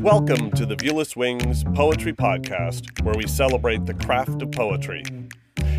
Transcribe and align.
Welcome 0.00 0.50
to 0.52 0.64
the 0.64 0.76
Viewless 0.76 1.14
Wings 1.14 1.62
Poetry 1.74 2.14
Podcast, 2.14 3.04
where 3.04 3.14
we 3.14 3.26
celebrate 3.26 3.84
the 3.84 3.92
craft 3.92 4.40
of 4.40 4.50
poetry. 4.50 5.04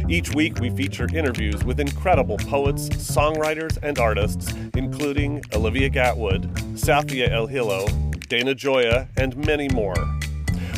Each 0.08 0.32
week, 0.36 0.60
we 0.60 0.70
feature 0.70 1.08
interviews 1.12 1.64
with 1.64 1.80
incredible 1.80 2.38
poets, 2.38 2.88
songwriters, 2.90 3.80
and 3.82 3.98
artists, 3.98 4.54
including 4.76 5.42
Olivia 5.56 5.90
Gatwood, 5.90 6.54
Safia 6.76 7.32
Elhillo, 7.32 7.88
Dana 8.28 8.54
Gioia, 8.54 9.08
and 9.18 9.36
many 9.44 9.68
more. 9.70 9.96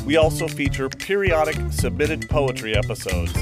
We 0.05 0.15
also 0.15 0.47
feature 0.47 0.87
periodic 0.87 1.57
submitted 1.73 2.29
poetry 2.29 2.77
episodes. 2.77 3.33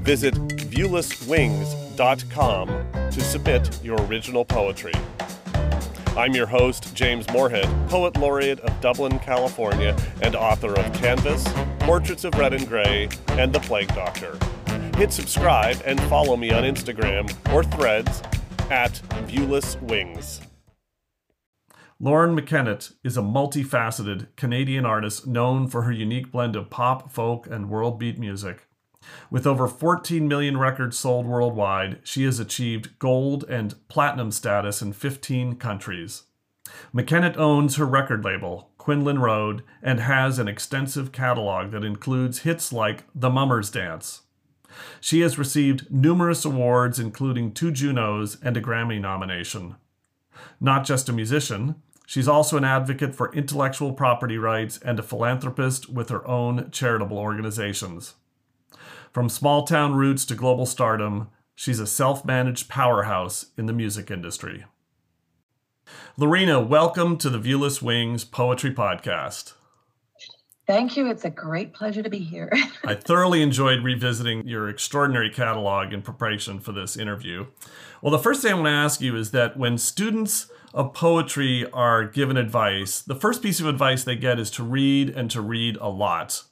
Visit 0.00 0.32
viewlesswings.com 0.32 2.68
to 3.10 3.20
submit 3.20 3.84
your 3.84 4.00
original 4.06 4.46
poetry. 4.46 4.94
I'm 6.16 6.34
your 6.34 6.46
host, 6.46 6.94
James 6.94 7.28
Morehead, 7.28 7.68
Poet 7.90 8.16
Laureate 8.16 8.60
of 8.60 8.80
Dublin, 8.80 9.18
California, 9.18 9.94
and 10.22 10.34
author 10.34 10.72
of 10.72 10.90
Canvas, 10.94 11.46
Portraits 11.80 12.24
of 12.24 12.32
Red 12.38 12.54
and 12.54 12.66
Gray, 12.66 13.10
and 13.32 13.52
The 13.52 13.60
Plague 13.60 13.94
Doctor. 13.94 14.38
Hit 14.96 15.12
subscribe 15.12 15.82
and 15.84 16.00
follow 16.04 16.34
me 16.38 16.52
on 16.52 16.62
Instagram 16.62 17.30
or 17.52 17.62
threads 17.62 18.22
at 18.70 18.94
Viewless 19.26 19.78
Wings. 19.82 20.40
Loreena 22.00 22.40
McKennitt 22.40 22.94
is 23.04 23.18
a 23.18 23.22
multifaceted 23.22 24.28
Canadian 24.36 24.86
artist 24.86 25.26
known 25.26 25.68
for 25.68 25.82
her 25.82 25.92
unique 25.92 26.32
blend 26.32 26.56
of 26.56 26.70
pop, 26.70 27.12
folk, 27.12 27.46
and 27.46 27.68
world 27.68 27.98
beat 27.98 28.18
music. 28.18 28.65
With 29.30 29.46
over 29.46 29.68
14 29.68 30.26
million 30.28 30.56
records 30.56 30.98
sold 30.98 31.26
worldwide, 31.26 32.00
she 32.02 32.24
has 32.24 32.38
achieved 32.38 32.98
gold 32.98 33.44
and 33.48 33.74
platinum 33.88 34.30
status 34.30 34.82
in 34.82 34.92
15 34.92 35.56
countries. 35.56 36.24
McKennitt 36.94 37.36
owns 37.36 37.76
her 37.76 37.86
record 37.86 38.24
label, 38.24 38.70
Quinlan 38.78 39.20
Road, 39.20 39.62
and 39.82 40.00
has 40.00 40.38
an 40.38 40.48
extensive 40.48 41.12
catalog 41.12 41.70
that 41.72 41.84
includes 41.84 42.40
hits 42.40 42.72
like 42.72 43.04
The 43.14 43.30
Mummers 43.30 43.70
Dance. 43.70 44.22
She 45.00 45.20
has 45.20 45.38
received 45.38 45.90
numerous 45.90 46.44
awards, 46.44 46.98
including 46.98 47.52
two 47.52 47.70
Junos 47.70 48.36
and 48.42 48.56
a 48.56 48.60
Grammy 48.60 49.00
nomination. 49.00 49.76
Not 50.60 50.84
just 50.84 51.08
a 51.08 51.12
musician, 51.12 51.76
she's 52.06 52.28
also 52.28 52.56
an 52.56 52.64
advocate 52.64 53.14
for 53.14 53.34
intellectual 53.34 53.92
property 53.92 54.38
rights 54.38 54.78
and 54.78 54.98
a 54.98 55.02
philanthropist 55.02 55.88
with 55.88 56.08
her 56.10 56.26
own 56.26 56.70
charitable 56.70 57.18
organizations. 57.18 58.14
From 59.16 59.30
small 59.30 59.62
town 59.62 59.94
roots 59.94 60.26
to 60.26 60.34
global 60.34 60.66
stardom, 60.66 61.30
she's 61.54 61.80
a 61.80 61.86
self 61.86 62.26
managed 62.26 62.68
powerhouse 62.68 63.46
in 63.56 63.64
the 63.64 63.72
music 63.72 64.10
industry. 64.10 64.66
Loreena, 66.18 66.68
welcome 66.68 67.16
to 67.16 67.30
the 67.30 67.38
Viewless 67.38 67.80
Wings 67.80 68.26
Poetry 68.26 68.74
Podcast. 68.74 69.54
Thank 70.66 70.98
you. 70.98 71.08
It's 71.08 71.24
a 71.24 71.30
great 71.30 71.72
pleasure 71.72 72.02
to 72.02 72.10
be 72.10 72.18
here. 72.18 72.52
I 72.84 72.92
thoroughly 72.92 73.40
enjoyed 73.40 73.82
revisiting 73.82 74.46
your 74.46 74.68
extraordinary 74.68 75.30
catalog 75.30 75.94
in 75.94 76.02
preparation 76.02 76.60
for 76.60 76.72
this 76.72 76.94
interview. 76.94 77.46
Well, 78.02 78.12
the 78.12 78.18
first 78.18 78.42
thing 78.42 78.52
I 78.52 78.54
want 78.56 78.66
to 78.66 78.70
ask 78.72 79.00
you 79.00 79.16
is 79.16 79.30
that 79.30 79.56
when 79.56 79.78
students 79.78 80.50
of 80.74 80.92
poetry 80.92 81.64
are 81.72 82.04
given 82.04 82.36
advice, 82.36 83.00
the 83.00 83.16
first 83.16 83.42
piece 83.42 83.60
of 83.60 83.66
advice 83.66 84.04
they 84.04 84.16
get 84.16 84.38
is 84.38 84.50
to 84.50 84.62
read 84.62 85.08
and 85.08 85.30
to 85.30 85.40
read 85.40 85.78
a 85.80 85.88
lot 85.88 86.42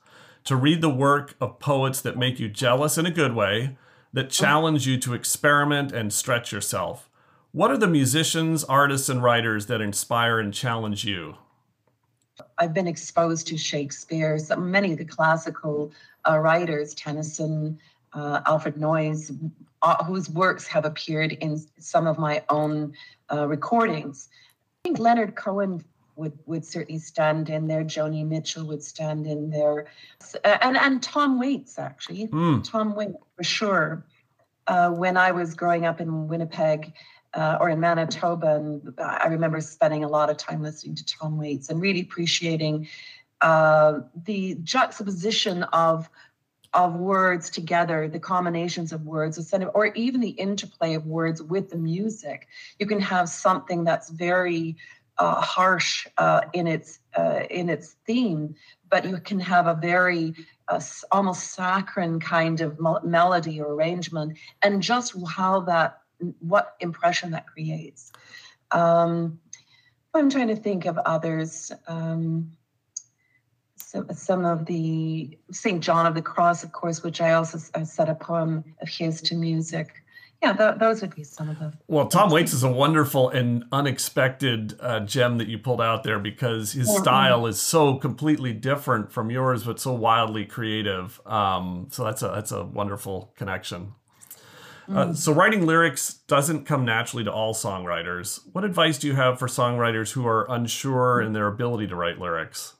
to 0.45 0.57
read 0.57 0.81
the 0.81 0.91
work 0.91 1.35
of 1.41 1.59
poets 1.59 2.01
that 2.03 2.19
make 2.19 2.39
you 2.39 2.49
jealous 2.49 2.99
in 2.99 3.07
a 3.07 3.11
good 3.11 3.35
way, 3.35 3.77
that 4.13 4.31
challenge 4.31 4.87
you 4.87 4.99
to 4.99 5.15
experiment 5.15 5.91
and 5.91 6.13
stretch 6.13 6.53
yourself. 6.53 7.09
What 7.53 7.71
are 7.71 7.79
the 7.79 7.89
musicians, 7.89 8.63
artists, 8.65 9.09
and 9.09 9.23
writers 9.23 9.67
that 9.67 9.81
inspire 9.81 10.39
and 10.39 10.53
challenge 10.53 11.05
you? 11.05 11.37
I've 12.59 12.75
been 12.75 12.89
exposed 12.89 13.47
to 13.49 13.57
Shakespeare, 13.57 14.39
so 14.39 14.57
many 14.57 14.93
of 14.93 14.99
the 14.99 15.05
classical 15.05 15.93
uh, 16.29 16.39
writers, 16.39 16.95
Tennyson, 16.95 17.79
uh, 18.13 18.41
Alfred 18.47 18.77
Noyes, 18.77 19.33
uh, 19.83 20.05
whose 20.05 20.29
works 20.31 20.67
have 20.67 20.85
appeared 20.85 21.33
in 21.33 21.65
some 21.79 22.07
of 22.07 22.19
my 22.19 22.43
own 22.49 22.93
uh, 23.33 23.47
recordings. 23.47 24.29
I 24.85 24.89
think 24.89 24.99
Leonard 24.99 25.37
Cohen 25.37 25.85
would 26.17 26.39
would 26.47 26.65
certainly 26.65 27.01
stand 27.01 27.49
in 27.49 27.67
there. 27.67 27.85
Joni 27.85 28.27
Mitchell 28.27 28.67
would 28.67 28.83
stand 28.83 29.27
in 29.27 29.51
there, 29.51 29.87
and 30.45 30.77
and 30.77 31.03
Tom 31.03 31.39
Waits 31.39 31.79
actually, 31.79 32.29
mm. 32.29 32.63
Tom 32.69 32.95
Waits 32.95 33.17
for 33.37 33.45
sure. 33.45 34.07
Uh, 34.67 34.91
when 34.91 35.19
I 35.19 35.33
was 35.33 35.55
growing 35.55 35.85
up 35.85 36.01
in 36.01 36.27
Winnipeg 36.27 36.95
uh, 37.35 37.59
or 37.61 37.69
in 37.69 37.81
Manitoba, 37.81 38.57
and 38.57 38.95
I 38.99 39.27
remember 39.27 39.61
spending 39.61 40.05
a 40.05 40.09
lot 40.09 40.31
of 40.31 40.39
time 40.39 40.63
listening 40.63 40.95
to 40.95 41.05
Tom 41.05 41.37
Waits 41.37 41.69
and 41.69 41.83
really 41.83 42.01
appreciating 42.01 42.89
uh, 43.43 44.01
the 44.25 44.57
juxtaposition 44.63 45.65
of 45.65 46.09
of 46.73 46.97
words 46.97 47.51
together, 47.51 48.09
the 48.09 48.19
combinations 48.19 48.93
of 48.93 49.07
words, 49.07 49.53
or 49.75 49.87
even 49.95 50.21
the 50.21 50.31
interplay 50.31 50.95
of 50.95 51.07
words 51.07 51.41
with 51.41 51.71
the 51.71 51.77
music. 51.77 52.49
You 52.79 52.87
can 52.87 53.01
have 53.01 53.29
something 53.29 53.85
that's 53.85 54.11
very 54.11 54.77
uh, 55.19 55.41
harsh 55.41 56.07
uh, 56.19 56.43
in 56.53 56.67
its 56.67 56.99
uh, 57.17 57.43
in 57.51 57.69
its 57.69 57.97
theme, 58.07 58.55
but 58.89 59.05
you 59.05 59.19
can 59.19 59.41
have 59.41 59.67
a 59.67 59.75
very 59.75 60.35
uh, 60.69 60.81
almost 61.13 61.53
saccharine 61.53 62.21
kind 62.21 62.61
of 62.61 62.79
melody 63.05 63.61
or 63.61 63.73
arrangement, 63.73 64.37
and 64.63 64.83
just 64.83 65.15
how 65.29 65.61
that 65.61 66.01
what 66.41 66.75
impression 66.81 67.31
that 67.33 67.47
creates. 67.47 68.13
Um, 68.71 69.39
I'm 70.15 70.31
trying 70.31 70.49
to 70.49 70.57
think 70.57 70.87
of 70.87 70.99
others. 70.99 71.73
Um, 71.87 72.53
some, 73.77 74.13
some 74.13 74.45
of 74.45 74.67
the 74.67 75.39
St. 75.53 75.81
John 75.81 76.07
of 76.07 76.15
the 76.15 76.23
Cross, 76.23 76.65
of 76.65 76.73
course, 76.73 77.03
which 77.03 77.21
I 77.21 77.35
also 77.35 77.59
set 77.85 78.09
a 78.09 78.15
poem 78.15 78.65
of 78.81 78.89
his 78.89 79.21
to 79.23 79.37
music 79.37 80.04
yeah, 80.45 80.53
th- 80.53 80.79
those 80.79 81.01
would 81.01 81.15
be 81.15 81.25
some 81.25 81.49
of 81.49 81.59
them. 81.59 81.73
Well, 81.89 82.07
Tom 82.07 82.31
Waits 82.31 82.53
is 82.53 82.63
a 82.63 82.71
wonderful 82.71 83.31
and 83.31 83.65
unexpected 83.73 84.75
uh, 84.79 85.01
gem 85.01 85.39
that 85.39 85.49
you 85.49 85.59
pulled 85.59 85.81
out 85.81 86.03
there 86.03 86.19
because 86.19 86.73
his 86.73 86.95
style 86.99 87.47
is 87.47 87.59
so 87.59 87.97
completely 87.97 88.53
different 88.53 89.11
from 89.11 89.31
yours, 89.31 89.65
but 89.65 89.81
so 89.81 89.95
wildly 89.95 90.45
creative. 90.45 91.21
Um, 91.27 91.89
so 91.91 92.05
that's 92.05 92.23
a 92.23 92.29
that's 92.29 92.53
a 92.53 92.63
wonderful 92.63 93.33
connection. 93.37 93.95
Uh, 94.87 95.07
mm. 95.07 95.17
so 95.17 95.33
writing 95.33 95.65
lyrics 95.65 96.13
doesn't 96.29 96.67
come 96.67 96.85
naturally 96.85 97.25
to 97.25 97.33
all 97.33 97.55
songwriters. 97.55 98.41
What 98.53 98.65
advice 98.65 98.99
do 98.99 99.07
you 99.07 99.15
have 99.15 99.39
for 99.39 99.49
songwriters 99.49 100.13
who 100.13 100.27
are 100.27 100.47
unsure 100.51 101.23
in 101.23 101.33
their 101.33 101.47
ability 101.47 101.87
to 101.87 101.97
write 101.97 102.19
lyrics? 102.19 102.75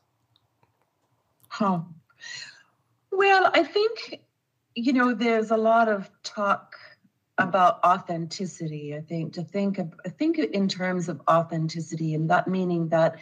Huh. 1.49 1.81
Well, 3.11 3.51
I 3.55 3.63
think 3.63 4.21
you 4.75 4.93
know 4.93 5.15
there's 5.15 5.51
a 5.51 5.57
lot 5.57 5.89
of 5.89 6.11
talk 6.23 6.75
about 7.39 7.83
authenticity. 7.85 8.95
I 8.95 9.01
think 9.01 9.33
to 9.35 9.43
think 9.43 9.79
of 9.79 9.93
think 10.19 10.39
in 10.39 10.69
terms 10.69 11.09
of 11.09 11.21
authenticity, 11.29 12.15
and 12.15 12.31
that 12.31 12.49
meaning 12.49 12.89
that 12.89 13.17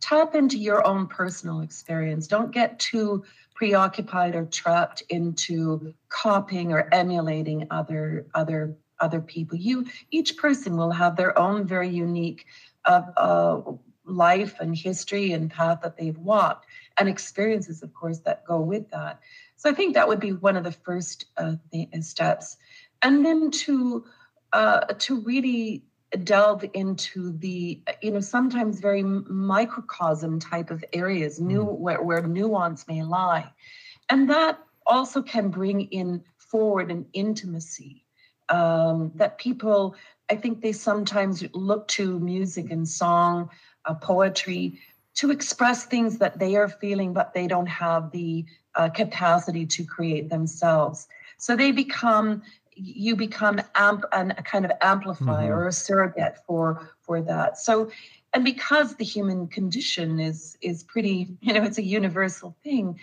tap 0.00 0.34
into 0.34 0.58
your 0.58 0.86
own 0.86 1.06
personal 1.06 1.60
experience. 1.60 2.26
Don't 2.26 2.52
get 2.52 2.78
too 2.78 3.24
preoccupied 3.54 4.34
or 4.34 4.46
trapped 4.46 5.02
into 5.10 5.94
copying 6.08 6.72
or 6.72 6.88
emulating 6.92 7.66
other 7.70 8.26
other 8.34 8.76
other 8.98 9.20
people. 9.20 9.58
You 9.58 9.86
each 10.10 10.36
person 10.36 10.76
will 10.76 10.90
have 10.90 11.16
their 11.16 11.38
own 11.38 11.66
very 11.66 11.88
unique 11.88 12.46
uh, 12.86 13.02
uh, 13.16 13.60
life 14.04 14.58
and 14.60 14.76
history 14.76 15.32
and 15.32 15.50
path 15.50 15.80
that 15.82 15.96
they've 15.96 16.16
walked, 16.18 16.66
and 16.98 17.08
experiences, 17.08 17.82
of 17.82 17.92
course, 17.92 18.20
that 18.20 18.44
go 18.46 18.60
with 18.60 18.90
that. 18.90 19.20
So 19.56 19.68
I 19.68 19.74
think 19.74 19.94
that 19.94 20.08
would 20.08 20.20
be 20.20 20.32
one 20.32 20.56
of 20.56 20.64
the 20.64 20.72
first 20.72 21.26
uh, 21.36 21.56
th- 21.70 21.88
steps 22.02 22.56
and 23.02 23.24
then 23.24 23.50
to 23.50 24.04
uh, 24.52 24.80
to 24.98 25.20
really 25.20 25.84
delve 26.24 26.64
into 26.74 27.32
the 27.38 27.80
you 28.02 28.10
know 28.10 28.20
sometimes 28.20 28.80
very 28.80 29.02
microcosm 29.02 30.40
type 30.40 30.70
of 30.70 30.84
areas 30.92 31.40
new 31.40 31.64
mm. 31.64 31.78
where, 31.78 32.02
where 32.02 32.22
nuance 32.26 32.88
may 32.88 33.02
lie 33.04 33.48
and 34.08 34.28
that 34.28 34.58
also 34.86 35.22
can 35.22 35.50
bring 35.50 35.82
in 35.82 36.22
forward 36.38 36.90
an 36.90 37.06
intimacy 37.12 38.04
um, 38.48 39.12
that 39.14 39.38
people 39.38 39.94
i 40.28 40.34
think 40.34 40.60
they 40.60 40.72
sometimes 40.72 41.44
look 41.54 41.86
to 41.86 42.18
music 42.18 42.72
and 42.72 42.88
song 42.88 43.48
uh, 43.84 43.94
poetry 43.94 44.80
to 45.14 45.30
express 45.30 45.84
things 45.84 46.18
that 46.18 46.40
they 46.40 46.56
are 46.56 46.68
feeling 46.68 47.12
but 47.12 47.32
they 47.34 47.46
don't 47.46 47.68
have 47.68 48.10
the 48.10 48.44
uh, 48.74 48.88
capacity 48.88 49.64
to 49.64 49.84
create 49.84 50.28
themselves 50.28 51.06
so 51.38 51.54
they 51.54 51.70
become 51.70 52.42
you 52.82 53.16
become 53.16 53.60
amp 53.74 54.04
and 54.12 54.32
a 54.32 54.42
kind 54.42 54.64
of 54.64 54.72
amplifier 54.80 55.50
mm-hmm. 55.50 55.60
or 55.60 55.68
a 55.68 55.72
surrogate 55.72 56.38
for 56.46 56.90
for 57.00 57.20
that 57.20 57.58
so 57.58 57.90
and 58.32 58.44
because 58.44 58.94
the 58.96 59.04
human 59.04 59.46
condition 59.46 60.18
is 60.18 60.56
is 60.60 60.82
pretty 60.82 61.28
you 61.40 61.52
know 61.52 61.62
it's 61.62 61.78
a 61.78 61.82
universal 61.82 62.56
thing 62.62 62.98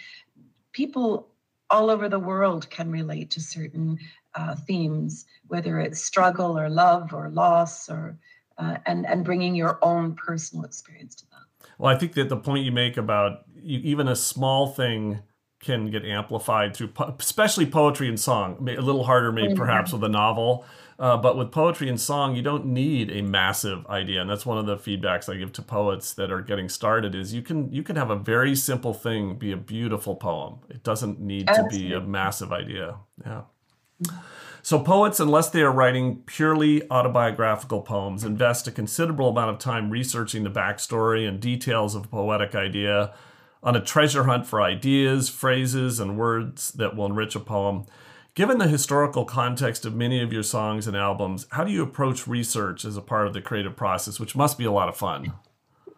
people 0.72 1.28
all 1.70 1.90
over 1.90 2.08
the 2.08 2.20
world 2.20 2.70
can 2.70 2.90
relate 2.90 3.30
to 3.32 3.42
certain 3.42 4.00
uh, 4.36 4.56
themes 4.56 5.26
whether 5.48 5.80
it's 5.80 6.04
struggle 6.04 6.58
or 6.58 6.70
love 6.70 7.14
or 7.14 7.30
loss 7.30 7.90
or 7.90 8.18
uh, 8.58 8.78
and 8.86 9.06
and 9.06 9.24
bringing 9.24 9.54
your 9.54 9.78
own 9.82 10.16
personal 10.16 10.66
experience 10.66 11.16
to 11.16 11.26
that 11.32 11.70
Well, 11.78 11.94
I 11.94 11.98
think 11.98 12.14
that 12.14 12.30
the 12.30 12.38
point 12.38 12.66
you 12.66 12.72
make 12.72 12.98
about 12.98 13.44
you, 13.56 13.80
even 13.80 14.08
a 14.08 14.16
small 14.16 14.68
thing 14.68 15.20
can 15.60 15.90
get 15.90 16.06
amplified 16.06 16.76
through, 16.76 16.90
po- 16.90 17.16
especially 17.20 17.66
poetry 17.66 18.08
and 18.08 18.20
song. 18.20 18.58
A 18.70 18.82
little 18.82 19.06
harder, 19.06 19.32
maybe 19.32 19.50
mm-hmm. 19.50 19.58
perhaps 19.58 19.92
with 19.92 20.04
a 20.04 20.10
novel, 20.10 20.66
uh, 21.00 21.18
but 21.18 21.38
with 21.38 21.52
poetry 21.52 21.90
and 21.90 22.00
song, 22.00 22.36
you 22.36 22.42
don't 22.42 22.66
need 22.66 23.12
a 23.12 23.22
massive 23.22 23.86
idea, 23.88 24.22
and 24.22 24.30
that's 24.30 24.46
one 24.46 24.58
of 24.58 24.66
the 24.66 24.78
feedbacks 24.78 25.32
I 25.32 25.38
give 25.38 25.52
to 25.54 25.62
poets 25.62 26.14
that 26.14 26.32
are 26.32 26.42
getting 26.42 26.70
started. 26.70 27.14
Is 27.14 27.34
you 27.34 27.42
can 27.42 27.72
you 27.72 27.84
can 27.84 27.96
have 27.96 28.10
a 28.10 28.16
very 28.16 28.56
simple 28.56 28.94
thing 28.94 29.36
be 29.36 29.52
a 29.52 29.58
beautiful 29.58 30.16
poem. 30.16 30.60
It 30.70 30.84
doesn't 30.84 31.20
need 31.20 31.50
Absolutely. 31.50 31.78
to 31.78 31.86
be 31.86 31.94
a 31.94 32.02
massive 32.02 32.52
idea. 32.52 32.98
Yeah. 33.26 33.42
So, 34.64 34.80
poets, 34.80 35.20
unless 35.20 35.50
they 35.50 35.62
are 35.62 35.72
writing 35.72 36.24
purely 36.26 36.90
autobiographical 36.92 37.82
poems, 37.82 38.24
invest 38.24 38.68
a 38.68 38.72
considerable 38.72 39.30
amount 39.30 39.52
of 39.52 39.60
time 39.60 39.90
researching 39.90 40.44
the 40.44 40.50
backstory 40.50 41.28
and 41.28 41.40
details 41.40 41.96
of 41.96 42.06
a 42.06 42.08
poetic 42.10 42.54
idea 42.54 43.14
on 43.68 43.76
a 43.76 43.82
treasure 43.82 44.24
hunt 44.24 44.48
for 44.48 44.62
ideas, 44.62 45.28
phrases, 45.28 46.00
and 46.00 46.18
words 46.18 46.72
that 46.72 46.96
will 46.96 47.06
enrich 47.06 47.36
a 47.36 47.40
poem. 47.42 47.86
Given 48.34 48.60
the 48.60 48.68
historical 48.70 49.26
context 49.26 49.86
of 49.86 49.94
many 49.94 50.22
of 50.22 50.32
your 50.32 50.44
songs 50.44 50.88
and 50.88 50.96
albums, 50.96 51.46
how 51.52 51.66
do 51.66 51.72
you 51.74 51.84
approach 51.84 52.30
research 52.30 52.86
as 52.86 52.96
a 52.96 53.02
part 53.02 53.28
of 53.28 53.34
the 53.34 53.42
creative 53.42 53.76
process, 53.76 54.22
which 54.22 54.38
must 54.38 54.58
be 54.58 54.64
a 54.64 54.72
lot 54.72 54.88
of 54.88 54.96
fun? 54.96 55.34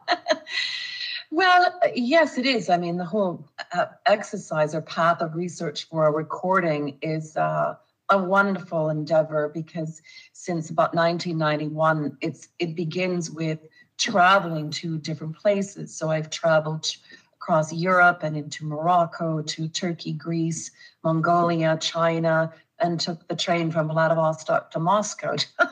well, 1.31 1.80
yes, 1.94 2.39
it 2.39 2.48
is. 2.48 2.71
I 2.71 2.77
mean, 2.77 2.98
the 2.98 3.06
whole 3.06 3.48
uh, 3.71 3.86
exercise 4.07 4.74
or 4.74 4.81
path 4.81 5.21
of 5.21 5.36
research 5.36 5.88
for 5.89 6.07
a 6.07 6.12
recording 6.12 6.98
is. 7.04 7.38
Uh, 7.38 7.75
a 8.12 8.18
wonderful 8.18 8.89
endeavor 8.89 9.51
because 9.54 10.01
since 10.33 10.71
about 10.71 10.95
1991 10.95 12.18
it's 12.21 12.48
it 12.57 12.75
begins 12.75 13.30
with 13.30 13.60
traveling 14.00 14.71
to 14.71 14.98
different 14.98 15.38
places 15.38 15.95
so 15.95 16.10
i've 16.10 16.31
traveled 16.31 16.92
across 17.41 17.74
europe 17.74 18.24
and 18.24 18.36
into 18.36 18.65
morocco 18.65 19.41
to 19.41 19.68
turkey 19.68 20.13
greece 20.13 20.71
mongolia 21.03 21.77
china 21.77 22.53
and 22.80 23.00
took 23.00 23.27
the 23.27 23.36
train 23.36 23.71
from 23.71 23.89
vladivostok 23.89 24.71
to 24.71 24.80
moscow. 24.80 25.36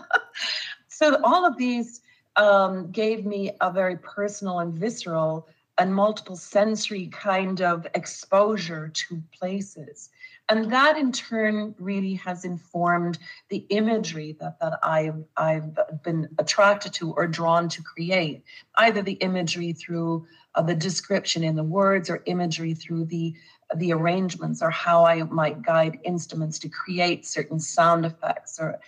So 0.98 1.22
all 1.24 1.46
of 1.46 1.58
these 1.58 2.02
um, 2.38 2.90
gave 2.90 3.24
me 3.24 3.52
a 3.62 3.72
very 3.72 3.98
personal 3.98 4.62
and 4.62 4.74
visceral 4.74 5.48
and 5.78 5.94
multiple 5.94 6.36
sensory 6.36 7.06
kind 7.10 7.62
of 7.62 7.86
exposure 7.94 8.90
to 8.90 9.22
places 9.32 10.10
and 10.50 10.72
that 10.72 10.98
in 10.98 11.12
turn 11.12 11.76
really 11.78 12.14
has 12.16 12.46
informed 12.46 13.18
the 13.50 13.66
imagery 13.70 14.38
that, 14.40 14.60
that 14.60 14.80
I've, 14.82 15.24
I've 15.36 15.78
been 16.04 16.30
attracted 16.38 16.94
to 16.96 17.12
or 17.14 17.28
drawn 17.28 17.68
to 17.70 17.84
create, 17.84 18.44
either 18.76 19.02
the 19.02 19.14
imagery 19.14 19.74
through 19.74 20.26
uh, 20.56 20.62
the 20.62 20.76
description 20.76 21.44
in 21.44 21.56
the 21.56 21.64
words 21.64 22.10
or 22.10 22.24
imagery 22.26 22.74
through 22.74 23.06
the 23.06 23.34
the 23.76 23.92
arrangements 23.92 24.62
or 24.62 24.70
how 24.70 25.06
I 25.06 25.24
might 25.24 25.62
guide 25.62 26.00
instruments 26.06 26.58
to 26.60 26.70
create 26.70 27.26
certain 27.26 27.60
sound 27.60 28.06
effects 28.06 28.60
or 28.62 28.80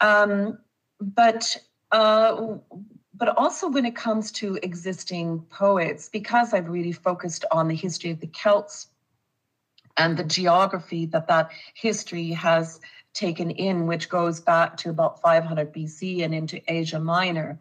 um, 0.00 0.58
but 1.00 1.56
uh, 1.90 2.58
but 3.14 3.36
also 3.36 3.68
when 3.68 3.84
it 3.84 3.96
comes 3.96 4.30
to 4.30 4.58
existing 4.62 5.40
poets, 5.50 6.08
because 6.08 6.54
I've 6.54 6.68
really 6.68 6.92
focused 6.92 7.44
on 7.50 7.66
the 7.66 7.74
history 7.74 8.10
of 8.10 8.20
the 8.20 8.28
Celts 8.28 8.86
and 9.98 10.16
the 10.16 10.24
geography 10.24 11.06
that 11.06 11.26
that 11.26 11.50
history 11.74 12.30
has 12.30 12.80
taken 13.12 13.50
in, 13.50 13.86
which 13.86 14.08
goes 14.08 14.40
back 14.40 14.76
to 14.78 14.90
about 14.90 15.20
500 15.20 15.74
BC 15.74 16.24
and 16.24 16.32
into 16.32 16.62
Asia 16.68 17.00
Minor. 17.00 17.58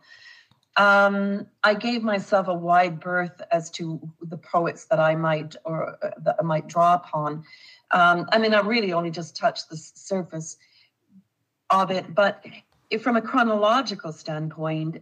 Um, 0.75 1.47
I 1.63 1.73
gave 1.73 2.03
myself 2.03 2.47
a 2.47 2.53
wide 2.53 2.99
berth 2.99 3.41
as 3.51 3.71
to 3.71 3.99
the 4.21 4.37
poets 4.37 4.85
that 4.85 4.99
I 4.99 5.15
might 5.15 5.55
or 5.65 5.97
uh, 6.03 6.11
that 6.19 6.35
I 6.39 6.43
might 6.43 6.67
draw 6.67 6.93
upon. 6.93 7.43
Um, 7.89 8.27
I 8.31 8.37
mean, 8.37 8.53
I 8.53 8.59
really 8.59 8.93
only 8.93 9.09
just 9.09 9.35
touched 9.35 9.69
the 9.69 9.77
surface 9.77 10.57
of 11.71 11.89
it, 11.89 12.13
but 12.13 12.45
if, 12.91 13.01
from 13.01 13.17
a 13.17 13.21
chronological 13.21 14.11
standpoint, 14.11 15.01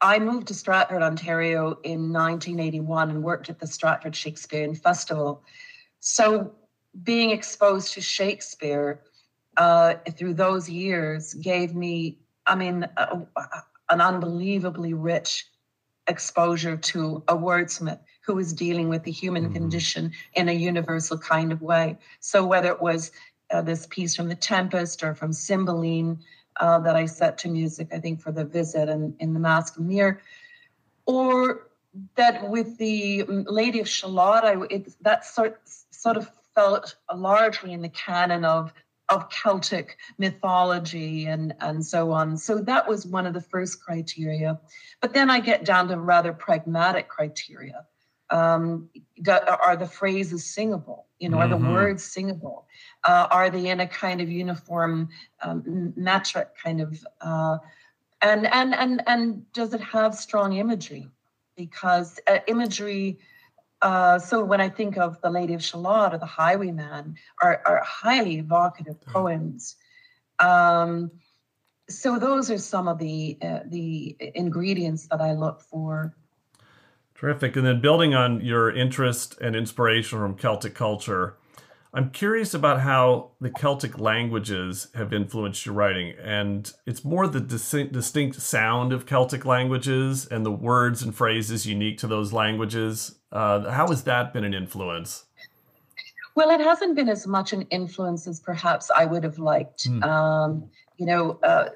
I 0.00 0.18
moved 0.18 0.48
to 0.48 0.54
Stratford, 0.54 1.02
Ontario 1.02 1.78
in 1.84 2.12
1981 2.12 3.10
and 3.10 3.22
worked 3.22 3.48
at 3.48 3.60
the 3.60 3.66
Stratford 3.66 4.16
Shakespearean 4.16 4.74
Festival. 4.74 5.42
So 6.00 6.54
being 7.02 7.30
exposed 7.30 7.94
to 7.94 8.00
Shakespeare 8.00 9.00
uh, 9.56 9.94
through 10.16 10.34
those 10.34 10.68
years 10.68 11.34
gave 11.34 11.74
me, 11.74 12.18
I 12.46 12.54
mean, 12.54 12.86
a, 12.96 13.22
an 13.90 14.00
unbelievably 14.00 14.94
rich 14.94 15.46
exposure 16.06 16.76
to 16.76 17.22
a 17.28 17.36
wordsmith 17.36 18.00
who 18.22 18.34
was 18.34 18.52
dealing 18.52 18.88
with 18.88 19.04
the 19.04 19.10
human 19.10 19.44
mm-hmm. 19.44 19.54
condition 19.54 20.12
in 20.34 20.48
a 20.48 20.52
universal 20.52 21.18
kind 21.18 21.52
of 21.52 21.62
way. 21.62 21.96
So 22.20 22.44
whether 22.44 22.68
it 22.68 22.80
was 22.80 23.12
uh, 23.50 23.62
this 23.62 23.86
piece 23.86 24.16
from 24.16 24.28
The 24.28 24.34
Tempest 24.34 25.02
or 25.02 25.14
from 25.14 25.32
Cymbeline 25.32 26.18
uh, 26.58 26.78
that 26.80 26.96
I 26.96 27.06
set 27.06 27.38
to 27.38 27.48
music, 27.48 27.88
I 27.92 27.98
think 27.98 28.20
for 28.20 28.32
the 28.32 28.44
visit 28.44 28.88
and 28.88 29.14
in 29.18 29.34
the 29.34 29.48
of 29.48 29.78
Lear, 29.78 30.20
or 31.06 31.68
that 32.16 32.48
with 32.48 32.78
the 32.78 33.24
Lady 33.24 33.80
of 33.80 33.88
Shalott, 33.88 34.44
I, 34.44 34.56
it, 34.70 34.94
that 35.02 35.24
sort 35.24 35.60
sort 35.90 36.16
of 36.16 36.30
felt 36.54 36.96
largely 37.14 37.72
in 37.72 37.82
the 37.82 37.88
canon 37.88 38.44
of 38.44 38.72
of 39.10 39.28
Celtic 39.28 39.98
mythology 40.18 41.26
and, 41.26 41.54
and 41.60 41.84
so 41.84 42.12
on. 42.12 42.36
So 42.36 42.58
that 42.60 42.88
was 42.88 43.06
one 43.06 43.26
of 43.26 43.34
the 43.34 43.40
first 43.40 43.82
criteria. 43.84 44.58
But 45.00 45.12
then 45.12 45.30
I 45.30 45.40
get 45.40 45.64
down 45.64 45.88
to 45.88 45.98
rather 45.98 46.32
pragmatic 46.32 47.08
criteria. 47.08 47.86
Um, 48.30 48.88
are 49.28 49.76
the 49.76 49.86
phrases 49.86 50.46
singable? 50.46 51.06
You 51.18 51.28
know, 51.28 51.36
mm-hmm. 51.36 51.52
are 51.52 51.56
the 51.56 51.62
mm-hmm. 51.62 51.74
words 51.74 52.02
singable? 52.02 52.66
Uh, 53.04 53.28
are 53.30 53.50
they 53.50 53.68
in 53.68 53.80
a 53.80 53.86
kind 53.86 54.20
of 54.20 54.30
uniform 54.30 55.10
um, 55.42 55.92
metric 55.96 56.48
kind 56.62 56.80
of? 56.80 57.06
Uh, 57.20 57.58
and 58.22 58.46
and 58.46 58.74
and 58.74 59.02
and 59.06 59.52
does 59.52 59.74
it 59.74 59.82
have 59.82 60.14
strong 60.14 60.54
imagery? 60.54 61.10
Because 61.56 62.18
uh, 62.26 62.38
imagery 62.48 63.18
uh, 63.84 64.18
so 64.18 64.42
when 64.42 64.62
I 64.62 64.70
think 64.70 64.96
of 64.96 65.20
the 65.20 65.28
Lady 65.28 65.52
of 65.52 65.62
Shalott 65.62 66.14
or 66.14 66.18
the 66.18 66.24
Highwayman, 66.24 67.16
are, 67.42 67.60
are 67.66 67.82
highly 67.84 68.38
evocative 68.38 68.98
poems. 69.02 69.76
Um, 70.38 71.10
so 71.90 72.18
those 72.18 72.50
are 72.50 72.56
some 72.56 72.88
of 72.88 72.98
the 72.98 73.36
uh, 73.42 73.60
the 73.66 74.16
ingredients 74.34 75.06
that 75.08 75.20
I 75.20 75.34
look 75.34 75.60
for. 75.60 76.16
Terrific. 77.14 77.56
And 77.56 77.66
then 77.66 77.82
building 77.82 78.14
on 78.14 78.40
your 78.40 78.74
interest 78.74 79.38
and 79.42 79.54
inspiration 79.54 80.18
from 80.18 80.34
Celtic 80.34 80.74
culture, 80.74 81.36
I'm 81.94 82.10
curious 82.10 82.54
about 82.54 82.80
how 82.80 83.30
the 83.40 83.50
Celtic 83.50 84.00
languages 84.00 84.88
have 84.96 85.12
influenced 85.12 85.64
your 85.64 85.76
writing. 85.76 86.14
And 86.20 86.70
it's 86.86 87.04
more 87.04 87.28
the 87.28 87.40
distinct, 87.40 87.92
distinct 87.92 88.42
sound 88.42 88.92
of 88.92 89.06
Celtic 89.06 89.44
languages 89.44 90.26
and 90.26 90.44
the 90.44 90.50
words 90.50 91.02
and 91.02 91.14
phrases 91.14 91.66
unique 91.66 91.98
to 91.98 92.08
those 92.08 92.32
languages. 92.32 93.20
Uh, 93.30 93.70
how 93.70 93.86
has 93.88 94.02
that 94.04 94.32
been 94.32 94.42
an 94.42 94.54
influence? 94.54 95.26
Well, 96.34 96.50
it 96.50 96.60
hasn't 96.60 96.96
been 96.96 97.08
as 97.08 97.28
much 97.28 97.52
an 97.52 97.62
influence 97.70 98.26
as 98.26 98.40
perhaps 98.40 98.90
I 98.90 99.04
would 99.04 99.22
have 99.22 99.38
liked. 99.38 99.88
Mm. 99.88 100.04
Um, 100.04 100.70
you 100.96 101.06
know, 101.06 101.38
uh, 101.44 101.68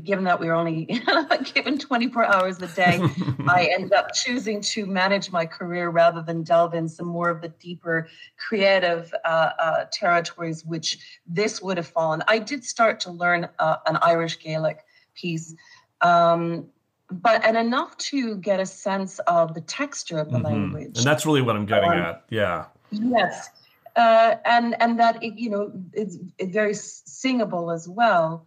given 0.00 0.24
that 0.24 0.40
we 0.40 0.48
are 0.48 0.54
only 0.54 0.84
given 1.54 1.78
24 1.78 2.24
hours 2.24 2.60
a 2.62 2.66
day, 2.68 3.00
I 3.46 3.70
ended 3.72 3.92
up 3.92 4.12
choosing 4.12 4.60
to 4.62 4.86
manage 4.86 5.30
my 5.30 5.46
career 5.46 5.88
rather 5.88 6.22
than 6.22 6.42
delve 6.42 6.74
in 6.74 6.88
some 6.88 7.06
more 7.06 7.30
of 7.30 7.40
the 7.40 7.48
deeper 7.48 8.08
creative 8.36 9.14
uh, 9.24 9.50
uh, 9.58 9.84
territories, 9.92 10.64
which 10.64 11.20
this 11.26 11.62
would 11.62 11.76
have 11.76 11.88
fallen. 11.88 12.22
I 12.28 12.38
did 12.38 12.64
start 12.64 13.00
to 13.00 13.10
learn 13.10 13.48
uh, 13.58 13.76
an 13.86 13.98
Irish 14.02 14.38
Gaelic 14.40 14.84
piece. 15.14 15.54
Um, 16.00 16.66
but 17.10 17.44
and 17.44 17.56
enough 17.56 17.96
to 17.98 18.36
get 18.36 18.60
a 18.60 18.66
sense 18.66 19.18
of 19.20 19.54
the 19.54 19.60
texture 19.60 20.18
of 20.18 20.30
the 20.30 20.38
mm-hmm. 20.38 20.46
language, 20.46 20.98
and 20.98 21.06
that's 21.06 21.26
really 21.26 21.42
what 21.42 21.56
I'm 21.56 21.66
getting 21.66 21.90
um, 21.90 21.98
at. 21.98 22.24
Yeah. 22.30 22.66
Yes, 22.90 23.50
uh, 23.96 24.36
and 24.44 24.80
and 24.80 24.98
that 24.98 25.22
it, 25.22 25.38
you 25.38 25.50
know 25.50 25.72
it's, 25.92 26.16
it's 26.38 26.52
very 26.52 26.74
singable 26.74 27.70
as 27.70 27.88
well. 27.88 28.46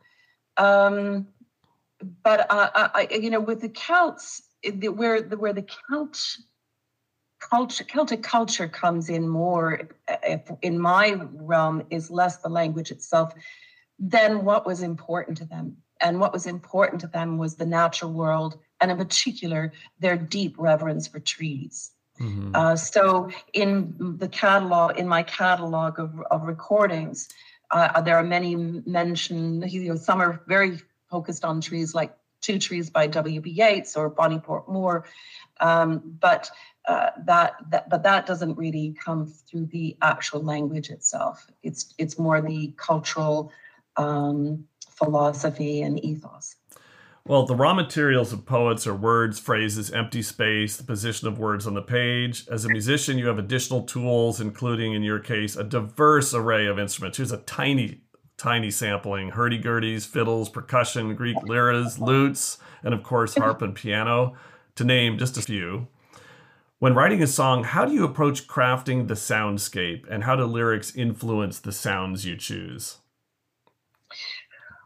Um, 0.57 1.27
but 2.23 2.51
uh, 2.51 2.69
I, 2.73 3.07
you 3.11 3.29
know, 3.29 3.39
with 3.39 3.61
the 3.61 3.69
Celts, 3.69 4.41
the, 4.63 4.89
where 4.89 5.21
the 5.21 5.37
where 5.37 5.53
the 5.53 5.65
Celt 5.89 6.37
culture, 7.39 7.83
Celtic 7.83 8.23
culture 8.23 8.67
comes 8.67 9.09
in 9.09 9.27
more, 9.27 9.89
in 10.61 10.79
my 10.79 11.19
realm, 11.33 11.83
is 11.89 12.11
less 12.11 12.37
the 12.37 12.49
language 12.49 12.91
itself 12.91 13.33
than 13.99 14.43
what 14.43 14.65
was 14.65 14.81
important 14.81 15.37
to 15.37 15.45
them. 15.45 15.77
And 15.99 16.19
what 16.19 16.33
was 16.33 16.45
important 16.45 17.01
to 17.01 17.07
them 17.07 17.37
was 17.37 17.55
the 17.55 17.65
natural 17.65 18.13
world, 18.13 18.59
and 18.79 18.91
in 18.91 18.97
particular, 18.97 19.73
their 19.99 20.15
deep 20.15 20.55
reverence 20.57 21.07
for 21.07 21.19
trees. 21.19 21.91
Mm-hmm. 22.21 22.51
Uh, 22.55 22.75
so, 22.75 23.29
in 23.53 24.17
the 24.19 24.27
catalog, 24.27 24.97
in 24.97 25.07
my 25.07 25.23
catalog 25.23 25.99
of, 25.99 26.19
of 26.31 26.43
recordings, 26.43 27.29
uh, 27.71 27.99
there 28.01 28.15
are 28.15 28.23
many 28.23 28.55
mentioned. 28.55 29.71
You 29.71 29.89
know, 29.89 29.95
some 29.95 30.21
are 30.21 30.41
very 30.47 30.79
focused 31.09 31.45
on 31.45 31.61
trees 31.61 31.93
like 31.95 32.15
Two 32.39 32.59
Trees 32.59 32.89
by 32.89 33.07
W.B. 33.07 33.49
Yeats 33.49 33.95
or 33.95 34.09
Bonny 34.09 34.37
Portmore. 34.37 35.03
Um, 35.59 36.17
but 36.19 36.51
uh, 36.87 37.09
that, 37.25 37.55
that 37.71 37.89
but 37.89 38.03
that 38.03 38.25
doesn't 38.25 38.57
really 38.57 38.95
come 39.03 39.25
through 39.25 39.65
the 39.65 39.97
actual 40.01 40.43
language 40.43 40.89
itself. 40.89 41.47
It's 41.63 41.93
it's 41.97 42.19
more 42.19 42.39
the 42.41 42.73
cultural 42.77 43.51
um, 43.97 44.65
philosophy 44.89 45.81
and 45.81 46.03
ethos. 46.03 46.55
Well, 47.27 47.45
the 47.45 47.55
raw 47.55 47.73
materials 47.73 48.31
of 48.31 48.45
poets 48.45 48.87
are 48.87 48.95
words, 48.95 49.37
phrases, 49.37 49.91
empty 49.91 50.21
space, 50.21 50.77
the 50.77 50.85
position 50.85 51.27
of 51.27 51.37
words 51.37 51.67
on 51.67 51.73
the 51.73 51.81
page. 51.81 52.47
As 52.49 52.63
a 52.63 52.69
musician, 52.69 53.17
you 53.17 53.27
have 53.27 53.37
additional 53.37 53.83
tools, 53.83 54.39
including, 54.39 54.93
in 54.93 55.03
your 55.03 55.19
case, 55.19 55.57
a 55.57 55.63
diverse 55.65 56.33
array 56.33 56.67
of 56.67 56.79
instruments. 56.79 57.17
Here's 57.17 57.33
a 57.33 57.39
tiny, 57.39 57.99
tiny 58.37 58.69
sampling 58.71 59.29
hurdy-gurdies, 59.29 60.05
fiddles, 60.07 60.49
percussion, 60.49 61.15
Greek 61.15 61.37
lyras, 61.37 61.99
lutes, 61.99 62.57
and 62.83 62.93
of 62.93 63.03
course, 63.03 63.35
harp 63.37 63.61
and 63.61 63.75
piano, 63.75 64.35
to 64.75 64.83
name 64.83 65.17
just 65.17 65.37
a 65.37 65.41
few. 65.41 65.87
When 66.79 66.93
writing 66.93 67.23
a 67.23 67.27
song, 67.27 67.63
how 67.63 67.85
do 67.85 67.93
you 67.93 68.03
approach 68.03 68.47
crafting 68.47 69.07
the 69.07 69.15
soundscape, 69.15 70.05
and 70.09 70.23
how 70.23 70.35
do 70.35 70.45
lyrics 70.45 70.95
influence 70.95 71.59
the 71.59 71.71
sounds 71.71 72.25
you 72.25 72.37
choose? 72.37 72.99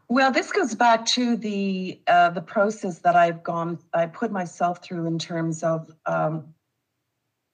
Well, 0.08 0.32
this 0.32 0.50
goes 0.52 0.74
back 0.74 1.04
to 1.06 1.36
the 1.36 2.00
uh, 2.06 2.30
the 2.30 2.40
process 2.40 2.98
that 3.00 3.16
I've 3.16 3.42
gone, 3.42 3.78
I 3.92 4.06
put 4.06 4.32
myself 4.32 4.82
through 4.82 5.06
in 5.06 5.18
terms 5.18 5.62
of. 5.62 5.90
Um, 6.06 6.54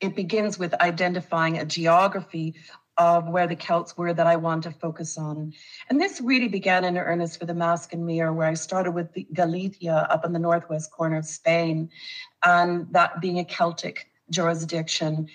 it 0.01 0.15
begins 0.15 0.61
with 0.61 0.75
identifying 0.75 1.59
a 1.59 1.65
geography 1.65 2.55
of 2.99 3.29
where 3.29 3.47
the 3.47 3.57
Celts 3.57 3.97
were 3.97 4.13
that 4.13 4.27
I 4.27 4.37
want 4.37 4.65
to 4.65 4.71
focus 4.71 5.17
on, 5.17 5.55
and 5.89 6.01
this 6.01 6.21
really 6.21 6.49
began 6.49 6.85
in 6.85 6.99
earnest 6.99 7.39
for 7.39 7.47
the 7.47 7.55
Mask 7.55 7.93
and 7.93 8.05
Mirror, 8.05 8.33
where 8.33 8.49
I 8.49 8.55
started 8.55 8.93
with 8.93 9.17
Galicia 9.33 10.07
up 10.11 10.25
in 10.25 10.33
the 10.33 10.39
northwest 10.39 10.91
corner 10.91 11.17
of 11.17 11.27
Spain, 11.27 11.91
and 12.45 12.93
that 12.93 13.21
being 13.21 13.39
a 13.39 13.45
Celtic 13.45 14.11
jurisdiction 14.31 15.29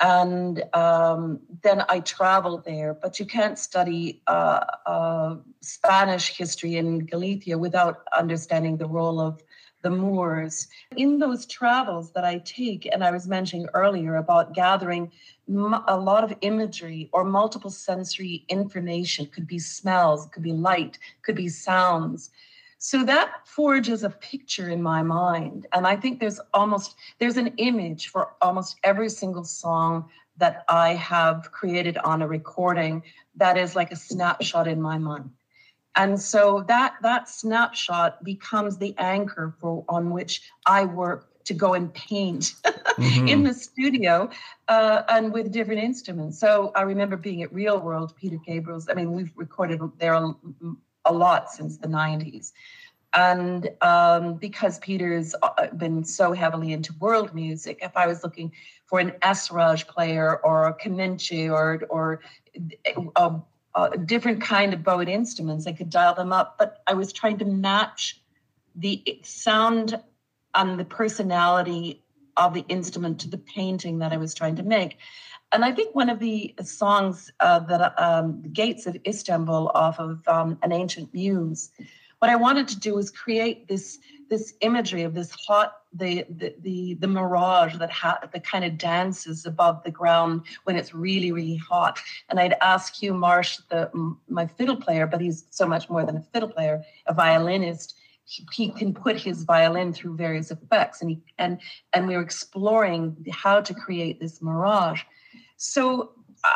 and 0.00 0.62
um, 0.74 1.40
then 1.62 1.82
I 1.88 2.00
traveled 2.00 2.64
there. 2.64 2.94
But 2.94 3.18
you 3.18 3.26
can't 3.26 3.58
study 3.58 4.22
uh, 4.26 4.64
uh, 4.86 5.36
Spanish 5.60 6.36
history 6.36 6.76
in 6.76 7.00
Galicia 7.00 7.58
without 7.58 8.04
understanding 8.16 8.76
the 8.76 8.86
role 8.86 9.20
of 9.20 9.42
the 9.82 9.90
Moors. 9.90 10.68
In 10.96 11.18
those 11.18 11.46
travels 11.46 12.12
that 12.12 12.24
I 12.24 12.38
take, 12.38 12.86
and 12.86 13.04
I 13.04 13.10
was 13.10 13.28
mentioning 13.28 13.68
earlier 13.74 14.16
about 14.16 14.54
gathering 14.54 15.10
a 15.48 15.96
lot 15.96 16.24
of 16.24 16.34
imagery 16.40 17.08
or 17.12 17.24
multiple 17.24 17.70
sensory 17.70 18.44
information, 18.48 19.26
could 19.26 19.46
be 19.46 19.58
smells, 19.58 20.26
could 20.26 20.42
be 20.42 20.52
light, 20.52 20.98
could 21.22 21.36
be 21.36 21.48
sounds. 21.48 22.30
So 22.78 23.04
that 23.04 23.46
forges 23.46 24.04
a 24.04 24.10
picture 24.10 24.70
in 24.70 24.82
my 24.82 25.02
mind. 25.02 25.66
And 25.72 25.86
I 25.86 25.96
think 25.96 26.20
there's 26.20 26.40
almost 26.54 26.96
there's 27.18 27.36
an 27.36 27.48
image 27.56 28.08
for 28.08 28.34
almost 28.40 28.78
every 28.84 29.08
single 29.08 29.44
song 29.44 30.08
that 30.36 30.64
I 30.68 30.94
have 30.94 31.50
created 31.50 31.98
on 31.98 32.22
a 32.22 32.28
recording 32.28 33.02
that 33.36 33.58
is 33.58 33.74
like 33.74 33.90
a 33.90 33.96
snapshot 33.96 34.68
in 34.68 34.80
my 34.80 34.98
mind. 34.98 35.30
And 35.96 36.20
so 36.20 36.64
that 36.68 36.94
that 37.02 37.28
snapshot 37.28 38.22
becomes 38.22 38.78
the 38.78 38.94
anchor 38.98 39.54
for 39.58 39.84
on 39.88 40.10
which 40.10 40.42
I 40.66 40.84
work 40.84 41.28
to 41.48 41.54
go 41.54 41.74
and 41.74 41.92
paint 41.94 42.54
mm-hmm. 42.64 43.26
in 43.26 43.42
the 43.42 43.54
studio 43.54 44.30
uh, 44.68 45.02
and 45.08 45.32
with 45.32 45.50
different 45.50 45.82
instruments. 45.82 46.38
So 46.38 46.72
I 46.76 46.82
remember 46.82 47.16
being 47.16 47.42
at 47.42 47.52
Real 47.52 47.80
World, 47.80 48.14
Peter 48.16 48.38
Gabriel's. 48.44 48.88
I 48.88 48.94
mean, 48.94 49.12
we've 49.12 49.32
recorded 49.34 49.80
there 49.98 50.14
a 50.14 51.12
lot 51.12 51.50
since 51.50 51.78
the 51.78 51.88
90s. 51.88 52.52
And 53.14 53.70
um, 53.80 54.34
because 54.34 54.78
Peter's 54.80 55.34
been 55.76 56.04
so 56.04 56.32
heavily 56.32 56.72
into 56.72 56.92
world 57.00 57.34
music, 57.34 57.78
if 57.80 57.96
I 57.96 58.06
was 58.06 58.22
looking 58.22 58.52
for 58.84 59.00
an 59.00 59.12
Esraj 59.22 59.86
player 59.86 60.36
or 60.36 60.66
a 60.66 60.74
kamancheh 60.74 61.50
or, 61.50 61.82
or 61.88 62.20
a, 63.16 63.40
a 63.84 63.98
different 63.98 64.42
kind 64.42 64.74
of 64.74 64.82
bowed 64.82 65.08
instruments, 65.08 65.66
I 65.66 65.72
could 65.72 65.90
dial 65.90 66.14
them 66.14 66.32
up. 66.32 66.56
But 66.58 66.82
I 66.86 66.94
was 66.94 67.12
trying 67.12 67.38
to 67.38 67.44
match 67.44 68.20
the 68.74 69.20
sound 69.22 70.00
and 70.54 70.78
the 70.78 70.84
personality 70.84 72.02
of 72.36 72.54
the 72.54 72.64
instrument 72.68 73.20
to 73.20 73.28
the 73.28 73.38
painting 73.38 73.98
that 73.98 74.12
I 74.12 74.16
was 74.16 74.34
trying 74.34 74.56
to 74.56 74.62
make. 74.62 74.98
And 75.50 75.64
I 75.64 75.72
think 75.72 75.94
one 75.94 76.10
of 76.10 76.18
the 76.18 76.54
songs 76.62 77.32
uh, 77.40 77.60
that 77.60 78.00
um, 78.00 78.42
Gates 78.52 78.86
of 78.86 78.96
Istanbul 79.06 79.70
off 79.74 79.98
of 79.98 80.26
um, 80.28 80.58
An 80.62 80.72
Ancient 80.72 81.12
Muse, 81.14 81.70
what 82.18 82.30
I 82.30 82.36
wanted 82.36 82.68
to 82.68 82.78
do 82.78 82.94
was 82.94 83.10
create 83.10 83.66
this 83.66 83.98
this 84.28 84.54
imagery 84.60 85.02
of 85.02 85.14
this 85.14 85.30
hot 85.30 85.74
the 85.92 86.24
the 86.28 86.54
the, 86.60 86.94
the 86.94 87.08
mirage 87.08 87.76
that 87.76 87.90
ha- 87.90 88.20
that 88.32 88.44
kind 88.44 88.64
of 88.64 88.76
dances 88.76 89.46
above 89.46 89.82
the 89.84 89.90
ground 89.90 90.42
when 90.64 90.76
it's 90.76 90.94
really 90.94 91.32
really 91.32 91.56
hot. 91.56 91.98
And 92.28 92.38
I'd 92.38 92.56
ask 92.60 92.94
Hugh 92.94 93.14
Marsh, 93.14 93.58
the 93.70 93.90
my 94.28 94.46
fiddle 94.46 94.76
player, 94.76 95.06
but 95.06 95.20
he's 95.20 95.44
so 95.50 95.66
much 95.66 95.88
more 95.88 96.04
than 96.04 96.16
a 96.16 96.22
fiddle 96.32 96.48
player, 96.48 96.84
a 97.06 97.14
violinist. 97.14 97.94
He, 98.24 98.46
he 98.52 98.68
can 98.70 98.92
put 98.92 99.16
his 99.16 99.44
violin 99.44 99.94
through 99.94 100.16
various 100.16 100.50
effects, 100.50 101.00
and 101.00 101.10
he 101.10 101.20
and 101.38 101.58
and 101.94 102.06
we 102.06 102.14
were 102.14 102.22
exploring 102.22 103.16
how 103.32 103.62
to 103.62 103.72
create 103.72 104.20
this 104.20 104.42
mirage. 104.42 105.02
So 105.56 106.12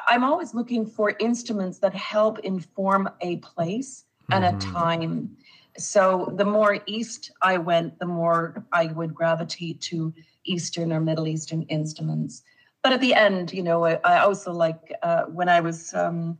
I'm 0.09 0.23
always 0.23 0.55
looking 0.55 0.87
for 0.87 1.17
instruments 1.19 1.79
that 1.79 1.95
help 1.95 2.38
inform 2.41 3.09
a 3.21 3.37
place 3.38 4.05
and 4.31 4.45
mm-hmm. 4.45 4.57
a 4.57 4.73
time. 4.73 5.37
So 5.79 6.33
the 6.37 6.45
more 6.45 6.79
east 6.87 7.31
I 7.41 7.59
went, 7.59 7.99
the 7.99 8.07
more 8.07 8.64
I 8.73 8.87
would 8.87 9.14
gravitate 9.14 9.81
to 9.83 10.12
Eastern 10.45 10.93
or 10.93 11.00
Middle 11.00 11.29
Eastern 11.29 11.62
instruments. 11.62 12.43
But 12.83 12.93
at 12.93 13.00
the 13.00 13.14
end, 13.14 13.52
you 13.52 13.62
know, 13.62 13.85
I, 13.85 14.00
I 14.05 14.19
also 14.19 14.52
like 14.52 14.93
uh, 15.02 15.25
when 15.25 15.49
I 15.49 15.61
was 15.61 15.95
um, 15.95 16.38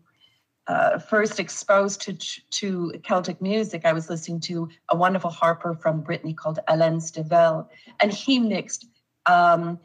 uh, 0.67 0.99
first 0.99 1.41
exposed 1.41 2.01
to 2.03 2.13
to 2.51 2.93
Celtic 3.05 3.41
music, 3.41 3.85
I 3.85 3.93
was 3.93 4.11
listening 4.11 4.41
to 4.41 4.69
a 4.89 4.97
wonderful 4.97 5.31
harper 5.31 5.75
from 5.75 6.03
Brittany 6.03 6.35
called 6.35 6.59
Alan 6.69 6.99
Stivell, 6.99 7.69
and 8.01 8.13
he 8.13 8.39
mixed 8.39 8.87
um, 9.27 9.79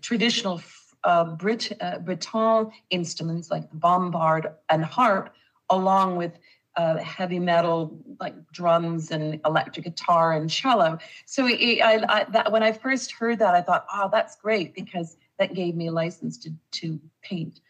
traditional 0.00 0.62
uh, 1.04 1.24
Brit, 1.24 1.72
uh, 1.80 1.98
Breton 1.98 2.70
instruments 2.90 3.50
like 3.50 3.70
the 3.70 3.76
bombard 3.76 4.52
and 4.70 4.84
harp, 4.84 5.34
along 5.70 6.16
with 6.16 6.32
uh, 6.76 6.96
heavy 6.98 7.38
metal 7.38 7.98
like 8.20 8.34
drums 8.52 9.10
and 9.10 9.40
electric 9.44 9.84
guitar 9.84 10.32
and 10.32 10.50
cello. 10.50 10.98
So 11.26 11.46
it, 11.46 11.80
I, 11.80 12.04
I, 12.08 12.24
that, 12.30 12.52
when 12.52 12.62
I 12.62 12.72
first 12.72 13.12
heard 13.12 13.38
that, 13.38 13.54
I 13.54 13.62
thought, 13.62 13.86
oh, 13.92 14.08
that's 14.10 14.36
great 14.36 14.74
because 14.74 15.16
that 15.38 15.54
gave 15.54 15.74
me 15.74 15.88
a 15.88 15.92
license 15.92 16.38
to 16.38 16.50
to 16.72 17.00
paint. 17.22 17.60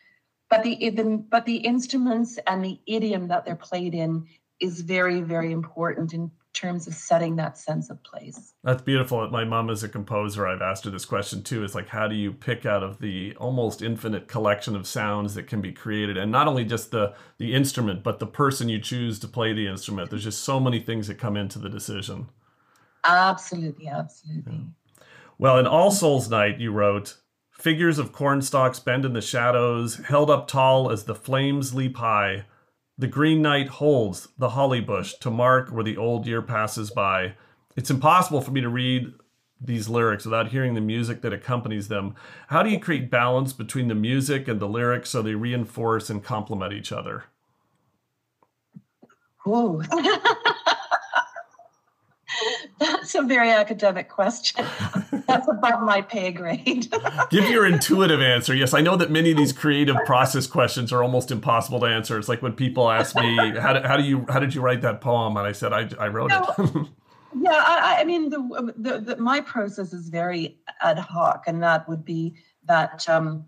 But 0.50 0.62
the, 0.62 0.90
the 0.90 1.04
but 1.28 1.46
the 1.46 1.56
instruments 1.56 2.38
and 2.46 2.64
the 2.64 2.78
idiom 2.86 3.28
that 3.28 3.44
they're 3.44 3.56
played 3.56 3.94
in 3.94 4.26
is 4.60 4.80
very 4.80 5.20
very 5.20 5.52
important 5.52 6.12
terms 6.54 6.86
of 6.86 6.94
setting 6.94 7.36
that 7.36 7.58
sense 7.58 7.90
of 7.90 8.02
place. 8.02 8.54
That's 8.62 8.80
beautiful. 8.80 9.28
My 9.28 9.44
mom 9.44 9.68
is 9.68 9.82
a 9.82 9.88
composer. 9.88 10.46
I've 10.46 10.62
asked 10.62 10.84
her 10.84 10.90
this 10.90 11.04
question 11.04 11.42
too. 11.42 11.62
It's 11.64 11.74
like, 11.74 11.88
how 11.88 12.08
do 12.08 12.14
you 12.14 12.32
pick 12.32 12.64
out 12.64 12.82
of 12.82 13.00
the 13.00 13.34
almost 13.36 13.82
infinite 13.82 14.28
collection 14.28 14.74
of 14.74 14.86
sounds 14.86 15.34
that 15.34 15.46
can 15.46 15.60
be 15.60 15.72
created, 15.72 16.16
and 16.16 16.32
not 16.32 16.48
only 16.48 16.64
just 16.64 16.90
the 16.90 17.14
the 17.38 17.54
instrument, 17.54 18.02
but 18.02 18.20
the 18.20 18.26
person 18.26 18.68
you 18.68 18.80
choose 18.80 19.18
to 19.18 19.28
play 19.28 19.52
the 19.52 19.66
instrument. 19.66 20.08
There's 20.08 20.24
just 20.24 20.42
so 20.42 20.58
many 20.58 20.80
things 20.80 21.08
that 21.08 21.18
come 21.18 21.36
into 21.36 21.58
the 21.58 21.68
decision. 21.68 22.28
Absolutely, 23.04 23.88
absolutely. 23.88 24.52
Yeah. 24.52 25.04
Well, 25.36 25.58
in 25.58 25.66
All 25.66 25.90
Souls 25.90 26.30
Night, 26.30 26.60
you 26.60 26.72
wrote. 26.72 27.18
Figures 27.50 27.98
of 27.98 28.12
cornstalks 28.12 28.80
bend 28.80 29.04
in 29.04 29.12
the 29.12 29.20
shadows, 29.20 29.96
held 30.06 30.28
up 30.28 30.48
tall 30.48 30.90
as 30.90 31.04
the 31.04 31.14
flames 31.14 31.72
leap 31.72 31.96
high 31.96 32.44
the 32.96 33.06
Green 33.06 33.42
Knight 33.42 33.68
holds 33.68 34.28
the 34.38 34.50
holly 34.50 34.80
bush 34.80 35.14
to 35.14 35.30
mark 35.30 35.70
where 35.70 35.84
the 35.84 35.96
old 35.96 36.26
year 36.26 36.42
passes 36.42 36.90
by. 36.90 37.34
It's 37.76 37.90
impossible 37.90 38.40
for 38.40 38.52
me 38.52 38.60
to 38.60 38.68
read 38.68 39.12
these 39.60 39.88
lyrics 39.88 40.24
without 40.24 40.48
hearing 40.48 40.74
the 40.74 40.80
music 40.80 41.22
that 41.22 41.32
accompanies 41.32 41.88
them. 41.88 42.14
How 42.48 42.62
do 42.62 42.70
you 42.70 42.78
create 42.78 43.10
balance 43.10 43.52
between 43.52 43.88
the 43.88 43.94
music 43.94 44.46
and 44.46 44.60
the 44.60 44.68
lyrics 44.68 45.10
so 45.10 45.22
they 45.22 45.34
reinforce 45.34 46.10
and 46.10 46.22
complement 46.22 46.72
each 46.72 46.92
other? 46.92 47.24
Whoa. 49.44 49.82
That's 52.84 53.14
a 53.14 53.22
very 53.22 53.50
academic 53.50 54.10
question. 54.10 54.64
That's 55.26 55.48
above 55.48 55.82
my 55.82 56.02
pay 56.02 56.32
grade. 56.32 56.92
Give 57.30 57.48
your 57.48 57.64
intuitive 57.64 58.20
answer. 58.20 58.54
Yes, 58.54 58.74
I 58.74 58.82
know 58.82 58.94
that 58.96 59.10
many 59.10 59.30
of 59.30 59.38
these 59.38 59.52
creative 59.52 59.96
process 60.04 60.46
questions 60.46 60.92
are 60.92 61.02
almost 61.02 61.30
impossible 61.30 61.80
to 61.80 61.86
answer. 61.86 62.18
It's 62.18 62.28
like 62.28 62.42
when 62.42 62.52
people 62.52 62.90
ask 62.90 63.16
me, 63.16 63.36
"How, 63.58 63.72
do, 63.72 63.88
how 63.88 63.96
do 63.96 64.02
you 64.02 64.26
how 64.28 64.38
did 64.38 64.54
you 64.54 64.60
write 64.60 64.82
that 64.82 65.00
poem?" 65.00 65.36
and 65.38 65.46
I 65.46 65.52
said, 65.52 65.72
"I, 65.72 65.88
I 65.98 66.08
wrote 66.08 66.28
no, 66.30 66.54
it." 66.58 66.88
yeah, 67.40 67.52
I, 67.52 67.96
I 68.00 68.04
mean, 68.04 68.28
the, 68.28 68.74
the, 68.76 68.98
the, 69.00 69.16
my 69.16 69.40
process 69.40 69.94
is 69.94 70.10
very 70.10 70.58
ad 70.82 70.98
hoc, 70.98 71.44
and 71.46 71.62
that 71.62 71.88
would 71.88 72.04
be 72.04 72.34
that 72.66 73.08
um, 73.08 73.46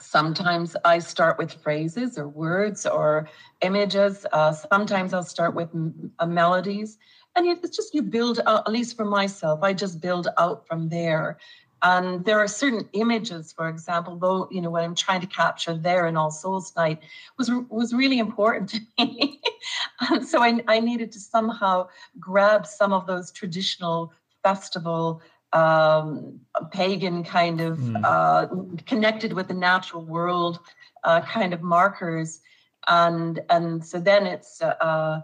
sometimes 0.00 0.76
I 0.84 0.98
start 0.98 1.38
with 1.38 1.52
phrases 1.52 2.18
or 2.18 2.28
words 2.28 2.86
or 2.86 3.28
images. 3.60 4.26
Uh, 4.32 4.52
sometimes 4.52 5.14
I'll 5.14 5.22
start 5.22 5.54
with 5.54 5.68
m- 5.72 6.10
uh, 6.18 6.26
melodies 6.26 6.98
and 7.36 7.46
it's 7.46 7.76
just 7.76 7.94
you 7.94 8.02
build 8.02 8.40
out, 8.46 8.66
at 8.66 8.72
least 8.72 8.96
for 8.96 9.04
myself, 9.04 9.62
I 9.62 9.72
just 9.72 10.00
build 10.00 10.28
out 10.38 10.66
from 10.66 10.88
there. 10.88 11.38
And 11.84 12.24
there 12.24 12.38
are 12.38 12.46
certain 12.46 12.88
images, 12.92 13.52
for 13.52 13.68
example, 13.68 14.16
though, 14.16 14.48
you 14.52 14.60
know, 14.60 14.70
what 14.70 14.84
I'm 14.84 14.94
trying 14.94 15.20
to 15.22 15.26
capture 15.26 15.76
there 15.76 16.06
in 16.06 16.16
All 16.16 16.30
Souls 16.30 16.72
Night 16.76 17.00
was 17.38 17.50
was 17.68 17.92
really 17.92 18.20
important 18.20 18.70
to 18.70 18.80
me. 18.98 19.40
and 20.10 20.26
so 20.26 20.42
I, 20.42 20.60
I 20.68 20.78
needed 20.78 21.10
to 21.12 21.18
somehow 21.18 21.88
grab 22.20 22.66
some 22.66 22.92
of 22.92 23.06
those 23.06 23.32
traditional 23.32 24.12
festival 24.44 25.22
um, 25.52 26.40
pagan 26.70 27.24
kind 27.24 27.60
of 27.60 27.78
mm. 27.78 28.00
uh, 28.04 28.46
connected 28.86 29.32
with 29.32 29.48
the 29.48 29.54
natural 29.54 30.04
world 30.04 30.60
uh, 31.04 31.20
kind 31.22 31.52
of 31.52 31.62
markers 31.62 32.40
and 32.88 33.40
and 33.50 33.84
so 33.84 34.00
then 34.00 34.26
it's 34.26 34.60
uh, 34.62 35.20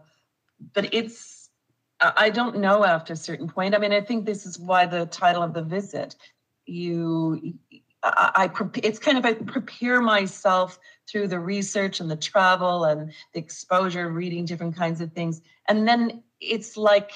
but 0.75 0.93
it's 0.93 1.38
I 2.01 2.31
don't 2.31 2.59
know 2.59 2.85
after 2.85 3.13
a 3.13 3.17
certain 3.17 3.49
point. 3.49 3.75
I 3.75 3.79
mean, 3.79 3.93
I 3.93 4.01
think 4.01 4.25
this 4.25 4.47
is 4.47 4.59
why 4.59 4.87
the 4.87 5.07
title 5.07 5.43
of 5.43 5.53
the 5.53 5.63
visit 5.63 6.15
you 6.67 7.59
I, 8.03 8.51
I 8.53 8.71
it's 8.83 8.99
kind 8.99 9.19
of 9.19 9.25
I 9.25 9.35
prepare 9.35 10.01
myself 10.01 10.79
through 11.09 11.29
the 11.29 11.41
research 11.41 12.01
and 12.01 12.11
the 12.11 12.17
travel 12.17 12.85
and 12.85 13.13
the 13.33 13.41
exposure, 13.41 14.09
reading 14.09 14.45
different 14.45 14.77
kinds 14.77 15.01
of 15.01 15.13
things, 15.13 15.41
and 15.69 15.89
then 15.89 16.23
it's 16.41 16.77
like 16.77 17.11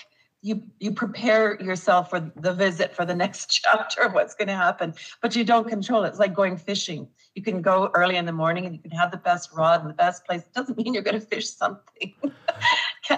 you 0.44 0.62
you 0.80 0.90
prepare 0.90 1.60
yourself 1.62 2.10
for 2.10 2.32
the 2.36 2.52
visit 2.52 2.94
for 2.94 3.04
the 3.04 3.14
next 3.24 3.46
chapter 3.46 4.08
what's 4.08 4.34
going 4.34 4.48
to 4.48 4.56
happen, 4.56 4.94
but 5.20 5.36
you 5.36 5.44
don't 5.44 5.68
control 5.68 6.04
it. 6.04 6.08
It's 6.08 6.18
like 6.18 6.34
going 6.34 6.56
fishing. 6.56 7.08
You 7.34 7.42
can 7.42 7.62
go 7.62 7.90
early 7.94 8.16
in 8.16 8.26
the 8.26 8.32
morning 8.32 8.66
and 8.66 8.74
you 8.74 8.80
can 8.80 8.90
have 8.90 9.10
the 9.10 9.16
best 9.16 9.52
rod 9.52 9.80
and 9.80 9.88
the 9.88 9.94
best 9.94 10.26
place. 10.26 10.42
It 10.42 10.52
doesn't 10.52 10.76
mean 10.76 10.94
you're 10.94 11.02
going 11.02 11.18
to 11.18 11.26
fish 11.26 11.48
something. 11.48 12.12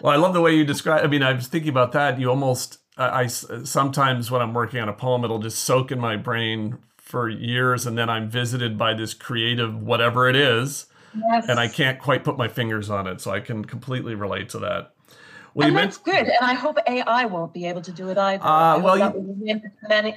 well, 0.00 0.12
I 0.12 0.16
love 0.16 0.34
the 0.34 0.40
way 0.40 0.54
you 0.54 0.64
describe. 0.64 1.04
I 1.04 1.08
mean, 1.08 1.22
I 1.22 1.32
was 1.32 1.48
thinking 1.48 1.70
about 1.70 1.92
that. 1.92 2.18
You 2.18 2.30
almost 2.30 2.78
I, 2.96 3.22
I 3.22 3.26
sometimes 3.26 4.30
when 4.30 4.42
I'm 4.42 4.54
working 4.54 4.80
on 4.80 4.88
a 4.88 4.92
poem, 4.92 5.24
it'll 5.24 5.38
just 5.38 5.62
soak 5.64 5.90
in 5.92 5.98
my 5.98 6.16
brain 6.16 6.78
for 6.96 7.28
years, 7.28 7.86
and 7.86 7.96
then 7.96 8.08
I'm 8.08 8.28
visited 8.28 8.78
by 8.78 8.94
this 8.94 9.14
creative 9.14 9.74
whatever 9.74 10.28
it 10.28 10.36
is, 10.36 10.86
yes. 11.14 11.46
and 11.48 11.58
I 11.58 11.68
can't 11.68 11.98
quite 11.98 12.24
put 12.24 12.36
my 12.36 12.48
fingers 12.48 12.90
on 12.90 13.06
it. 13.06 13.20
So 13.20 13.30
I 13.30 13.40
can 13.40 13.64
completely 13.64 14.14
relate 14.14 14.48
to 14.50 14.58
that. 14.60 14.92
Well, 15.54 15.68
and 15.68 15.76
that's 15.76 15.98
good, 15.98 16.26
and 16.28 16.38
I 16.40 16.54
hope 16.54 16.78
AI 16.86 17.26
won't 17.26 17.52
be 17.52 17.66
able 17.66 17.82
to 17.82 17.92
do 17.92 18.08
it 18.08 18.16
either. 18.16 18.44
Uh, 18.44 18.78
well, 18.78 19.14
you, 19.42 19.60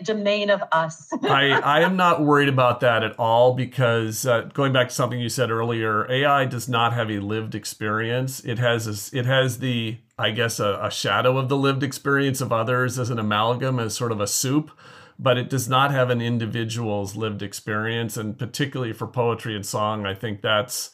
domain 0.03 0.49
of 0.49 0.63
us. 0.71 1.11
I, 1.23 1.51
I 1.51 1.81
am 1.81 1.97
not 1.97 2.23
worried 2.23 2.47
about 2.47 2.79
that 2.79 3.03
at 3.03 3.19
all 3.19 3.53
because 3.53 4.25
uh, 4.25 4.49
going 4.53 4.71
back 4.71 4.89
to 4.89 4.95
something 4.95 5.19
you 5.19 5.29
said 5.29 5.51
earlier, 5.51 6.09
AI 6.09 6.45
does 6.45 6.69
not 6.69 6.93
have 6.93 7.09
a 7.09 7.19
lived 7.19 7.53
experience. 7.53 8.43
It 8.45 8.59
has 8.59 8.87
a, 9.13 9.17
it 9.17 9.25
has 9.25 9.59
the 9.59 9.97
I 10.17 10.31
guess 10.31 10.61
a, 10.61 10.79
a 10.81 10.89
shadow 10.89 11.37
of 11.37 11.49
the 11.49 11.57
lived 11.57 11.83
experience 11.83 12.39
of 12.39 12.53
others 12.53 12.97
as 12.97 13.09
an 13.09 13.19
amalgam 13.19 13.79
as 13.79 13.93
sort 13.95 14.11
of 14.13 14.21
a 14.21 14.27
soup 14.27 14.71
but 15.17 15.37
it 15.37 15.49
does 15.49 15.69
not 15.69 15.91
have 15.91 16.09
an 16.09 16.21
individual's 16.21 17.15
lived 17.15 17.41
experience 17.41 18.17
and 18.17 18.37
particularly 18.37 18.91
for 18.93 19.07
poetry 19.07 19.55
and 19.55 19.65
song 19.65 20.05
i 20.05 20.13
think 20.13 20.41
that's 20.41 20.91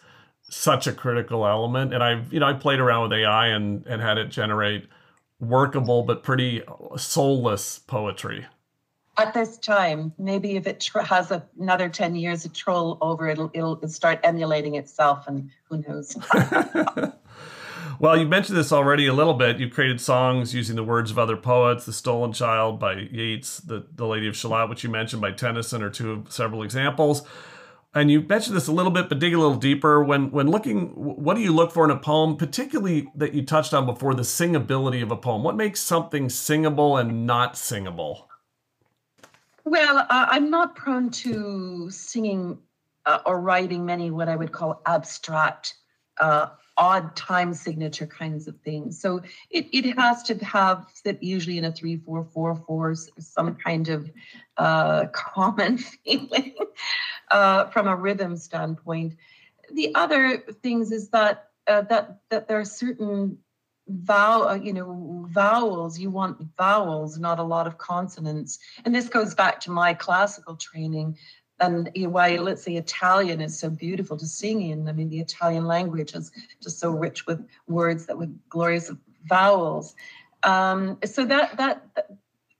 such 0.51 0.85
a 0.85 0.91
critical 0.91 1.47
element. 1.47 1.93
And 1.93 2.03
I've, 2.03 2.31
you 2.31 2.39
know, 2.39 2.45
I 2.45 2.53
played 2.53 2.79
around 2.79 3.03
with 3.03 3.13
AI 3.19 3.47
and, 3.47 3.85
and 3.87 4.01
had 4.01 4.17
it 4.17 4.29
generate 4.29 4.87
workable 5.39 6.03
but 6.03 6.23
pretty 6.23 6.61
soulless 6.97 7.79
poetry. 7.79 8.45
At 9.17 9.33
this 9.33 9.57
time, 9.57 10.13
maybe 10.17 10.55
if 10.55 10.67
it 10.67 10.81
tr- 10.81 10.99
has 10.99 11.31
a, 11.31 11.43
another 11.59 11.89
10 11.89 12.15
years 12.15 12.45
of 12.45 12.53
troll 12.53 12.97
over, 13.01 13.27
it'll, 13.27 13.49
it'll 13.53 13.87
start 13.87 14.19
emulating 14.23 14.75
itself, 14.75 15.27
and 15.27 15.49
who 15.63 15.83
knows. 15.87 16.15
well, 17.99 18.17
you 18.17 18.25
mentioned 18.25 18.57
this 18.57 18.71
already 18.71 19.07
a 19.07 19.13
little 19.13 19.33
bit. 19.33 19.59
You've 19.59 19.73
created 19.73 19.99
songs 19.99 20.53
using 20.53 20.75
the 20.75 20.83
words 20.83 21.11
of 21.11 21.19
other 21.19 21.37
poets, 21.37 21.85
The 21.85 21.93
Stolen 21.93 22.33
Child 22.33 22.79
by 22.79 22.93
Yeats, 23.11 23.57
The, 23.59 23.85
the 23.95 24.07
Lady 24.07 24.27
of 24.27 24.35
Shalott, 24.35 24.69
which 24.69 24.83
you 24.83 24.89
mentioned 24.89 25.21
by 25.21 25.31
Tennyson, 25.31 25.83
are 25.83 25.89
two 25.89 26.11
of 26.11 26.31
several 26.31 26.63
examples 26.63 27.23
and 27.93 28.09
you 28.09 28.21
mentioned 28.21 28.55
this 28.55 28.67
a 28.67 28.71
little 28.71 28.91
bit, 28.91 29.09
but 29.09 29.19
dig 29.19 29.33
a 29.33 29.37
little 29.37 29.55
deeper. 29.55 30.03
When 30.03 30.31
when 30.31 30.49
looking, 30.49 30.89
what 30.95 31.35
do 31.35 31.41
you 31.41 31.51
look 31.51 31.71
for 31.71 31.83
in 31.83 31.91
a 31.91 31.97
poem, 31.97 32.37
particularly 32.37 33.09
that 33.15 33.33
you 33.33 33.45
touched 33.45 33.73
on 33.73 33.85
before, 33.85 34.13
the 34.13 34.21
singability 34.23 35.03
of 35.03 35.11
a 35.11 35.17
poem? 35.17 35.43
What 35.43 35.57
makes 35.57 35.81
something 35.81 36.29
singable 36.29 36.97
and 36.97 37.25
not 37.25 37.57
singable? 37.57 38.29
Well, 39.65 39.99
uh, 39.99 40.05
I'm 40.09 40.49
not 40.49 40.75
prone 40.75 41.09
to 41.11 41.89
singing 41.89 42.57
uh, 43.05 43.19
or 43.25 43.41
writing 43.41 43.85
many 43.85 44.09
what 44.09 44.29
I 44.29 44.35
would 44.35 44.51
call 44.51 44.81
abstract, 44.85 45.75
uh, 46.19 46.47
odd 46.81 47.15
time 47.15 47.53
signature 47.53 48.07
kinds 48.07 48.47
of 48.47 48.59
things. 48.61 48.99
So 48.99 49.21
it, 49.51 49.67
it 49.71 49.95
has 49.99 50.23
to 50.23 50.35
have 50.43 50.87
sit 50.91 51.21
usually 51.21 51.59
in 51.59 51.65
a 51.65 51.71
three, 51.71 51.97
four, 51.97 52.25
four, 52.25 52.55
four, 52.55 52.95
some 52.95 53.53
kind 53.53 53.87
of 53.87 54.11
uh, 54.57 55.05
common 55.13 55.77
feeling 55.77 56.55
uh, 57.29 57.65
from 57.65 57.87
a 57.87 57.95
rhythm 57.95 58.35
standpoint. 58.35 59.13
The 59.71 59.93
other 59.93 60.39
things 60.63 60.91
is 60.91 61.09
that 61.09 61.49
uh, 61.67 61.81
that 61.81 62.21
that 62.31 62.47
there 62.47 62.59
are 62.59 62.65
certain 62.65 63.37
vowel, 63.87 64.47
uh, 64.47 64.55
you 64.55 64.73
know, 64.73 65.27
vowels. 65.29 65.99
You 65.99 66.09
want 66.09 66.37
vowels, 66.57 67.19
not 67.19 67.37
a 67.37 67.43
lot 67.43 67.67
of 67.67 67.77
consonants. 67.77 68.57
And 68.85 68.95
this 68.95 69.07
goes 69.07 69.35
back 69.35 69.59
to 69.61 69.71
my 69.71 69.93
classical 69.93 70.55
training 70.55 71.17
and 71.61 71.89
you 71.95 72.03
know, 72.03 72.09
why 72.09 72.37
let's 72.37 72.63
say 72.63 72.75
Italian 72.75 73.39
is 73.39 73.57
so 73.57 73.69
beautiful 73.69 74.17
to 74.17 74.25
sing 74.25 74.61
in. 74.61 74.89
I 74.89 74.91
mean, 74.91 75.09
the 75.09 75.19
Italian 75.19 75.65
language 75.65 76.13
is 76.13 76.31
just 76.61 76.79
so 76.79 76.89
rich 76.89 77.25
with 77.27 77.47
words 77.67 78.07
that 78.07 78.17
with 78.17 78.37
glorious 78.49 78.91
vowels. 79.25 79.95
Um, 80.43 80.97
so 81.05 81.23
that 81.25 81.57
that 81.57 81.85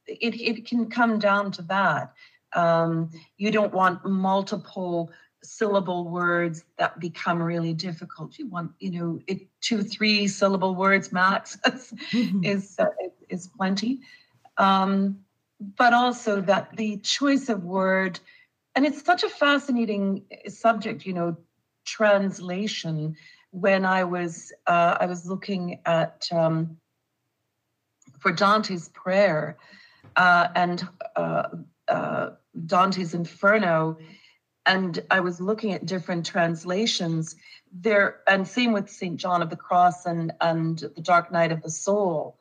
it 0.05 0.39
it 0.39 0.65
can 0.65 0.89
come 0.89 1.19
down 1.19 1.51
to 1.53 1.63
that. 1.63 2.13
Um, 2.53 3.09
you 3.37 3.51
don't 3.51 3.73
want 3.73 4.05
multiple 4.05 5.11
syllable 5.43 6.07
words 6.07 6.63
that 6.77 6.99
become 6.99 7.41
really 7.41 7.73
difficult. 7.73 8.37
You 8.37 8.47
want, 8.47 8.71
you 8.79 8.91
know, 8.91 9.19
it, 9.27 9.47
two, 9.61 9.81
three 9.83 10.27
syllable 10.27 10.75
words 10.75 11.11
max 11.11 11.57
mm-hmm. 11.65 12.43
is 12.43 12.75
uh, 12.77 12.87
is 13.29 13.47
plenty. 13.47 14.01
Um, 14.57 15.19
but 15.77 15.93
also 15.93 16.41
that 16.41 16.75
the 16.75 16.97
choice 16.97 17.49
of 17.49 17.63
word, 17.63 18.19
and 18.75 18.85
it's 18.85 19.03
such 19.03 19.23
a 19.23 19.29
fascinating 19.29 20.23
subject, 20.47 21.05
you 21.05 21.13
know, 21.13 21.37
translation. 21.85 23.15
When 23.51 23.83
I 23.83 24.05
was 24.05 24.53
uh, 24.65 24.97
I 24.99 25.05
was 25.07 25.25
looking 25.25 25.79
at 25.85 26.27
um, 26.31 26.77
for 28.19 28.31
Dante's 28.31 28.87
prayer 28.89 29.57
uh, 30.15 30.47
and 30.55 30.87
uh, 31.15 31.43
uh 31.87 32.29
Dante's 32.65 33.13
Inferno, 33.13 33.97
and 34.65 35.03
I 35.11 35.19
was 35.19 35.41
looking 35.41 35.73
at 35.73 35.85
different 35.85 36.25
translations 36.25 37.35
there, 37.73 38.19
and 38.25 38.47
same 38.47 38.71
with 38.71 38.89
Saint 38.89 39.17
John 39.17 39.41
of 39.41 39.49
the 39.49 39.57
Cross 39.57 40.05
and 40.05 40.31
and 40.39 40.79
the 40.79 41.01
Dark 41.01 41.31
Night 41.31 41.51
of 41.51 41.61
the 41.61 41.71
Soul. 41.71 42.37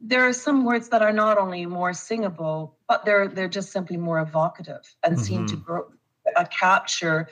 There 0.00 0.26
are 0.26 0.32
some 0.32 0.64
words 0.64 0.88
that 0.88 1.02
are 1.02 1.12
not 1.12 1.38
only 1.38 1.66
more 1.66 1.92
singable, 1.92 2.76
but 2.88 3.04
they're 3.04 3.28
they're 3.28 3.48
just 3.48 3.70
simply 3.70 3.96
more 3.96 4.18
evocative 4.20 4.82
and 5.02 5.14
mm-hmm. 5.14 5.24
seem 5.24 5.46
to 5.46 5.56
mm-hmm. 5.56 5.64
grow, 5.64 5.84
uh, 6.36 6.44
capture 6.46 7.28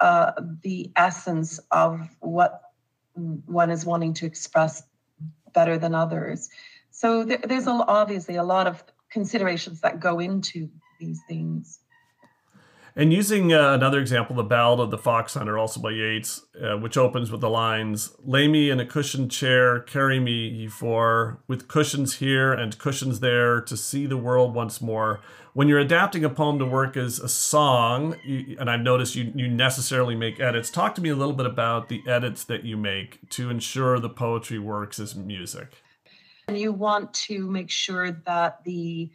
uh, 0.00 0.32
the 0.62 0.90
essence 0.96 1.60
of 1.70 2.00
what 2.20 2.62
one 3.14 3.70
is 3.70 3.84
wanting 3.84 4.14
to 4.14 4.26
express 4.26 4.82
better 5.52 5.78
than 5.78 5.94
others. 5.94 6.48
So 6.90 7.24
there, 7.24 7.38
there's 7.38 7.66
a, 7.66 7.70
obviously 7.70 8.36
a 8.36 8.44
lot 8.44 8.66
of 8.66 8.82
considerations 9.10 9.80
that 9.80 10.00
go 10.00 10.18
into 10.18 10.68
these 11.00 11.20
things. 11.28 11.80
And 12.98 13.12
using 13.12 13.52
uh, 13.52 13.74
another 13.74 14.00
example, 14.00 14.34
the 14.34 14.42
Ballad 14.42 14.80
of 14.80 14.90
the 14.90 14.98
Fox 14.98 15.34
Hunter, 15.34 15.56
also 15.56 15.80
by 15.80 15.90
Yeats, 15.90 16.44
uh, 16.60 16.76
which 16.78 16.96
opens 16.96 17.30
with 17.30 17.40
the 17.40 17.48
lines 17.48 18.10
Lay 18.24 18.48
me 18.48 18.70
in 18.70 18.80
a 18.80 18.84
cushioned 18.84 19.30
chair, 19.30 19.78
carry 19.78 20.18
me, 20.18 20.48
ye 20.48 20.66
four, 20.66 21.38
with 21.46 21.68
cushions 21.68 22.16
here 22.16 22.52
and 22.52 22.76
cushions 22.76 23.20
there, 23.20 23.60
to 23.60 23.76
see 23.76 24.06
the 24.06 24.16
world 24.16 24.52
once 24.52 24.80
more. 24.80 25.20
When 25.54 25.68
you're 25.68 25.78
adapting 25.78 26.24
a 26.24 26.28
poem 26.28 26.58
to 26.58 26.66
work 26.66 26.96
as 26.96 27.20
a 27.20 27.28
song, 27.28 28.16
you, 28.24 28.56
and 28.58 28.68
I've 28.68 28.80
noticed 28.80 29.14
you, 29.14 29.30
you 29.32 29.46
necessarily 29.46 30.16
make 30.16 30.40
edits, 30.40 30.68
talk 30.68 30.96
to 30.96 31.00
me 31.00 31.10
a 31.10 31.16
little 31.16 31.34
bit 31.34 31.46
about 31.46 31.88
the 31.88 32.02
edits 32.08 32.42
that 32.44 32.64
you 32.64 32.76
make 32.76 33.30
to 33.30 33.48
ensure 33.48 34.00
the 34.00 34.10
poetry 34.10 34.58
works 34.58 34.98
as 34.98 35.14
music. 35.14 35.68
And 36.48 36.58
you 36.58 36.72
want 36.72 37.14
to 37.14 37.48
make 37.48 37.70
sure 37.70 38.10
that 38.10 38.64
the 38.64 39.12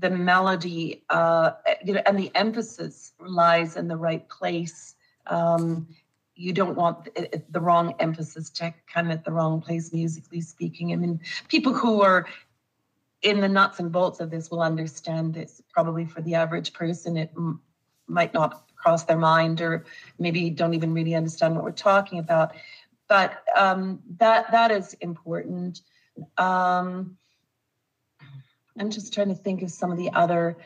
the 0.00 0.10
melody 0.10 1.04
uh, 1.10 1.52
you 1.84 1.94
know, 1.94 2.02
and 2.06 2.18
the 2.18 2.30
emphasis 2.34 3.12
lies 3.20 3.76
in 3.76 3.88
the 3.88 3.96
right 3.96 4.28
place. 4.28 4.94
Um, 5.26 5.88
you 6.36 6.52
don't 6.52 6.76
want 6.76 7.04
the, 7.14 7.60
wrong 7.60 7.94
emphasis 8.00 8.50
to 8.50 8.74
come 8.92 9.10
at 9.10 9.24
the 9.24 9.30
wrong 9.30 9.60
place, 9.60 9.92
musically 9.92 10.40
speaking. 10.40 10.92
I 10.92 10.96
mean, 10.96 11.20
people 11.48 11.72
who 11.72 12.02
are 12.02 12.26
in 13.22 13.40
the 13.40 13.48
nuts 13.48 13.78
and 13.78 13.92
bolts 13.92 14.20
of 14.20 14.30
this 14.30 14.50
will 14.50 14.60
understand 14.60 15.32
this. 15.32 15.62
Probably 15.72 16.04
for 16.04 16.22
the 16.22 16.34
average 16.34 16.72
person, 16.72 17.16
it 17.16 17.30
m- 17.36 17.60
might 18.08 18.34
not 18.34 18.64
cross 18.76 19.04
their 19.04 19.16
mind, 19.16 19.60
or 19.60 19.84
maybe 20.18 20.50
don't 20.50 20.74
even 20.74 20.92
really 20.92 21.14
understand 21.14 21.54
what 21.54 21.64
we're 21.64 21.70
talking 21.70 22.18
about. 22.18 22.54
But 23.08 23.44
um, 23.56 24.00
that 24.18 24.50
that 24.50 24.70
is 24.70 24.94
important. 24.94 25.82
Um, 26.36 27.16
I'm 28.78 28.90
just 28.90 29.12
trying 29.12 29.28
to 29.28 29.34
think 29.34 29.62
of 29.62 29.70
some 29.70 29.90
of 29.92 29.98
the 29.98 30.10
other, 30.12 30.56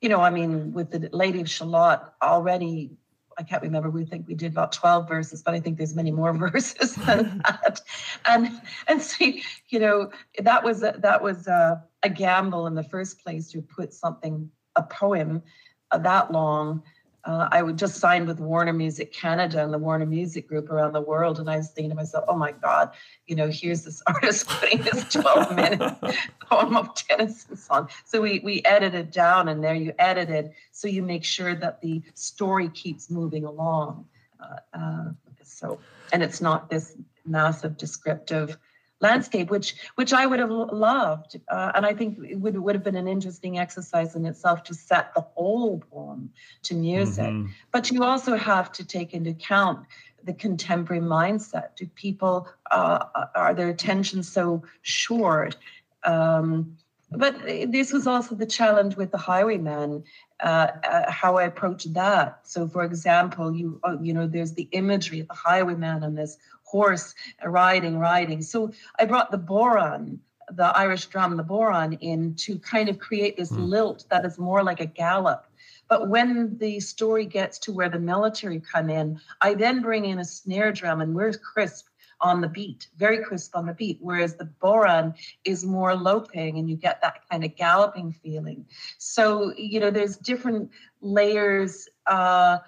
you 0.00 0.08
know, 0.08 0.20
I 0.20 0.30
mean, 0.30 0.72
with 0.72 0.90
the 0.90 1.10
Lady 1.12 1.40
of 1.40 1.50
Shalott 1.50 2.14
already, 2.22 2.90
I 3.38 3.42
can't 3.42 3.62
remember. 3.62 3.90
We 3.90 4.04
think 4.04 4.26
we 4.28 4.34
did 4.34 4.52
about 4.52 4.72
12 4.72 5.08
verses, 5.08 5.42
but 5.42 5.54
I 5.54 5.60
think 5.60 5.78
there's 5.78 5.94
many 5.94 6.10
more 6.10 6.32
verses 6.50 6.94
than 6.94 7.38
that. 7.44 7.80
And 8.26 8.60
and 8.86 9.00
see, 9.02 9.42
you 9.68 9.78
know, 9.78 10.10
that 10.38 10.64
was 10.64 10.82
a, 10.82 10.94
that 10.98 11.22
was 11.22 11.46
a, 11.46 11.82
a 12.02 12.08
gamble 12.08 12.66
in 12.66 12.74
the 12.74 12.84
first 12.84 13.22
place 13.22 13.50
to 13.52 13.62
put 13.62 13.92
something, 13.92 14.50
a 14.76 14.82
poem, 14.82 15.42
uh, 15.90 15.98
that 15.98 16.32
long 16.32 16.82
uh, 17.24 17.48
I 17.50 17.62
would 17.62 17.76
just 17.76 17.96
signed 17.96 18.26
with 18.26 18.40
Warner 18.40 18.72
Music 18.72 19.12
Canada 19.12 19.62
and 19.62 19.72
the 19.72 19.78
Warner 19.78 20.06
Music 20.06 20.48
Group 20.48 20.70
around 20.70 20.92
the 20.92 21.00
world. 21.00 21.38
And 21.38 21.50
I 21.50 21.58
was 21.58 21.70
thinking 21.70 21.90
to 21.90 21.96
myself, 21.96 22.24
oh 22.28 22.36
my 22.36 22.52
God, 22.52 22.90
you 23.26 23.36
know, 23.36 23.48
here's 23.48 23.84
this 23.84 24.02
artist 24.06 24.48
putting 24.48 24.82
this 24.82 25.04
12 25.12 25.54
minute 25.54 25.96
poem 26.40 26.76
of 26.76 26.94
Tennyson 26.94 27.56
song. 27.56 27.88
So 28.04 28.20
we, 28.20 28.40
we 28.40 28.62
edited 28.64 29.10
down 29.10 29.48
and 29.48 29.62
there 29.62 29.74
you 29.74 29.92
edited. 29.98 30.52
So 30.72 30.88
you 30.88 31.02
make 31.02 31.24
sure 31.24 31.54
that 31.54 31.80
the 31.80 32.02
story 32.14 32.68
keeps 32.70 33.10
moving 33.10 33.44
along. 33.44 34.06
Uh, 34.40 34.76
uh, 34.78 35.04
so, 35.42 35.78
and 36.12 36.22
it's 36.22 36.40
not 36.40 36.70
this 36.70 36.96
massive 37.26 37.76
descriptive 37.76 38.56
landscape, 39.00 39.50
which 39.50 39.74
which 39.94 40.12
I 40.12 40.26
would 40.26 40.38
have 40.38 40.50
loved, 40.50 41.40
uh, 41.48 41.72
and 41.74 41.86
I 41.86 41.94
think 41.94 42.18
it 42.22 42.36
would 42.36 42.58
would 42.58 42.74
have 42.74 42.84
been 42.84 42.96
an 42.96 43.08
interesting 43.08 43.58
exercise 43.58 44.14
in 44.14 44.26
itself 44.26 44.62
to 44.64 44.74
set 44.74 45.14
the 45.14 45.22
whole 45.22 45.82
poem 45.90 46.30
to 46.62 46.74
music. 46.74 47.24
Mm-hmm. 47.24 47.50
But 47.72 47.90
you 47.90 48.04
also 48.04 48.36
have 48.36 48.70
to 48.72 48.84
take 48.84 49.14
into 49.14 49.30
account 49.30 49.86
the 50.24 50.34
contemporary 50.34 51.02
mindset. 51.02 51.76
Do 51.76 51.86
people 51.86 52.48
uh, 52.70 53.04
are 53.34 53.54
their 53.54 53.68
attention 53.68 54.22
so 54.22 54.62
short? 54.82 55.56
Um, 56.04 56.76
but 57.12 57.36
this 57.44 57.92
was 57.92 58.06
also 58.06 58.34
the 58.36 58.46
challenge 58.46 58.96
with 58.96 59.10
the 59.10 59.18
Highwayman, 59.18 60.04
uh, 60.40 60.68
uh, 60.84 61.10
how 61.10 61.38
I 61.38 61.44
approached 61.44 61.92
that. 61.94 62.40
So, 62.44 62.68
for 62.68 62.84
example, 62.84 63.52
you 63.52 63.80
uh, 63.82 63.96
you 64.00 64.14
know, 64.14 64.28
there's 64.28 64.52
the 64.52 64.68
imagery 64.70 65.20
of 65.20 65.28
the 65.28 65.34
Highwayman 65.34 66.04
and 66.04 66.16
this 66.16 66.38
horse 66.70 67.14
riding, 67.44 67.98
riding. 67.98 68.42
So 68.42 68.72
I 68.98 69.04
brought 69.04 69.30
the 69.30 69.38
bodhrán, 69.38 70.18
the 70.52 70.66
Irish 70.66 71.06
drum, 71.06 71.36
the 71.36 71.44
bodhrán, 71.44 71.98
in 72.00 72.34
to 72.36 72.58
kind 72.58 72.88
of 72.88 72.98
create 72.98 73.36
this 73.36 73.50
mm. 73.50 73.68
lilt 73.68 74.04
that 74.10 74.24
is 74.24 74.38
more 74.38 74.62
like 74.62 74.80
a 74.80 74.86
gallop. 74.86 75.46
But 75.88 76.08
when 76.08 76.56
the 76.58 76.78
story 76.78 77.26
gets 77.26 77.58
to 77.60 77.72
where 77.72 77.88
the 77.88 77.98
military 77.98 78.60
come 78.60 78.88
in, 78.90 79.20
I 79.40 79.54
then 79.54 79.82
bring 79.82 80.04
in 80.04 80.20
a 80.20 80.24
snare 80.24 80.70
drum 80.70 81.00
and 81.00 81.14
we're 81.14 81.32
crisp 81.32 81.86
on 82.20 82.40
the 82.40 82.48
beat, 82.48 82.86
very 82.96 83.24
crisp 83.24 83.56
on 83.56 83.66
the 83.66 83.72
beat, 83.72 83.98
whereas 84.00 84.36
the 84.36 84.48
bodhrán 84.62 85.14
is 85.44 85.64
more 85.64 85.96
loping 85.96 86.58
and 86.58 86.68
you 86.70 86.76
get 86.76 87.00
that 87.00 87.28
kind 87.28 87.44
of 87.44 87.56
galloping 87.56 88.12
feeling. 88.12 88.66
So, 88.98 89.52
you 89.56 89.80
know, 89.80 89.90
there's 89.90 90.16
different 90.16 90.70
layers 91.00 91.88
uh, 92.06 92.58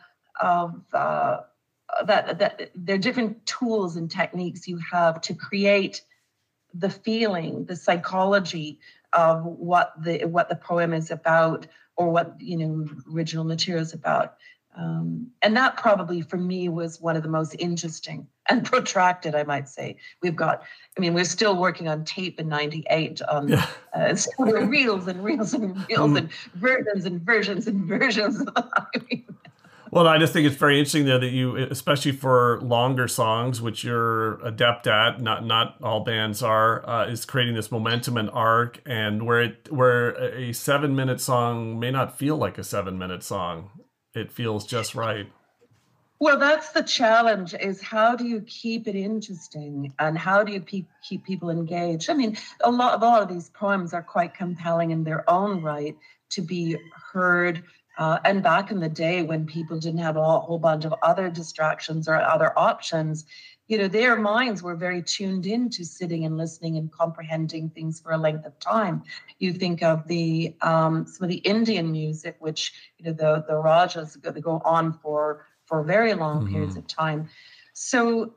of 0.40 0.82
uh, 0.92 1.40
that 2.04 2.38
that 2.38 2.70
there 2.74 2.96
are 2.96 2.98
different 2.98 3.44
tools 3.46 3.96
and 3.96 4.10
techniques 4.10 4.68
you 4.68 4.78
have 4.90 5.20
to 5.22 5.34
create 5.34 6.02
the 6.74 6.90
feeling, 6.90 7.64
the 7.66 7.76
psychology 7.76 8.80
of 9.12 9.44
what 9.44 9.92
the 10.02 10.24
what 10.24 10.48
the 10.48 10.56
poem 10.56 10.92
is 10.92 11.10
about 11.10 11.66
or 11.96 12.10
what 12.10 12.36
you 12.40 12.56
know 12.56 12.88
original 13.12 13.44
material 13.44 13.82
is 13.82 13.92
about. 13.92 14.36
Um, 14.74 15.30
and 15.42 15.54
that 15.56 15.76
probably 15.76 16.22
for 16.22 16.38
me 16.38 16.70
was 16.70 16.98
one 16.98 17.14
of 17.14 17.22
the 17.22 17.28
most 17.28 17.54
interesting 17.58 18.26
and 18.48 18.64
protracted, 18.70 19.34
I 19.34 19.42
might 19.42 19.68
say. 19.68 19.96
We've 20.22 20.34
got, 20.34 20.62
I 20.96 21.00
mean, 21.00 21.12
we're 21.12 21.24
still 21.24 21.56
working 21.56 21.88
on 21.88 22.04
tape 22.04 22.40
in 22.40 22.48
'98 22.48 23.20
on 23.22 23.48
yeah. 23.48 23.66
uh, 23.92 24.14
so 24.16 24.30
reels 24.38 25.06
and 25.08 25.22
reels 25.22 25.52
and 25.52 25.76
reels 25.88 26.00
um, 26.00 26.16
and 26.16 26.30
versions 26.54 27.04
and 27.04 27.20
versions 27.20 27.66
and 27.66 27.84
versions. 27.84 28.42
I 28.56 28.86
mean, 29.10 29.31
well, 29.92 30.08
I 30.08 30.16
just 30.16 30.32
think 30.32 30.46
it's 30.46 30.56
very 30.56 30.78
interesting 30.78 31.04
though 31.04 31.18
that 31.18 31.32
you, 31.32 31.54
especially 31.56 32.12
for 32.12 32.58
longer 32.62 33.06
songs, 33.06 33.60
which 33.60 33.84
you're 33.84 34.40
adept 34.42 34.86
at, 34.86 35.20
not 35.20 35.44
not 35.44 35.76
all 35.82 36.02
bands 36.02 36.42
are, 36.42 36.88
uh, 36.88 37.06
is 37.08 37.26
creating 37.26 37.54
this 37.54 37.70
momentum 37.70 38.16
and 38.16 38.30
arc, 38.30 38.80
and 38.86 39.26
where 39.26 39.42
it 39.42 39.70
where 39.70 40.12
a 40.34 40.54
seven 40.54 40.96
minute 40.96 41.20
song 41.20 41.78
may 41.78 41.90
not 41.90 42.16
feel 42.16 42.38
like 42.38 42.56
a 42.56 42.64
seven 42.64 42.98
minute 42.98 43.22
song, 43.22 43.68
it 44.14 44.32
feels 44.32 44.66
just 44.66 44.94
right. 44.94 45.30
Well, 46.18 46.38
that's 46.38 46.70
the 46.70 46.84
challenge: 46.84 47.52
is 47.52 47.82
how 47.82 48.16
do 48.16 48.26
you 48.26 48.40
keep 48.46 48.88
it 48.88 48.96
interesting, 48.96 49.92
and 49.98 50.16
how 50.16 50.42
do 50.42 50.54
you 50.54 50.62
pe- 50.62 50.86
keep 51.06 51.22
people 51.22 51.50
engaged? 51.50 52.08
I 52.08 52.14
mean, 52.14 52.38
a 52.64 52.70
lot 52.70 52.94
of 52.94 53.02
all 53.02 53.20
of 53.20 53.28
these 53.28 53.50
poems 53.50 53.92
are 53.92 54.02
quite 54.02 54.32
compelling 54.32 54.90
in 54.90 55.04
their 55.04 55.28
own 55.28 55.60
right 55.60 55.94
to 56.30 56.40
be 56.40 56.78
heard 57.12 57.62
uh, 57.98 58.18
and 58.24 58.42
back 58.42 58.70
in 58.70 58.80
the 58.80 58.88
day 58.88 59.22
when 59.22 59.46
people 59.46 59.78
didn't 59.78 60.00
have 60.00 60.16
a 60.16 60.40
whole 60.40 60.58
bunch 60.58 60.84
of 60.84 60.94
other 61.02 61.28
distractions 61.28 62.08
or 62.08 62.14
other 62.14 62.58
options, 62.58 63.26
you 63.68 63.78
know, 63.78 63.88
their 63.88 64.16
minds 64.16 64.62
were 64.62 64.74
very 64.74 65.02
tuned 65.02 65.46
in 65.46 65.70
to 65.70 65.84
sitting 65.84 66.24
and 66.24 66.36
listening 66.36 66.76
and 66.76 66.90
comprehending 66.90 67.70
things 67.70 68.00
for 68.00 68.12
a 68.12 68.18
length 68.18 68.44
of 68.44 68.58
time. 68.58 69.02
You 69.38 69.52
think 69.52 69.82
of 69.82 70.06
the 70.08 70.54
um, 70.62 71.06
some 71.06 71.24
of 71.24 71.30
the 71.30 71.38
Indian 71.38 71.90
music, 71.92 72.36
which 72.38 72.72
you 72.98 73.06
know 73.06 73.12
the 73.12 73.44
the 73.46 73.56
rajas 73.56 74.18
they 74.22 74.40
go 74.40 74.60
on 74.64 74.92
for 74.92 75.46
for 75.64 75.82
very 75.82 76.14
long 76.14 76.42
mm-hmm. 76.42 76.52
periods 76.52 76.76
of 76.76 76.86
time. 76.86 77.28
So, 77.72 78.34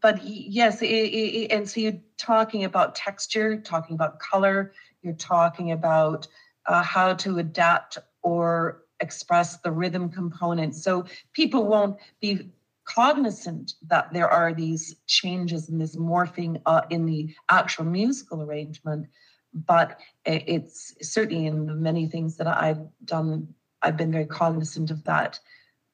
but 0.00 0.22
yes, 0.24 0.82
it, 0.82 0.86
it, 0.86 1.50
and 1.50 1.68
so 1.68 1.80
you're 1.80 2.00
talking 2.16 2.64
about 2.64 2.94
texture, 2.94 3.56
talking 3.60 3.94
about 3.94 4.20
color, 4.20 4.72
you're 5.02 5.14
talking 5.14 5.72
about 5.72 6.28
uh, 6.66 6.82
how 6.82 7.14
to 7.14 7.38
adapt 7.38 7.98
or 8.22 8.82
express 9.00 9.58
the 9.58 9.70
rhythm 9.70 10.08
component. 10.08 10.74
So 10.74 11.04
people 11.32 11.66
won't 11.66 11.96
be 12.20 12.50
cognizant 12.84 13.74
that 13.86 14.12
there 14.12 14.28
are 14.28 14.54
these 14.54 14.96
changes 15.06 15.68
and 15.68 15.80
this 15.80 15.96
morphing 15.96 16.60
uh, 16.66 16.82
in 16.90 17.06
the 17.06 17.34
actual 17.50 17.84
musical 17.84 18.42
arrangement. 18.42 19.06
But 19.54 19.98
it's 20.24 20.94
certainly 21.00 21.46
in 21.46 21.82
many 21.82 22.06
things 22.06 22.36
that 22.36 22.46
I've 22.46 22.86
done, 23.04 23.54
I've 23.82 23.96
been 23.96 24.12
very 24.12 24.26
cognizant 24.26 24.90
of 24.90 25.04
that 25.04 25.38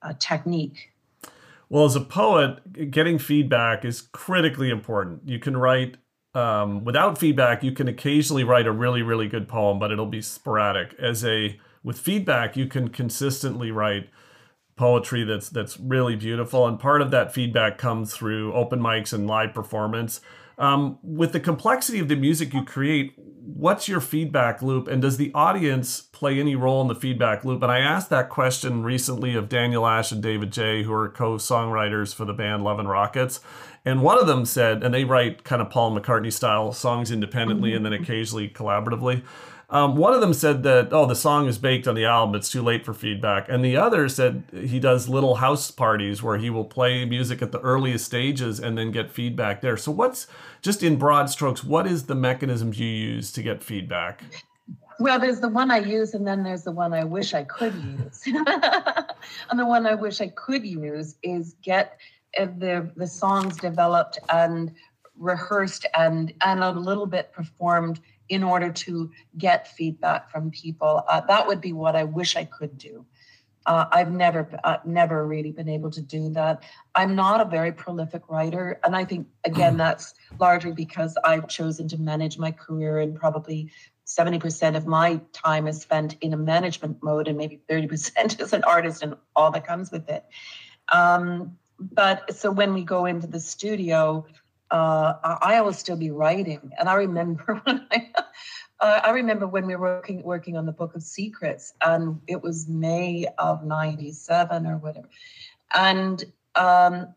uh, 0.02 0.14
technique. 0.18 0.90
Well, 1.68 1.84
as 1.84 1.96
a 1.96 2.00
poet, 2.00 2.90
getting 2.90 3.18
feedback 3.18 3.84
is 3.84 4.02
critically 4.12 4.70
important. 4.70 5.22
You 5.24 5.38
can 5.38 5.56
write 5.56 5.96
um, 6.34 6.84
without 6.84 7.18
feedback, 7.18 7.62
you 7.62 7.72
can 7.72 7.86
occasionally 7.86 8.44
write 8.44 8.66
a 8.66 8.72
really, 8.72 9.02
really 9.02 9.28
good 9.28 9.48
poem, 9.48 9.78
but 9.78 9.92
it'll 9.92 10.06
be 10.06 10.20
sporadic. 10.20 10.94
As 10.98 11.24
a 11.24 11.58
with 11.84 11.98
feedback, 11.98 12.56
you 12.56 12.66
can 12.66 12.88
consistently 12.88 13.70
write 13.70 14.08
poetry 14.76 15.22
that's 15.22 15.48
that's 15.50 15.78
really 15.78 16.16
beautiful. 16.16 16.66
And 16.66 16.80
part 16.80 17.00
of 17.00 17.12
that 17.12 17.32
feedback 17.32 17.78
comes 17.78 18.12
through 18.12 18.52
open 18.54 18.80
mics 18.80 19.12
and 19.12 19.28
live 19.28 19.54
performance. 19.54 20.20
Um, 20.56 20.98
with 21.02 21.32
the 21.32 21.40
complexity 21.40 21.98
of 21.98 22.08
the 22.08 22.14
music 22.14 22.54
you 22.54 22.64
create, 22.64 23.12
what's 23.16 23.88
your 23.88 24.00
feedback 24.00 24.62
loop, 24.62 24.86
and 24.86 25.02
does 25.02 25.16
the 25.16 25.32
audience 25.34 26.00
play 26.00 26.38
any 26.38 26.54
role 26.54 26.80
in 26.80 26.86
the 26.86 26.94
feedback 26.94 27.44
loop? 27.44 27.62
And 27.62 27.72
I 27.72 27.80
asked 27.80 28.08
that 28.10 28.28
question 28.28 28.84
recently 28.84 29.34
of 29.34 29.48
Daniel 29.48 29.84
Ash 29.84 30.12
and 30.12 30.22
David 30.22 30.52
J, 30.52 30.84
who 30.84 30.92
are 30.92 31.08
co-songwriters 31.08 32.14
for 32.14 32.24
the 32.24 32.32
band 32.32 32.62
Love 32.62 32.78
and 32.78 32.88
Rockets. 32.88 33.40
And 33.84 34.00
one 34.00 34.18
of 34.18 34.28
them 34.28 34.44
said, 34.44 34.84
and 34.84 34.94
they 34.94 35.04
write 35.04 35.42
kind 35.42 35.60
of 35.60 35.70
Paul 35.70 35.98
McCartney 35.98 36.32
style 36.32 36.72
songs 36.72 37.10
independently 37.10 37.74
and 37.74 37.84
then 37.84 37.92
occasionally 37.92 38.48
collaboratively. 38.48 39.24
Um, 39.70 39.96
one 39.96 40.12
of 40.12 40.20
them 40.20 40.34
said 40.34 40.62
that, 40.64 40.92
oh, 40.92 41.06
the 41.06 41.16
song 41.16 41.46
is 41.48 41.58
baked 41.58 41.88
on 41.88 41.94
the 41.94 42.04
album, 42.04 42.34
it's 42.34 42.50
too 42.50 42.62
late 42.62 42.84
for 42.84 42.92
feedback. 42.92 43.48
And 43.48 43.64
the 43.64 43.76
other 43.76 44.08
said 44.08 44.44
he 44.52 44.78
does 44.78 45.08
little 45.08 45.36
house 45.36 45.70
parties 45.70 46.22
where 46.22 46.38
he 46.38 46.50
will 46.50 46.64
play 46.64 47.04
music 47.04 47.40
at 47.42 47.50
the 47.50 47.60
earliest 47.60 48.04
stages 48.04 48.60
and 48.60 48.76
then 48.76 48.90
get 48.90 49.10
feedback 49.10 49.60
there. 49.62 49.76
So, 49.76 49.90
what's 49.90 50.26
just 50.62 50.82
in 50.82 50.96
broad 50.96 51.30
strokes, 51.30 51.64
what 51.64 51.86
is 51.86 52.04
the 52.06 52.14
mechanisms 52.14 52.78
you 52.78 52.86
use 52.86 53.32
to 53.32 53.42
get 53.42 53.62
feedback? 53.62 54.22
Well, 55.00 55.18
there's 55.18 55.40
the 55.40 55.48
one 55.48 55.70
I 55.70 55.78
use, 55.78 56.14
and 56.14 56.26
then 56.26 56.44
there's 56.44 56.62
the 56.62 56.72
one 56.72 56.92
I 56.94 57.04
wish 57.04 57.34
I 57.34 57.44
could 57.44 57.74
use. 57.74 58.22
and 58.26 59.58
the 59.58 59.66
one 59.66 59.86
I 59.86 59.94
wish 59.94 60.20
I 60.20 60.28
could 60.28 60.64
use 60.64 61.16
is 61.22 61.56
get 61.62 61.98
uh, 62.38 62.46
the 62.58 62.90
the 62.96 63.06
songs 63.06 63.56
developed 63.56 64.18
and 64.32 64.72
rehearsed 65.16 65.86
and 65.96 66.32
and 66.42 66.62
a 66.62 66.70
little 66.70 67.06
bit 67.06 67.32
performed 67.32 68.00
in 68.28 68.42
order 68.42 68.70
to 68.72 69.10
get 69.36 69.68
feedback 69.68 70.30
from 70.30 70.50
people. 70.50 71.02
Uh, 71.08 71.20
that 71.22 71.46
would 71.46 71.60
be 71.60 71.72
what 71.72 71.96
I 71.96 72.04
wish 72.04 72.36
I 72.36 72.44
could 72.44 72.78
do. 72.78 73.04
Uh, 73.66 73.86
I've 73.90 74.10
never, 74.10 74.48
uh, 74.62 74.76
never 74.84 75.26
really 75.26 75.50
been 75.50 75.68
able 75.68 75.90
to 75.92 76.02
do 76.02 76.28
that. 76.30 76.62
I'm 76.94 77.14
not 77.14 77.40
a 77.40 77.46
very 77.46 77.72
prolific 77.72 78.28
writer, 78.28 78.78
and 78.84 78.94
I 78.94 79.04
think 79.04 79.26
again 79.44 79.76
that's 79.78 80.14
largely 80.38 80.72
because 80.72 81.16
I've 81.24 81.48
chosen 81.48 81.88
to 81.88 81.98
manage 81.98 82.38
my 82.38 82.50
career, 82.50 82.98
and 82.98 83.16
probably 83.16 83.70
70% 84.06 84.76
of 84.76 84.86
my 84.86 85.20
time 85.32 85.66
is 85.66 85.80
spent 85.80 86.16
in 86.20 86.34
a 86.34 86.36
management 86.36 87.02
mode, 87.02 87.26
and 87.26 87.38
maybe 87.38 87.60
30% 87.70 88.40
as 88.40 88.52
an 88.52 88.64
artist, 88.64 89.02
and 89.02 89.16
all 89.34 89.50
that 89.50 89.66
comes 89.66 89.90
with 89.90 90.10
it. 90.10 90.24
Um, 90.92 91.56
but 91.80 92.36
so 92.36 92.50
when 92.50 92.74
we 92.74 92.82
go 92.82 93.06
into 93.06 93.26
the 93.26 93.40
studio, 93.40 94.26
uh, 94.74 95.38
I 95.40 95.60
will 95.60 95.72
still 95.72 95.96
be 95.96 96.10
writing. 96.10 96.72
And 96.78 96.88
I 96.88 96.94
remember 96.94 97.60
when 97.64 97.86
I, 97.92 98.10
uh, 98.80 99.00
I 99.04 99.10
remember 99.10 99.46
when 99.46 99.66
we 99.66 99.76
were 99.76 99.96
working 99.96 100.22
working 100.22 100.56
on 100.56 100.66
the 100.66 100.72
Book 100.72 100.96
of 100.96 101.02
Secrets, 101.02 101.72
and 101.80 102.20
it 102.26 102.42
was 102.42 102.68
May 102.68 103.26
of 103.38 103.64
'97 103.64 104.66
or 104.66 104.78
whatever, 104.78 105.08
and 105.74 106.24
um, 106.56 107.14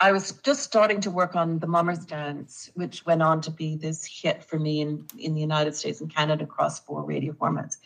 I 0.00 0.10
was 0.10 0.32
just 0.42 0.64
starting 0.64 1.00
to 1.02 1.12
work 1.12 1.36
on 1.36 1.60
the 1.60 1.68
Mummers 1.68 2.04
Dance, 2.04 2.70
which 2.74 3.06
went 3.06 3.22
on 3.22 3.40
to 3.42 3.52
be 3.52 3.76
this 3.76 4.04
hit 4.04 4.42
for 4.42 4.58
me 4.58 4.80
in 4.80 5.06
in 5.16 5.34
the 5.34 5.40
United 5.40 5.76
States 5.76 6.00
and 6.00 6.12
Canada 6.12 6.42
across 6.42 6.80
four 6.80 7.04
radio 7.04 7.34
formats. 7.34 7.76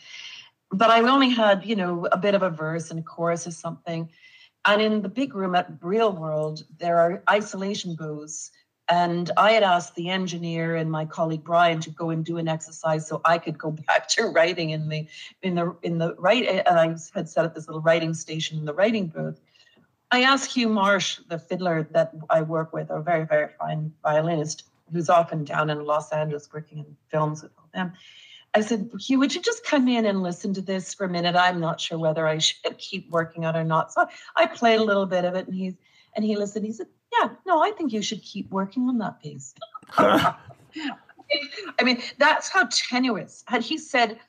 But 0.71 0.89
I 0.89 1.01
only 1.01 1.29
had, 1.29 1.63
you 1.63 1.75
know, 1.75 2.07
a 2.11 2.17
bit 2.17 2.33
of 2.33 2.41
a 2.41 2.49
verse 2.49 2.89
and 2.89 2.99
a 2.99 3.03
chorus 3.03 3.45
or 3.45 3.51
something. 3.51 4.09
And 4.65 4.81
in 4.81 5.01
the 5.03 5.09
big 5.09 5.35
room 5.35 5.53
at 5.55 5.69
Real 5.81 6.11
World, 6.11 6.63
there 6.79 6.97
are 6.97 7.21
isolation 7.29 7.95
booths 7.95 8.49
and 8.89 9.31
I 9.37 9.51
had 9.51 9.63
asked 9.63 9.95
the 9.95 10.09
engineer 10.09 10.75
and 10.75 10.91
my 10.91 11.05
colleague 11.05 11.43
Brian 11.43 11.79
to 11.81 11.89
go 11.89 12.09
and 12.09 12.25
do 12.25 12.37
an 12.37 12.47
exercise 12.47 13.07
so 13.07 13.21
I 13.23 13.37
could 13.37 13.57
go 13.57 13.71
back 13.87 14.07
to 14.09 14.27
writing 14.27 14.71
in 14.71 14.89
the 14.89 15.07
in 15.41 15.55
the 15.55 15.75
in 15.83 15.97
the 15.97 16.15
right 16.15 16.47
uh, 16.47 16.63
and 16.67 16.79
I 16.79 16.87
had 17.15 17.29
set 17.29 17.45
up 17.45 17.55
this 17.55 17.67
little 17.67 17.81
writing 17.81 18.13
station 18.13 18.57
in 18.57 18.65
the 18.65 18.73
writing 18.73 19.07
booth. 19.07 19.39
I 20.11 20.21
asked 20.21 20.53
Hugh 20.53 20.69
Marsh, 20.69 21.19
the 21.27 21.39
fiddler 21.39 21.87
that 21.91 22.13
I 22.29 22.43
work 22.43 22.71
with, 22.71 22.91
a 22.91 23.01
very, 23.01 23.25
very 23.25 23.49
fine 23.59 23.91
violinist 24.03 24.65
who's 24.91 25.09
often 25.09 25.43
down 25.43 25.71
in 25.71 25.85
Los 25.85 26.11
Angeles 26.11 26.47
working 26.53 26.77
in 26.77 26.97
films 27.09 27.41
with 27.41 27.51
them. 27.73 27.93
I 28.53 28.61
said, 28.61 28.91
Hugh, 28.99 29.17
would 29.17 29.33
you 29.33 29.41
just 29.41 29.65
come 29.65 29.87
in 29.87 30.05
and 30.05 30.21
listen 30.21 30.53
to 30.53 30.61
this 30.61 30.93
for 30.93 31.05
a 31.05 31.09
minute? 31.09 31.35
I'm 31.35 31.59
not 31.59 31.81
sure 31.81 31.97
whether 31.97 32.27
I 32.27 32.37
should 32.37 32.77
keep 32.77 33.09
working 33.09 33.45
on 33.45 33.55
it 33.55 33.59
or 33.59 33.63
not. 33.63 33.91
So 33.91 34.05
I 34.35 34.45
played 34.45 34.79
a 34.79 34.83
little 34.83 35.07
bit 35.07 35.25
of 35.25 35.33
it 35.33 35.47
and 35.47 35.55
he 35.55 35.75
and 36.15 36.23
he 36.25 36.35
listened. 36.35 36.65
He 36.65 36.71
said, 36.71 36.87
yeah, 37.19 37.29
no, 37.45 37.61
I 37.61 37.71
think 37.71 37.93
you 37.93 38.01
should 38.01 38.21
keep 38.21 38.49
working 38.51 38.87
on 38.89 38.97
that 38.99 39.21
piece. 39.21 39.53
I 39.97 40.35
mean, 41.83 42.01
that's 42.17 42.49
how 42.49 42.67
tenuous. 42.71 43.43
Had 43.47 43.61
he 43.61 43.77
said, 43.77 44.19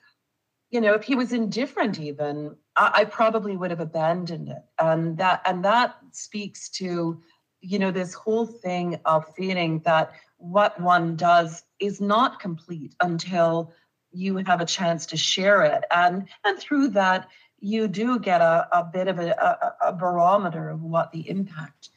you 0.71 0.81
know, 0.81 0.93
if 0.93 1.03
he 1.03 1.15
was 1.15 1.31
indifferent, 1.33 1.99
even, 1.99 2.55
I, 2.75 2.91
I 2.95 3.05
probably 3.05 3.55
would 3.55 3.71
have 3.71 3.79
abandoned 3.79 4.49
it. 4.49 4.63
And 4.79 5.17
that 5.17 5.41
and 5.45 5.63
that 5.65 5.95
speaks 6.11 6.69
to, 6.71 7.21
you 7.61 7.79
know, 7.79 7.91
this 7.91 8.13
whole 8.13 8.45
thing 8.45 8.99
of 9.05 9.25
feeling 9.35 9.79
that 9.85 10.13
what 10.37 10.79
one 10.79 11.15
does 11.15 11.63
is 11.79 12.01
not 12.01 12.39
complete 12.39 12.95
until 13.01 13.73
you 14.11 14.37
have 14.37 14.61
a 14.61 14.65
chance 14.65 15.05
to 15.07 15.17
share 15.17 15.63
it. 15.63 15.83
And 15.91 16.27
and 16.43 16.59
through 16.59 16.89
that, 16.89 17.27
you 17.65 17.87
do 17.87 18.19
get 18.19 18.41
a, 18.41 18.67
a 18.71 18.83
bit 18.83 19.07
of 19.07 19.17
a, 19.17 19.31
a, 19.31 19.89
a 19.89 19.93
barometer 19.93 20.69
of 20.69 20.83
what 20.83 21.11
the 21.11 21.27
impact 21.27 21.89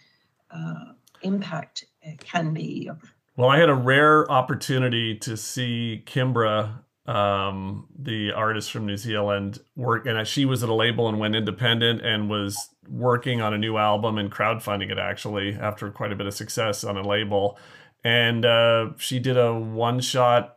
uh, 0.50 0.92
impact 1.20 1.84
can 2.20 2.54
be. 2.54 2.90
Well, 3.36 3.50
I 3.50 3.58
had 3.58 3.68
a 3.68 3.74
rare 3.74 4.30
opportunity 4.30 5.14
to 5.16 5.36
see 5.36 6.02
Kimbra, 6.06 6.78
um, 7.04 7.86
the 7.98 8.32
artist 8.32 8.70
from 8.72 8.86
New 8.86 8.96
Zealand, 8.96 9.58
work, 9.76 10.06
and 10.06 10.26
she 10.26 10.46
was 10.46 10.62
at 10.62 10.70
a 10.70 10.74
label 10.74 11.06
and 11.06 11.18
went 11.18 11.36
independent 11.36 12.00
and 12.00 12.30
was 12.30 12.70
working 12.88 13.42
on 13.42 13.52
a 13.52 13.58
new 13.58 13.76
album 13.76 14.16
and 14.16 14.32
crowdfunding 14.32 14.90
it 14.90 14.98
actually 14.98 15.52
after 15.52 15.90
quite 15.90 16.12
a 16.12 16.16
bit 16.16 16.26
of 16.26 16.32
success 16.32 16.82
on 16.82 16.96
a 16.96 17.06
label. 17.06 17.58
And 18.02 18.46
uh, 18.46 18.92
she 18.96 19.18
did 19.18 19.36
a 19.36 19.52
one 19.52 20.00
shot 20.00 20.56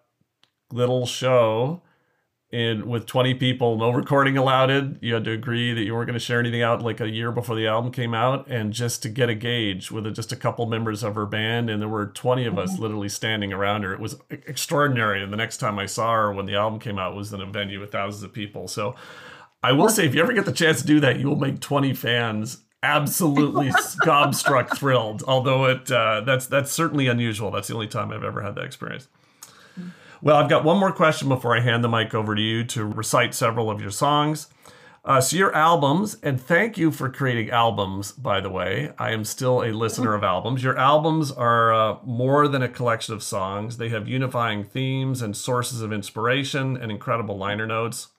little 0.71 1.05
show 1.05 1.81
in 2.51 2.87
with 2.87 3.05
20 3.05 3.35
people, 3.35 3.77
no 3.77 3.91
recording 3.91 4.37
allowed. 4.37 4.69
in. 4.69 4.99
You 5.01 5.13
had 5.13 5.23
to 5.23 5.31
agree 5.31 5.73
that 5.73 5.83
you 5.83 5.93
weren't 5.93 6.07
going 6.07 6.19
to 6.19 6.23
share 6.23 6.39
anything 6.39 6.61
out 6.61 6.81
like 6.81 6.99
a 6.99 7.09
year 7.09 7.31
before 7.31 7.55
the 7.55 7.67
album 7.67 7.91
came 7.91 8.13
out, 8.13 8.47
and 8.47 8.73
just 8.73 9.01
to 9.03 9.09
get 9.09 9.29
a 9.29 9.35
gauge 9.35 9.89
with 9.89 10.13
just 10.13 10.31
a 10.31 10.35
couple 10.35 10.65
members 10.65 11.01
of 11.01 11.15
her 11.15 11.25
band, 11.25 11.69
and 11.69 11.81
there 11.81 11.89
were 11.89 12.07
20 12.07 12.45
of 12.45 12.57
us 12.57 12.73
mm-hmm. 12.73 12.81
literally 12.81 13.09
standing 13.09 13.53
around 13.53 13.83
her. 13.83 13.93
It 13.93 13.99
was 13.99 14.17
extraordinary. 14.29 15.23
And 15.23 15.31
the 15.31 15.37
next 15.37 15.57
time 15.57 15.79
I 15.79 15.85
saw 15.85 16.13
her 16.13 16.33
when 16.33 16.45
the 16.45 16.55
album 16.55 16.79
came 16.79 16.99
out 16.99 17.15
was 17.15 17.31
in 17.31 17.39
a 17.39 17.45
venue 17.45 17.79
with 17.79 17.91
thousands 17.91 18.23
of 18.23 18.33
people. 18.33 18.67
So 18.67 18.95
I 19.63 19.71
will 19.71 19.89
say, 19.89 20.05
if 20.05 20.13
you 20.13 20.21
ever 20.21 20.33
get 20.33 20.45
the 20.45 20.51
chance 20.51 20.81
to 20.81 20.87
do 20.87 20.99
that, 20.99 21.19
you 21.19 21.29
will 21.29 21.37
make 21.37 21.61
20 21.61 21.93
fans 21.93 22.63
absolutely 22.83 23.69
gobstruck 24.03 24.75
thrilled. 24.75 25.23
Although 25.27 25.65
it 25.65 25.91
uh, 25.91 26.21
that's 26.21 26.47
that's 26.47 26.71
certainly 26.71 27.07
unusual. 27.07 27.51
That's 27.51 27.67
the 27.67 27.75
only 27.75 27.87
time 27.87 28.11
I've 28.11 28.23
ever 28.23 28.41
had 28.41 28.55
that 28.55 28.65
experience. 28.65 29.07
Well, 30.23 30.35
I've 30.35 30.49
got 30.49 30.63
one 30.63 30.77
more 30.77 30.91
question 30.91 31.29
before 31.29 31.57
I 31.57 31.61
hand 31.61 31.83
the 31.83 31.89
mic 31.89 32.13
over 32.13 32.35
to 32.35 32.41
you 32.41 32.63
to 32.65 32.85
recite 32.85 33.33
several 33.33 33.71
of 33.71 33.81
your 33.81 33.89
songs. 33.89 34.47
Uh, 35.03 35.19
so, 35.19 35.35
your 35.35 35.51
albums, 35.55 36.15
and 36.21 36.39
thank 36.39 36.77
you 36.77 36.91
for 36.91 37.09
creating 37.09 37.49
albums, 37.49 38.11
by 38.11 38.39
the 38.39 38.51
way. 38.51 38.91
I 38.99 39.13
am 39.13 39.25
still 39.25 39.63
a 39.63 39.73
listener 39.73 40.13
of 40.13 40.23
albums. 40.23 40.63
Your 40.63 40.77
albums 40.77 41.31
are 41.31 41.73
uh, 41.73 41.97
more 42.03 42.47
than 42.47 42.61
a 42.61 42.69
collection 42.69 43.15
of 43.15 43.23
songs, 43.23 43.77
they 43.77 43.89
have 43.89 44.07
unifying 44.07 44.63
themes 44.63 45.23
and 45.23 45.35
sources 45.35 45.81
of 45.81 45.91
inspiration 45.91 46.77
and 46.77 46.91
incredible 46.91 47.35
liner 47.35 47.65
notes. 47.65 48.09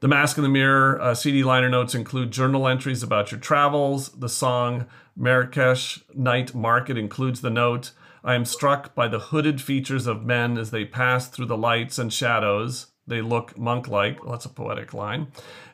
The 0.00 0.08
Mask 0.08 0.36
in 0.36 0.42
the 0.42 0.50
Mirror 0.50 1.00
uh, 1.00 1.14
CD 1.14 1.42
liner 1.42 1.70
notes 1.70 1.94
include 1.94 2.30
journal 2.30 2.68
entries 2.68 3.02
about 3.02 3.30
your 3.30 3.40
travels. 3.40 4.10
The 4.10 4.28
song 4.28 4.84
Marrakesh 5.16 6.00
Night 6.14 6.54
Market 6.54 6.98
includes 6.98 7.40
the 7.40 7.48
note 7.48 7.92
I 8.22 8.34
am 8.34 8.44
struck 8.44 8.94
by 8.94 9.08
the 9.08 9.18
hooded 9.18 9.60
features 9.60 10.06
of 10.06 10.24
men 10.24 10.58
as 10.58 10.70
they 10.70 10.84
pass 10.84 11.28
through 11.28 11.46
the 11.46 11.56
lights 11.56 11.98
and 11.98 12.12
shadows. 12.12 12.88
They 13.06 13.22
look 13.22 13.58
monk 13.58 13.88
like. 13.88 14.22
Well, 14.22 14.32
that's 14.32 14.44
a 14.44 14.50
poetic 14.50 14.92
line. 14.92 15.28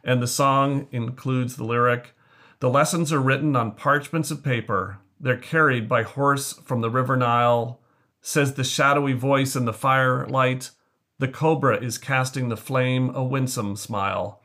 And 0.05 0.23
the 0.23 0.27
song 0.27 0.87
includes 0.93 1.57
the 1.57 1.65
lyric 1.65 2.15
The 2.61 2.71
lessons 2.71 3.13
are 3.13 3.21
written 3.21 3.57
on 3.57 3.73
parchments 3.73 4.31
of 4.31 4.45
paper. 4.45 4.99
They're 5.21 5.37
carried 5.37 5.89
by 5.89 6.03
horse 6.03 6.53
from 6.53 6.81
the 6.81 6.91
river 6.91 7.17
Nile. 7.17 7.81
Says 8.21 8.55
the 8.55 8.65
shadowy 8.65 9.13
voice 9.13 9.55
in 9.55 9.67
the 9.67 9.73
firelight. 9.73 10.71
The 11.19 11.29
cobra 11.29 11.83
is 11.83 11.99
casting 11.99 12.49
the 12.49 12.57
flame 12.57 13.11
a 13.15 13.23
winsome 13.25 13.77
smile. 13.77 14.43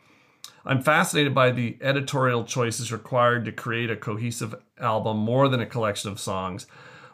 I'm 0.66 0.82
fascinated 0.82 1.34
by 1.34 1.52
the 1.52 1.78
editorial 1.82 2.44
choices 2.44 2.92
required 2.92 3.46
to 3.46 3.52
create 3.52 3.90
a 3.90 3.96
cohesive 3.96 4.56
album 4.80 5.18
more 5.18 5.50
than 5.50 5.60
a 5.60 5.66
collection 5.66 6.12
of 6.12 6.20
songs. 6.20 6.68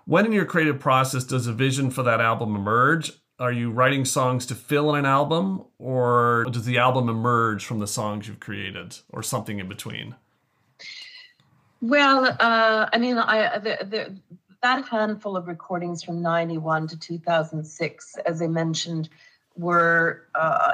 When 0.08 0.26
in 0.26 0.32
your 0.32 0.46
creative 0.46 0.80
process 0.80 1.26
does 1.26 1.48
a 1.48 1.54
vision 1.54 1.92
for 1.92 2.02
that 2.04 2.22
album 2.22 2.56
emerge? 2.56 3.12
Are 3.40 3.52
you 3.52 3.72
writing 3.72 4.06
songs 4.06 4.46
to 4.46 4.56
fill 4.56 4.96
in 4.96 5.00
an 5.00 5.06
album, 5.06 5.66
or 5.80 6.46
does 6.50 6.64
the 6.64 6.78
album 6.78 7.10
emerge 7.10 7.66
from 7.66 7.80
the 7.80 7.88
songs 7.88 8.26
you've 8.26 8.40
created, 8.40 8.98
or 9.10 9.22
something 9.22 9.60
in 9.60 9.68
between? 9.68 10.16
Well, 11.82 12.26
uh, 12.40 12.88
I 12.92 12.98
mean, 12.98 13.18
I 13.18 13.60
the, 13.60 13.78
the, 13.82 14.16
that 14.64 14.88
handful 14.88 15.36
of 15.36 15.50
recordings 15.50 16.04
from 16.04 16.22
'91 16.22 16.88
to 16.88 16.98
2006, 16.98 18.16
as 18.26 18.42
I 18.42 18.48
mentioned, 18.48 19.10
were 19.58 20.24
uh, 20.36 20.72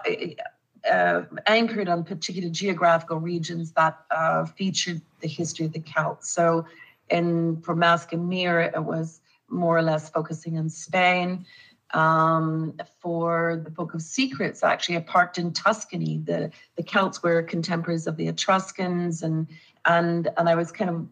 uh, 0.89 1.23
anchored 1.47 1.89
on 1.89 2.03
particular 2.03 2.49
geographical 2.49 3.17
regions 3.17 3.71
that 3.71 3.97
uh, 4.11 4.45
featured 4.45 5.01
the 5.21 5.27
history 5.27 5.65
of 5.65 5.73
the 5.73 5.79
Celts. 5.79 6.29
So, 6.29 6.67
in 7.09 7.61
for 7.61 7.75
Mask 7.75 8.13
and 8.13 8.29
Mirror, 8.29 8.73
it 8.75 8.83
was 8.83 9.19
more 9.53 9.77
or 9.77 9.81
less 9.81 10.09
focusing 10.09 10.57
on 10.57 10.69
Spain. 10.69 11.45
Um, 11.93 12.73
for 12.99 13.61
the 13.63 13.69
Book 13.69 13.93
of 13.93 14.01
Secrets, 14.01 14.63
actually, 14.63 14.97
I 14.97 15.01
parked 15.01 15.37
in 15.37 15.53
Tuscany. 15.53 16.17
The 16.17 16.49
the 16.75 16.83
Celts 16.83 17.21
were 17.21 17.43
contemporaries 17.43 18.07
of 18.07 18.17
the 18.17 18.27
Etruscans, 18.27 19.21
and 19.21 19.47
and 19.85 20.27
and 20.37 20.49
I 20.49 20.55
was 20.55 20.71
kind 20.71 20.89
of 20.89 21.07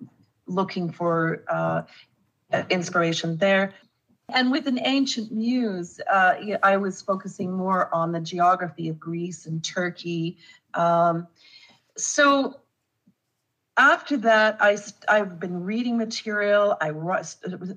looking 0.47 0.91
for 0.91 1.43
uh, 1.47 1.83
inspiration 2.69 3.37
there. 3.37 3.73
And 4.33 4.51
with 4.51 4.67
an 4.67 4.79
ancient 4.85 5.31
muse, 5.31 5.99
uh, 6.11 6.35
I 6.63 6.77
was 6.77 7.01
focusing 7.01 7.51
more 7.51 7.93
on 7.93 8.11
the 8.11 8.19
geography 8.19 8.87
of 8.89 8.99
Greece 8.99 9.45
and 9.45 9.63
Turkey. 9.63 10.37
Um, 10.73 11.27
so 11.97 12.60
after 13.81 14.15
that, 14.17 14.57
I 14.61 14.77
I've 15.09 15.39
been 15.39 15.63
reading 15.63 15.97
material. 15.97 16.77
I 16.79 16.91
wrote 16.91 17.25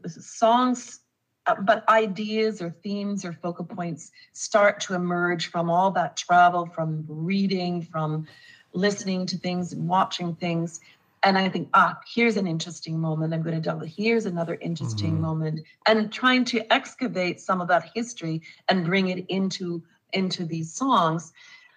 songs, 0.07 1.01
uh, 1.47 1.55
but 1.63 1.89
ideas 1.89 2.61
or 2.61 2.71
themes 2.71 3.25
or 3.25 3.33
focal 3.33 3.65
points 3.65 4.13
start 4.33 4.81
to 4.81 4.95
emerge 4.95 5.51
from 5.51 5.71
all 5.71 5.91
that 5.93 6.19
travel, 6.19 6.67
from 6.67 7.07
reading, 7.09 7.81
from 7.81 8.27
listening 8.75 9.25
to 9.27 9.39
things 9.39 9.73
and 9.73 9.89
watching 9.89 10.35
things. 10.35 10.81
And 11.23 11.39
I 11.39 11.49
think, 11.49 11.71
ah, 11.73 11.99
here's 12.15 12.37
an 12.37 12.47
interesting 12.47 13.01
moment. 13.01 13.33
I'm 13.33 13.43
going 13.43 13.55
to 13.55 13.63
double. 13.63 13.87
Here's 13.87 14.27
another 14.27 14.59
interesting 14.61 15.13
mm-hmm. 15.13 15.23
moment, 15.23 15.61
and 15.87 16.13
trying 16.13 16.45
to 16.47 16.71
excavate 16.71 17.41
some 17.41 17.63
of 17.63 17.69
that 17.69 17.91
history 17.95 18.43
and 18.69 18.85
bring 18.85 19.09
it 19.09 19.25
into 19.31 19.83
into 20.13 20.45
these 20.45 20.71
songs. 20.71 21.33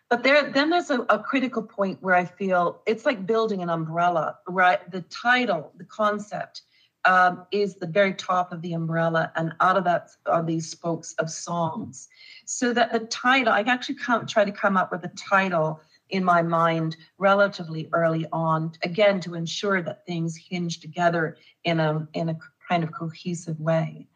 But 0.10 0.24
there, 0.24 0.52
then 0.52 0.70
there's 0.70 0.89
a, 0.89 1.02
a, 1.10 1.20
critical 1.20 1.62
point 1.62 2.02
where 2.02 2.15
I 2.15 2.24
feel 2.24 2.82
it's 2.86 3.06
like 3.06 3.28
building 3.28 3.62
an 3.62 3.70
umbrella, 3.70 4.38
where 4.46 4.63
I, 4.63 4.78
the 4.89 5.02
title, 5.02 5.74
the 5.76 5.84
concept, 5.84 6.62
um, 7.04 7.46
is 7.52 7.76
the 7.76 7.88
very 7.88 8.13
top 8.13 8.52
of 8.52 8.62
the 8.62 8.74
umbrella, 8.74 9.32
and 9.36 9.54
out 9.60 9.78
of 9.78 9.84
that 9.84 10.10
are 10.26 10.43
these 10.43 10.70
spokes 10.70 11.13
of 11.20 11.30
songs. 11.30 12.08
So 12.46 12.74
that 12.74 12.91
the 12.91 13.00
title, 13.00 13.54
I 13.54 13.62
actually 13.62 13.96
come, 13.96 14.26
try 14.26 14.46
to 14.46 14.52
come 14.52 14.78
up 14.78 14.91
with 14.91 15.04
a 15.04 15.10
title 15.10 15.82
in 16.10 16.24
my 16.24 16.41
mind 16.41 16.96
relatively 17.17 17.89
early 17.91 18.26
on, 18.32 18.72
again 18.84 19.20
to 19.22 19.36
ensure 19.36 19.82
that 19.82 20.06
things 20.06 20.38
hinge 20.38 20.80
together 20.80 21.38
in 21.63 21.80
a 21.80 22.08
in 22.13 22.30
a 22.30 22.38
kind 22.67 22.84
of 22.84 22.91
cohesive 22.91 23.60
way. 23.60 24.08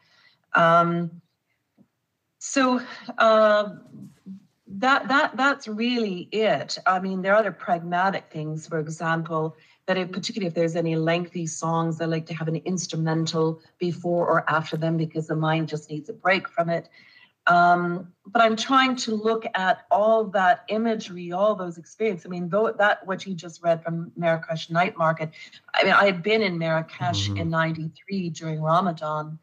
Um, 0.53 1.21
so 2.39 2.81
uh, 3.17 3.69
that 4.79 5.07
that 5.07 5.35
that's 5.37 5.67
really 5.67 6.29
it. 6.31 6.77
I 6.85 6.99
mean, 6.99 7.21
there 7.21 7.33
are 7.33 7.37
other 7.37 7.51
pragmatic 7.51 8.29
things. 8.31 8.67
For 8.67 8.79
example, 8.79 9.55
that 9.85 9.97
if, 9.97 10.11
particularly 10.11 10.47
if 10.47 10.53
there's 10.53 10.75
any 10.75 10.95
lengthy 10.95 11.47
songs, 11.47 11.99
I 11.99 12.05
like 12.05 12.25
to 12.27 12.33
have 12.33 12.47
an 12.47 12.57
instrumental 12.57 13.61
before 13.79 14.27
or 14.27 14.49
after 14.49 14.77
them 14.77 14.97
because 14.97 15.27
the 15.27 15.35
mind 15.35 15.67
just 15.67 15.89
needs 15.89 16.09
a 16.09 16.13
break 16.13 16.47
from 16.47 16.69
it. 16.69 16.89
Um, 17.47 18.13
but 18.27 18.41
I'm 18.41 18.55
trying 18.55 18.95
to 18.97 19.15
look 19.15 19.45
at 19.55 19.85
all 19.89 20.25
that 20.25 20.63
imagery, 20.67 21.31
all 21.31 21.55
those 21.55 21.77
experiences. 21.77 22.27
I 22.27 22.29
mean, 22.29 22.49
though 22.49 22.71
that 22.71 23.05
what 23.07 23.25
you 23.25 23.33
just 23.33 23.63
read 23.63 23.83
from 23.83 24.11
Marrakesh 24.15 24.69
Night 24.69 24.95
Market. 24.95 25.31
I 25.73 25.83
mean, 25.83 25.93
I 25.93 26.05
had 26.05 26.21
been 26.21 26.41
in 26.41 26.57
Marrakesh 26.57 27.29
mm-hmm. 27.29 27.37
in 27.37 27.49
*93 27.49 28.33
during 28.33 28.61
Ramadan, 28.61 29.39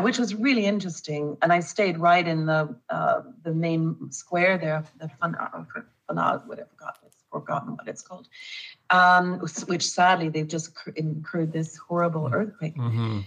which 0.00 0.18
was 0.18 0.34
really 0.34 0.66
interesting. 0.66 1.36
And 1.42 1.52
I 1.52 1.60
stayed 1.60 1.98
right 1.98 2.26
in 2.26 2.46
the 2.46 2.74
uh, 2.90 3.22
the 3.42 3.54
main 3.54 4.10
square 4.10 4.58
there, 4.58 4.84
the 5.00 5.10
Fanaz, 5.20 6.46
whatever, 6.46 6.68
forgotten, 6.76 7.08
forgotten 7.30 7.76
what 7.76 7.88
it's 7.88 8.02
called, 8.02 8.28
um, 8.90 9.40
which 9.66 9.88
sadly 9.88 10.28
they've 10.28 10.48
just 10.48 10.72
incurred 10.96 11.52
this 11.52 11.76
horrible 11.76 12.22
mm-hmm. 12.22 12.34
earthquake. 12.34 12.76
Mm-hmm 12.76 13.20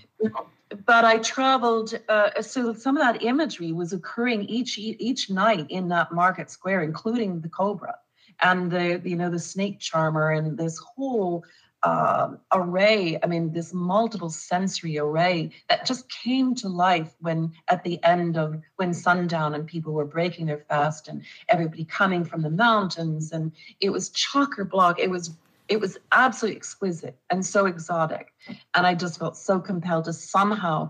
but 0.86 1.04
I 1.04 1.18
traveled. 1.18 2.00
Uh, 2.08 2.42
so 2.42 2.74
some 2.74 2.96
of 2.96 3.02
that 3.02 3.24
imagery 3.24 3.72
was 3.72 3.92
occurring 3.92 4.44
each 4.44 4.78
each 4.78 5.30
night 5.30 5.66
in 5.70 5.88
that 5.90 6.12
market 6.12 6.52
square, 6.52 6.84
including 6.84 7.42
the 7.42 7.50
cobra 7.50 7.96
and 8.42 8.72
the 8.72 9.02
you 9.04 9.16
know 9.16 9.30
the 9.30 9.40
snake 9.40 9.80
charmer 9.80 10.32
and 10.32 10.58
this 10.58 10.78
whole 10.78 11.44
uh, 11.84 12.32
array. 12.54 13.18
I 13.24 13.28
mean, 13.28 13.54
this 13.54 13.74
multiple 13.74 14.30
sensory 14.30 14.98
array 14.98 15.52
that 15.70 15.86
just 15.86 16.10
came 16.10 16.54
to 16.56 16.68
life 16.68 17.16
when 17.20 17.54
at 17.68 17.84
the 17.84 18.04
end 18.04 18.38
of 18.38 18.62
when 18.76 18.94
sundown 18.94 19.56
and 19.56 19.66
people 19.66 19.94
were 19.94 20.06
breaking 20.06 20.48
their 20.48 20.66
fast 20.70 21.08
and 21.08 21.24
everybody 21.48 21.86
coming 21.86 22.26
from 22.26 22.42
the 22.42 22.50
mountains 22.50 23.32
and 23.32 23.52
it 23.80 23.92
was 23.92 24.10
chocker 24.10 24.70
block. 24.70 25.00
It 25.00 25.10
was 25.10 25.32
it 25.70 25.80
was 25.80 25.98
absolutely 26.12 26.58
exquisite 26.58 27.16
and 27.30 27.46
so 27.46 27.66
exotic. 27.68 28.34
And 28.76 28.86
I 28.88 28.96
just 28.96 29.20
felt 29.20 29.38
so 29.38 29.60
compelled 29.60 30.06
to 30.06 30.14
somehow 30.14 30.90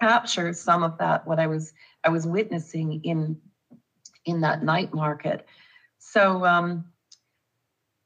capture 0.00 0.52
some 0.52 0.82
of 0.84 0.98
that 0.98 1.26
what 1.26 1.40
I 1.40 1.46
was 1.46 1.72
I 2.04 2.10
was 2.10 2.26
witnessing 2.26 3.00
in 3.02 3.40
in 4.24 4.40
that 4.42 4.62
night 4.62 4.94
market. 4.94 5.46
So 5.98 6.44
um, 6.44 6.84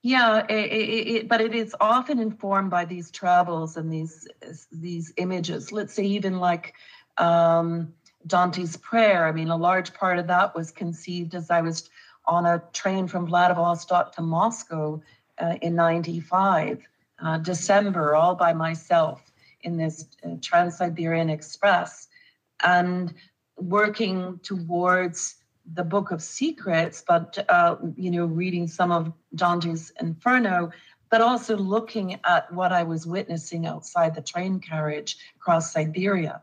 yeah, 0.03 0.47
it, 0.49 0.73
it, 0.73 1.09
it, 1.09 1.29
but 1.29 1.41
it 1.41 1.55
is 1.55 1.77
often 1.81 2.19
informed 2.19 2.71
by 2.71 2.85
these 2.85 3.11
travels 3.11 3.77
and 3.77 3.93
these 3.93 4.27
these 4.73 5.13
images. 5.17 5.73
Let's 5.73 5.93
say 5.93 6.05
even 6.05 6.39
like 6.39 6.75
um, 7.19 7.93
Dante's 8.27 8.77
prayer. 8.79 9.27
I 9.27 9.33
mean, 9.33 9.49
a 9.49 9.57
large 9.57 9.93
part 9.93 10.19
of 10.19 10.27
that 10.29 10.55
was 10.55 10.71
conceived 10.71 11.35
as 11.35 11.51
I 11.51 11.61
was 11.61 11.91
on 12.27 12.47
a 12.47 12.63
train 12.73 13.09
from 13.09 13.27
Vladivostok 13.27 14.15
to 14.15 14.23
Moscow 14.23 15.03
uh, 15.39 15.57
in 15.61 15.75
95, 15.75 16.87
uh, 17.23 17.39
December, 17.39 18.15
all 18.15 18.35
by 18.35 18.53
myself 18.53 19.23
in 19.63 19.77
this 19.77 20.07
uh, 20.25 20.37
Trans 20.41 20.79
Siberian 20.79 21.29
Express, 21.29 22.09
and 22.65 23.13
working 23.57 24.41
towards 24.43 25.37
the 25.75 25.85
Book 25.85 26.11
of 26.11 26.23
Secrets, 26.23 27.05
but 27.07 27.45
uh, 27.49 27.77
you 27.97 28.11
know, 28.11 28.27
reading 28.27 28.67
some 28.67 28.91
of 28.93 29.13
Dante's 29.35 29.93
Inferno, 30.01 30.71
but 31.11 31.21
also 31.21 31.57
looking 31.57 32.19
at 32.25 32.53
what 32.53 32.73
I 32.73 32.83
was 32.83 33.07
witnessing 33.07 33.67
outside 33.67 34.15
the 34.15 34.23
train 34.23 34.61
carriage 34.61 35.17
across 35.37 35.73
Siberia. 35.73 36.43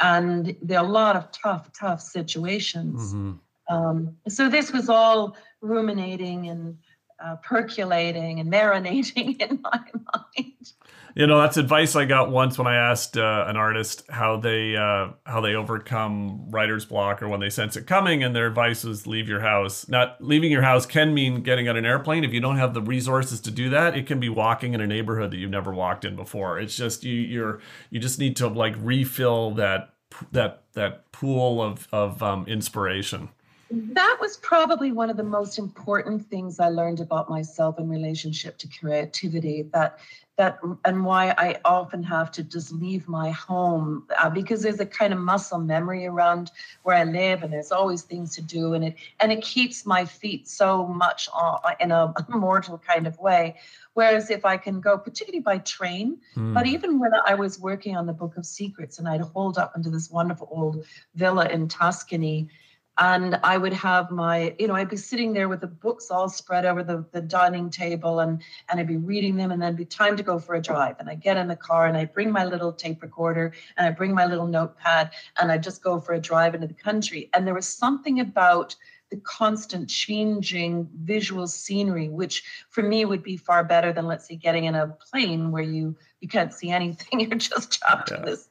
And 0.00 0.56
there 0.60 0.78
are 0.78 0.84
a 0.84 0.88
lot 0.88 1.16
of 1.16 1.30
tough, 1.32 1.70
tough 1.72 2.00
situations. 2.00 3.14
Mm-hmm. 3.14 3.74
Um, 3.74 4.16
so 4.28 4.48
this 4.48 4.72
was 4.72 4.88
all 4.88 5.36
ruminating 5.60 6.48
and 6.48 6.76
uh, 7.24 7.36
percolating 7.36 8.40
and 8.40 8.52
marinating 8.52 9.40
in 9.40 9.60
my 9.62 9.80
mind. 10.14 10.72
You 11.14 11.28
know, 11.28 11.40
that's 11.40 11.56
advice 11.56 11.94
I 11.94 12.06
got 12.06 12.32
once 12.32 12.58
when 12.58 12.66
I 12.66 12.74
asked 12.74 13.16
uh, 13.16 13.44
an 13.46 13.56
artist 13.56 14.02
how 14.10 14.36
they 14.36 14.76
uh, 14.76 15.10
how 15.24 15.40
they 15.40 15.54
overcome 15.54 16.50
writer's 16.50 16.84
block 16.84 17.22
or 17.22 17.28
when 17.28 17.38
they 17.38 17.50
sense 17.50 17.76
it 17.76 17.86
coming, 17.86 18.24
and 18.24 18.34
their 18.34 18.48
advice 18.48 18.82
was 18.82 19.06
leave 19.06 19.28
your 19.28 19.40
house. 19.40 19.88
Not 19.88 20.16
leaving 20.20 20.50
your 20.50 20.62
house 20.62 20.86
can 20.86 21.14
mean 21.14 21.42
getting 21.42 21.68
on 21.68 21.76
an 21.76 21.86
airplane. 21.86 22.24
If 22.24 22.32
you 22.32 22.40
don't 22.40 22.56
have 22.56 22.74
the 22.74 22.82
resources 22.82 23.40
to 23.42 23.52
do 23.52 23.70
that, 23.70 23.96
it 23.96 24.08
can 24.08 24.18
be 24.18 24.28
walking 24.28 24.74
in 24.74 24.80
a 24.80 24.88
neighborhood 24.88 25.30
that 25.30 25.36
you've 25.36 25.52
never 25.52 25.72
walked 25.72 26.04
in 26.04 26.16
before. 26.16 26.58
It's 26.58 26.76
just 26.76 27.04
you 27.04 27.14
you're 27.14 27.60
you 27.90 28.00
just 28.00 28.18
need 28.18 28.34
to 28.36 28.48
like 28.48 28.74
refill 28.80 29.52
that 29.52 29.94
that 30.32 30.64
that 30.72 31.12
pool 31.12 31.62
of 31.62 31.86
of 31.92 32.24
um, 32.24 32.44
inspiration 32.48 33.28
that 33.70 34.18
was 34.20 34.36
probably 34.36 34.92
one 34.92 35.10
of 35.10 35.16
the 35.16 35.24
most 35.24 35.58
important 35.58 36.24
things 36.26 36.60
I 36.60 36.68
learned 36.68 37.00
about 37.00 37.28
myself 37.28 37.78
in 37.78 37.88
relationship 37.88 38.58
to 38.58 38.68
creativity. 38.68 39.62
That 39.72 39.98
that 40.36 40.58
and 40.84 41.04
why 41.04 41.32
I 41.38 41.60
often 41.64 42.02
have 42.02 42.32
to 42.32 42.42
just 42.42 42.72
leave 42.72 43.06
my 43.06 43.30
home 43.30 44.04
uh, 44.20 44.28
because 44.30 44.62
there's 44.62 44.80
a 44.80 44.86
kind 44.86 45.12
of 45.12 45.20
muscle 45.20 45.58
memory 45.58 46.06
around 46.06 46.50
where 46.82 46.96
I 46.96 47.04
live, 47.04 47.42
and 47.42 47.52
there's 47.52 47.70
always 47.70 48.02
things 48.02 48.34
to 48.36 48.42
do, 48.42 48.74
and 48.74 48.84
it 48.84 48.96
and 49.20 49.30
it 49.30 49.42
keeps 49.42 49.86
my 49.86 50.04
feet 50.04 50.48
so 50.48 50.86
much 50.86 51.28
on, 51.32 51.60
in 51.78 51.92
a 51.92 52.12
mortal 52.28 52.78
kind 52.78 53.06
of 53.06 53.18
way. 53.18 53.56
Whereas 53.94 54.28
if 54.28 54.44
I 54.44 54.56
can 54.56 54.80
go, 54.80 54.98
particularly 54.98 55.40
by 55.40 55.58
train, 55.58 56.18
mm. 56.34 56.52
but 56.52 56.66
even 56.66 56.98
when 56.98 57.12
I 57.26 57.34
was 57.34 57.60
working 57.60 57.96
on 57.96 58.06
the 58.06 58.12
Book 58.12 58.36
of 58.36 58.44
Secrets, 58.44 58.98
and 58.98 59.08
I'd 59.08 59.20
hold 59.20 59.56
up 59.56 59.76
into 59.76 59.88
this 59.90 60.10
wonderful 60.10 60.48
old 60.50 60.84
villa 61.14 61.48
in 61.48 61.68
Tuscany 61.68 62.48
and 62.98 63.40
I 63.42 63.58
would 63.58 63.72
have 63.72 64.10
my, 64.10 64.54
you 64.58 64.68
know, 64.68 64.74
I'd 64.74 64.88
be 64.88 64.96
sitting 64.96 65.32
there 65.32 65.48
with 65.48 65.60
the 65.60 65.66
books 65.66 66.10
all 66.10 66.28
spread 66.28 66.64
over 66.64 66.82
the, 66.82 67.04
the 67.10 67.20
dining 67.20 67.68
table 67.68 68.20
and 68.20 68.40
and 68.68 68.78
I'd 68.78 68.86
be 68.86 68.96
reading 68.96 69.36
them 69.36 69.50
and 69.50 69.60
then 69.60 69.74
be 69.74 69.84
time 69.84 70.16
to 70.16 70.22
go 70.22 70.38
for 70.38 70.54
a 70.54 70.62
drive. 70.62 70.96
And 71.00 71.10
I 71.10 71.16
get 71.16 71.36
in 71.36 71.48
the 71.48 71.56
car 71.56 71.86
and 71.86 71.96
I 71.96 72.04
bring 72.04 72.30
my 72.30 72.44
little 72.44 72.72
tape 72.72 73.02
recorder 73.02 73.52
and 73.76 73.86
I 73.86 73.90
bring 73.90 74.14
my 74.14 74.26
little 74.26 74.46
notepad 74.46 75.10
and 75.40 75.50
I 75.50 75.58
just 75.58 75.82
go 75.82 76.00
for 76.00 76.14
a 76.14 76.20
drive 76.20 76.54
into 76.54 76.68
the 76.68 76.74
country. 76.74 77.30
And 77.34 77.46
there 77.46 77.54
was 77.54 77.68
something 77.68 78.20
about 78.20 78.76
the 79.10 79.16
constant 79.18 79.88
changing 79.88 80.88
visual 81.02 81.46
scenery, 81.46 82.08
which 82.08 82.44
for 82.70 82.82
me 82.82 83.04
would 83.04 83.22
be 83.22 83.36
far 83.36 83.64
better 83.64 83.92
than 83.92 84.06
let's 84.06 84.26
say 84.26 84.36
getting 84.36 84.64
in 84.64 84.74
a 84.74 84.88
plane 85.10 85.50
where 85.50 85.62
you 85.62 85.96
you 86.20 86.28
can't 86.28 86.54
see 86.54 86.70
anything, 86.70 87.20
you're 87.20 87.38
just 87.38 87.72
trapped 87.72 88.10
yeah. 88.10 88.18
in 88.18 88.24
this, 88.24 88.48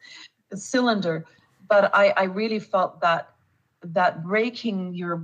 this 0.52 0.66
cylinder. 0.66 1.26
But 1.68 1.96
I, 1.96 2.14
I 2.18 2.24
really 2.24 2.60
felt 2.60 3.02
that 3.02 3.33
that 3.84 4.24
breaking 4.24 4.94
your 4.94 5.24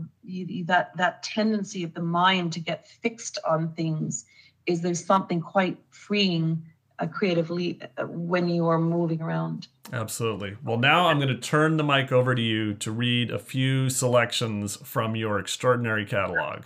that 0.65 0.95
that 0.97 1.23
tendency 1.23 1.83
of 1.83 1.93
the 1.93 2.01
mind 2.01 2.53
to 2.53 2.59
get 2.59 2.87
fixed 2.87 3.37
on 3.47 3.73
things 3.73 4.25
is 4.65 4.81
there's 4.81 5.03
something 5.03 5.41
quite 5.41 5.77
freeing 5.89 6.63
uh, 6.99 7.07
creatively 7.07 7.79
uh, 7.97 8.05
when 8.05 8.49
you 8.49 8.67
are 8.67 8.79
moving 8.79 9.21
around. 9.21 9.67
Absolutely. 9.93 10.57
Well 10.63 10.77
now 10.77 11.07
i'm 11.07 11.17
going 11.17 11.29
to 11.29 11.37
turn 11.37 11.77
the 11.77 11.83
mic 11.83 12.11
over 12.11 12.35
to 12.35 12.41
you 12.41 12.73
to 12.75 12.91
read 12.91 13.31
a 13.31 13.39
few 13.39 13.89
selections 13.89 14.75
from 14.77 15.15
your 15.15 15.39
extraordinary 15.39 16.05
catalog. 16.05 16.63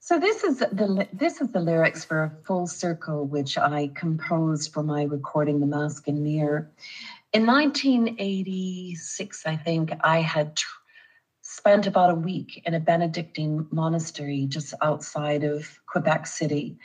So 0.00 0.18
this 0.18 0.44
is 0.44 0.58
the 0.58 1.08
this 1.12 1.40
is 1.40 1.52
the 1.52 1.60
lyrics 1.60 2.04
for 2.04 2.24
a 2.24 2.32
full 2.46 2.66
circle 2.66 3.26
which 3.26 3.58
i 3.58 3.90
composed 3.94 4.72
for 4.72 4.82
my 4.82 5.04
recording 5.04 5.60
the 5.60 5.66
mask 5.66 6.08
and 6.08 6.22
mirror. 6.22 6.70
In 7.32 7.46
1986 7.46 9.46
i 9.46 9.56
think 9.56 9.92
i 10.02 10.20
had 10.20 10.60
spent 11.58 11.88
about 11.88 12.10
a 12.10 12.14
week 12.14 12.62
in 12.66 12.74
a 12.74 12.80
Benedictine 12.80 13.66
monastery 13.72 14.46
just 14.46 14.74
outside 14.80 15.42
of 15.42 15.80
Quebec 15.86 16.24
City. 16.28 16.76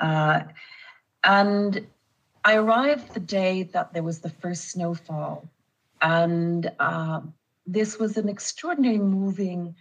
Uh, 0.00 0.40
and 1.22 1.86
I 2.44 2.56
arrived 2.56 3.14
the 3.14 3.20
day 3.20 3.62
that 3.74 3.92
there 3.92 4.02
was 4.02 4.18
the 4.20 4.34
first 4.42 4.72
snowfall. 4.72 5.48
And 6.02 6.72
uh, 6.80 7.20
this 7.66 7.98
was 8.00 8.16
an 8.16 8.28
extraordinary 8.28 8.98
moving 8.98 9.76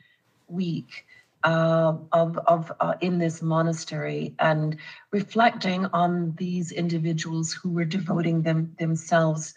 week. 0.47 1.05
Uh, 1.43 1.93
of, 2.11 2.39
of 2.47 2.71
uh, 2.79 2.95
in 3.01 3.19
this 3.19 3.39
monastery 3.39 4.33
and 4.39 4.77
reflecting 5.11 5.85
on 5.93 6.33
these 6.39 6.71
individuals 6.71 7.53
who 7.53 7.69
were 7.69 7.85
devoting 7.85 8.41
them 8.41 8.75
themselves 8.79 9.53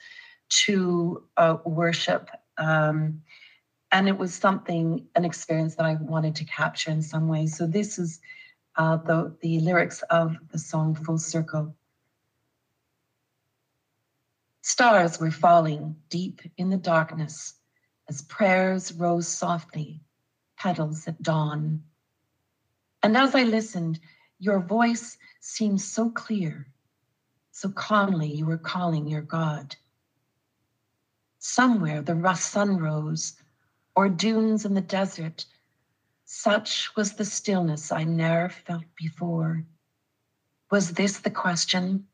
to 0.50 1.22
uh, 1.38 1.56
worship 1.64 2.28
um, 2.58 3.22
and 3.92 4.08
it 4.08 4.18
was 4.18 4.34
something 4.34 5.06
an 5.14 5.24
experience 5.24 5.74
that 5.76 5.86
i 5.86 5.94
wanted 5.94 6.34
to 6.36 6.44
capture 6.44 6.90
in 6.90 7.02
some 7.02 7.28
way. 7.28 7.46
So 7.46 7.66
this 7.66 7.98
is 7.98 8.20
uh, 8.76 8.96
the, 8.96 9.36
the 9.40 9.60
lyrics 9.60 10.02
of 10.10 10.36
the 10.52 10.58
song 10.58 10.94
full 10.94 11.18
circle. 11.18 11.74
Stars 14.62 15.18
were 15.18 15.30
falling 15.30 15.96
deep 16.10 16.40
in 16.58 16.70
the 16.70 16.76
darkness 16.76 17.54
as 18.08 18.22
prayers 18.22 18.92
rose 18.92 19.26
softly 19.26 20.00
petals 20.56 21.06
at 21.08 21.22
dawn. 21.22 21.82
And 23.02 23.16
as 23.16 23.34
i 23.34 23.42
listened 23.42 24.00
your 24.40 24.60
voice 24.60 25.18
seemed 25.40 25.80
so 25.80 26.10
clear 26.10 26.68
so 27.58 27.68
calmly 27.70 28.28
you 28.28 28.46
were 28.46 28.56
calling 28.56 29.08
your 29.08 29.20
god. 29.20 29.74
Somewhere 31.40 32.02
the 32.02 32.34
sun 32.34 32.78
rose, 32.78 33.34
or 33.98 34.08
dunes 34.08 34.64
in 34.64 34.74
the 34.74 34.80
desert. 34.80 35.44
Such 36.24 36.94
was 36.94 37.14
the 37.14 37.24
stillness 37.24 37.90
I 37.90 38.04
ne'er 38.04 38.48
felt 38.48 38.84
before. 38.94 39.64
Was 40.70 40.92
this 40.92 41.18
the 41.18 41.32
question? 41.32 42.06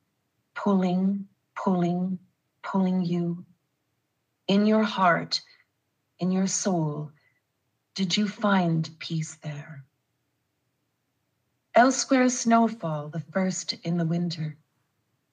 Pulling, 0.55 1.29
pulling, 1.55 2.19
pulling 2.63 3.05
you. 3.05 3.45
In 4.49 4.65
your 4.65 4.83
heart, 4.83 5.43
in 6.19 6.31
your 6.31 6.47
soul, 6.47 7.13
did 7.95 8.17
you 8.17 8.29
find 8.29 8.89
peace 8.99 9.35
there? 9.43 9.85
Elsewhere, 11.75 12.31
snowfall, 12.31 13.11
the 13.11 13.21
first 13.21 13.75
in 13.85 13.99
the 13.99 14.07
winter, 14.07 14.57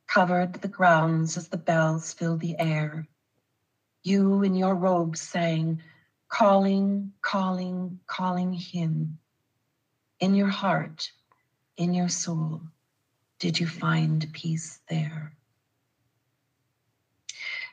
covered 0.05 0.55
the 0.55 0.67
grounds 0.67 1.37
as 1.37 1.47
the 1.47 1.55
bells 1.55 2.11
filled 2.11 2.41
the 2.41 2.59
air. 2.59 3.07
You 4.03 4.43
in 4.43 4.53
your 4.53 4.75
robes 4.75 5.21
sang, 5.21 5.81
calling, 6.31 7.11
calling, 7.21 7.99
calling 8.07 8.53
him. 8.53 9.19
In 10.19 10.33
your 10.33 10.47
heart, 10.47 11.11
in 11.77 11.93
your 11.93 12.09
soul, 12.09 12.61
did 13.39 13.59
you 13.59 13.67
find 13.67 14.27
peace 14.33 14.79
there? 14.89 15.33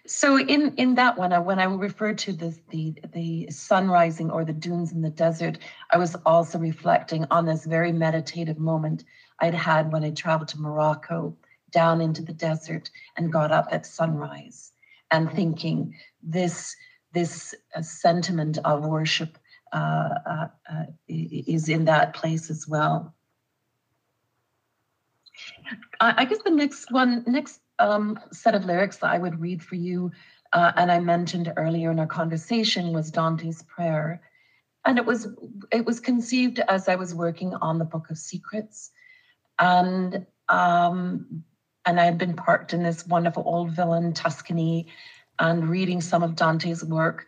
So 0.07 0.39
in 0.39 0.75
in 0.77 0.95
that 0.95 1.19
one, 1.19 1.35
uh, 1.35 1.43
when 1.43 1.59
I 1.59 1.65
referred 1.65 2.17
to 2.19 2.33
the, 2.33 2.59
the 2.71 2.95
the 3.13 3.51
sun 3.51 3.89
rising 3.91 4.31
or 4.31 4.45
the 4.45 4.55
dunes 4.55 4.93
in 4.93 5.03
the 5.03 5.11
desert, 5.11 5.59
I 5.91 5.99
was 5.99 6.17
also 6.25 6.59
reflecting 6.59 7.27
on 7.31 7.45
this 7.45 7.67
very 7.67 7.93
meditative 7.93 8.59
moment 8.59 9.05
I'd 9.41 9.55
had 9.55 9.93
when 9.93 10.05
I 10.05 10.11
traveled 10.11 10.49
to 10.49 10.61
Morocco, 10.61 11.37
down 11.71 12.01
into 12.01 12.23
the 12.23 12.33
desert, 12.33 12.91
and 13.19 13.31
got 13.31 13.53
up 13.53 13.69
at 13.71 13.85
sunrise, 13.85 14.73
and 15.11 15.31
thinking 15.31 15.95
this 16.23 16.75
this 17.13 17.55
uh, 17.75 17.83
sentiment 17.83 18.59
of 18.65 18.87
worship 18.87 19.39
uh, 19.73 20.15
uh, 20.27 20.47
is 21.09 21.69
in 21.69 21.85
that 21.85 22.15
place 22.15 22.51
as 22.51 22.67
well. 22.67 23.15
I, 26.01 26.15
I 26.19 26.25
guess 26.25 26.39
the 26.45 26.51
next 26.51 26.91
one, 26.91 27.25
next 27.27 27.61
um, 27.79 28.19
set 28.33 28.55
of 28.55 28.65
lyrics 28.65 28.99
that 28.99 29.11
I 29.11 29.19
would 29.19 29.41
read 29.41 29.63
for 29.63 29.75
you, 29.75 30.11
uh, 30.53 30.73
and 30.77 30.91
I 30.91 31.01
mentioned 31.01 31.53
earlier 31.57 31.91
in 31.91 31.99
our 31.99 32.07
conversation, 32.07 32.93
was 32.93 33.11
Dante's 33.11 33.63
Prayer, 33.63 34.23
and 34.85 34.99
it 34.99 35.05
was 35.05 35.29
it 35.71 35.85
was 35.85 36.01
conceived 36.01 36.61
as 36.61 36.89
I 36.89 36.95
was 36.95 37.15
working 37.15 37.55
on 37.55 37.79
the 37.79 37.85
Book 37.85 38.11
of 38.11 38.19
Secrets, 38.19 38.91
and 39.59 40.27
um, 40.49 41.45
and 41.85 42.01
I 42.01 42.05
had 42.05 42.19
been 42.19 42.35
parked 42.35 42.73
in 42.73 42.83
this 42.83 43.07
wonderful 43.07 43.43
old 43.47 43.73
villa 43.73 43.99
in 43.99 44.15
Tuscany, 44.15 44.89
and 45.39 45.68
reading 45.68 46.01
some 46.01 46.22
of 46.22 46.36
Dante's 46.36 46.84
work. 46.84 47.26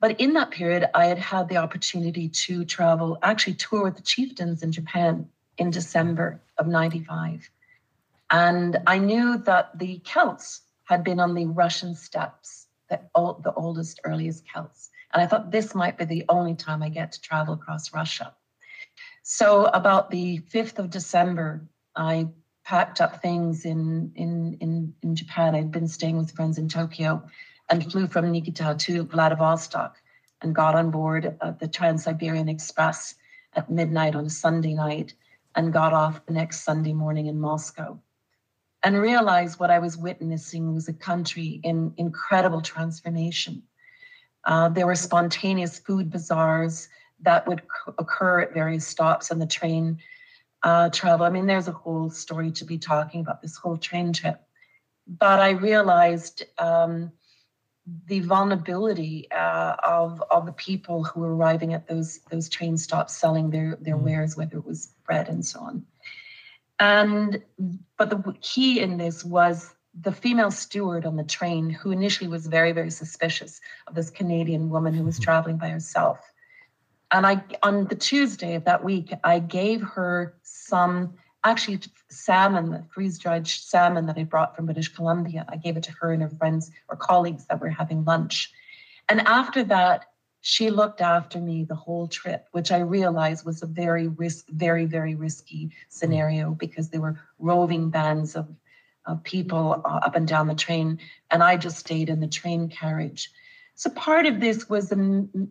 But 0.00 0.20
in 0.20 0.32
that 0.34 0.50
period, 0.50 0.90
I 0.94 1.06
had 1.06 1.18
had 1.18 1.48
the 1.48 1.58
opportunity 1.58 2.28
to 2.28 2.64
travel, 2.64 3.18
actually 3.22 3.54
tour 3.54 3.84
with 3.84 3.96
the 3.96 4.02
chieftains 4.02 4.62
in 4.62 4.72
Japan 4.72 5.28
in 5.58 5.70
December 5.70 6.40
of 6.58 6.66
'95 6.66 7.48
and 8.32 8.78
I 8.86 8.98
knew 8.98 9.36
that 9.44 9.78
the 9.78 10.00
Celts 10.04 10.62
had 10.84 11.04
been 11.04 11.20
on 11.20 11.34
the 11.34 11.46
Russian 11.46 11.94
steppes, 11.94 12.66
the, 12.88 12.98
old, 13.14 13.44
the 13.44 13.52
oldest, 13.52 14.00
earliest 14.04 14.44
Celts. 14.50 14.90
And 15.12 15.22
I 15.22 15.26
thought 15.26 15.50
this 15.50 15.74
might 15.74 15.98
be 15.98 16.06
the 16.06 16.24
only 16.30 16.54
time 16.54 16.82
I 16.82 16.88
get 16.88 17.12
to 17.12 17.20
travel 17.20 17.52
across 17.52 17.92
Russia. 17.92 18.34
So 19.22 19.66
about 19.66 20.10
the 20.10 20.38
5th 20.50 20.78
of 20.78 20.88
December, 20.88 21.68
I 21.94 22.28
packed 22.64 23.02
up 23.02 23.20
things 23.20 23.66
in, 23.66 24.12
in, 24.16 24.56
in, 24.60 24.94
in 25.02 25.14
Japan. 25.14 25.54
I'd 25.54 25.70
been 25.70 25.86
staying 25.86 26.16
with 26.16 26.32
friends 26.32 26.56
in 26.56 26.70
Tokyo 26.70 27.22
and 27.72 27.90
flew 27.90 28.06
from 28.06 28.30
Niigata 28.30 28.76
to 28.78 29.04
Vladivostok 29.04 29.96
and 30.42 30.54
got 30.54 30.74
on 30.74 30.90
board 30.90 31.38
uh, 31.40 31.52
the 31.52 31.66
Trans 31.66 32.04
Siberian 32.04 32.46
Express 32.46 33.14
at 33.54 33.70
midnight 33.70 34.14
on 34.14 34.26
a 34.26 34.30
Sunday 34.30 34.74
night 34.74 35.14
and 35.54 35.72
got 35.72 35.94
off 35.94 36.26
the 36.26 36.34
next 36.34 36.64
Sunday 36.64 36.92
morning 36.92 37.28
in 37.28 37.40
Moscow 37.40 37.98
and 38.82 39.00
realized 39.00 39.58
what 39.58 39.70
I 39.70 39.78
was 39.78 39.96
witnessing 39.96 40.74
was 40.74 40.86
a 40.88 40.92
country 40.92 41.62
in 41.64 41.94
incredible 41.96 42.60
transformation. 42.60 43.62
Uh, 44.44 44.68
there 44.68 44.86
were 44.86 44.94
spontaneous 44.94 45.78
food 45.78 46.10
bazaars 46.10 46.90
that 47.22 47.48
would 47.48 47.60
c- 47.60 47.92
occur 47.98 48.40
at 48.40 48.52
various 48.52 48.86
stops 48.86 49.30
on 49.30 49.38
the 49.38 49.46
train 49.46 49.96
uh, 50.62 50.90
travel. 50.90 51.24
I 51.24 51.30
mean, 51.30 51.46
there's 51.46 51.68
a 51.68 51.72
whole 51.72 52.10
story 52.10 52.52
to 52.52 52.66
be 52.66 52.76
talking 52.76 53.22
about 53.22 53.40
this 53.40 53.56
whole 53.56 53.78
train 53.78 54.12
trip. 54.12 54.42
But 55.06 55.40
I 55.40 55.50
realized 55.50 56.42
um, 56.58 57.12
the 58.06 58.20
vulnerability 58.20 59.30
uh, 59.32 59.76
of 59.82 60.22
of 60.30 60.46
the 60.46 60.52
people 60.52 61.02
who 61.02 61.20
were 61.20 61.34
arriving 61.34 61.74
at 61.74 61.88
those 61.88 62.20
those 62.30 62.48
train 62.48 62.76
stops 62.76 63.16
selling 63.16 63.50
their 63.50 63.76
their 63.80 63.96
mm. 63.96 64.02
wares, 64.02 64.36
whether 64.36 64.56
it 64.56 64.64
was 64.64 64.86
bread 65.04 65.28
and 65.28 65.44
so 65.44 65.60
on. 65.60 65.84
And 66.78 67.42
but 67.96 68.10
the 68.10 68.36
key 68.40 68.80
in 68.80 68.98
this 68.98 69.24
was 69.24 69.74
the 70.00 70.12
female 70.12 70.50
steward 70.50 71.04
on 71.04 71.16
the 71.16 71.24
train, 71.24 71.70
who 71.70 71.90
initially 71.90 72.28
was 72.28 72.46
very, 72.46 72.72
very 72.72 72.90
suspicious 72.90 73.60
of 73.86 73.94
this 73.94 74.10
Canadian 74.10 74.70
woman 74.70 74.94
who 74.94 75.04
was 75.04 75.18
traveling 75.20 75.58
by 75.58 75.68
herself. 75.68 76.18
And 77.10 77.26
I, 77.26 77.44
on 77.62 77.86
the 77.86 77.94
Tuesday 77.94 78.54
of 78.54 78.64
that 78.64 78.82
week, 78.82 79.12
I 79.22 79.38
gave 79.38 79.82
her 79.82 80.34
some 80.42 81.14
actually 81.44 81.80
salmon, 82.08 82.70
the 82.70 82.84
freeze 82.94 83.18
dried 83.18 83.46
salmon 83.46 84.06
that 84.06 84.18
I 84.18 84.24
brought 84.24 84.54
from 84.54 84.66
British 84.66 84.88
Columbia. 84.88 85.44
I 85.48 85.56
gave 85.56 85.76
it 85.76 85.82
to 85.84 85.92
her 85.92 86.12
and 86.12 86.22
her 86.22 86.30
friends 86.30 86.70
or 86.88 86.96
colleagues 86.96 87.46
that 87.46 87.60
were 87.60 87.70
having 87.70 88.04
lunch. 88.04 88.52
And 89.08 89.20
after 89.22 89.64
that, 89.64 90.06
she 90.40 90.70
looked 90.70 91.00
after 91.00 91.40
me 91.40 91.64
the 91.64 91.74
whole 91.74 92.08
trip, 92.08 92.48
which 92.50 92.72
I 92.72 92.78
realized 92.78 93.46
was 93.46 93.62
a 93.62 93.66
very 93.66 94.08
risk, 94.08 94.48
very, 94.50 94.86
very 94.86 95.14
risky 95.14 95.70
scenario 95.88 96.50
because 96.50 96.88
there 96.88 97.00
were 97.00 97.20
roving 97.38 97.90
bands 97.90 98.34
of, 98.34 98.48
of 99.06 99.22
people 99.22 99.82
uh, 99.84 100.00
up 100.02 100.16
and 100.16 100.26
down 100.26 100.48
the 100.48 100.54
train, 100.54 100.98
and 101.30 101.42
I 101.44 101.56
just 101.56 101.78
stayed 101.78 102.08
in 102.08 102.18
the 102.20 102.26
train 102.26 102.68
carriage. 102.68 103.30
So 103.74 103.90
part 103.90 104.26
of 104.26 104.40
this 104.40 104.68
was 104.68 104.92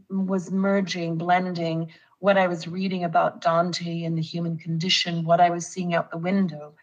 was 0.09 0.51
merging, 0.51 1.17
blending 1.17 1.91
what 2.21 2.37
I 2.37 2.47
was 2.47 2.67
reading 2.67 3.03
about 3.03 3.41
Dante 3.41 4.03
and 4.03 4.15
the 4.15 4.21
human 4.21 4.55
condition, 4.55 5.25
what 5.25 5.41
I 5.41 5.49
was 5.49 5.65
seeing 5.65 5.95
out 5.95 6.11
the 6.11 6.19
window, 6.19 6.75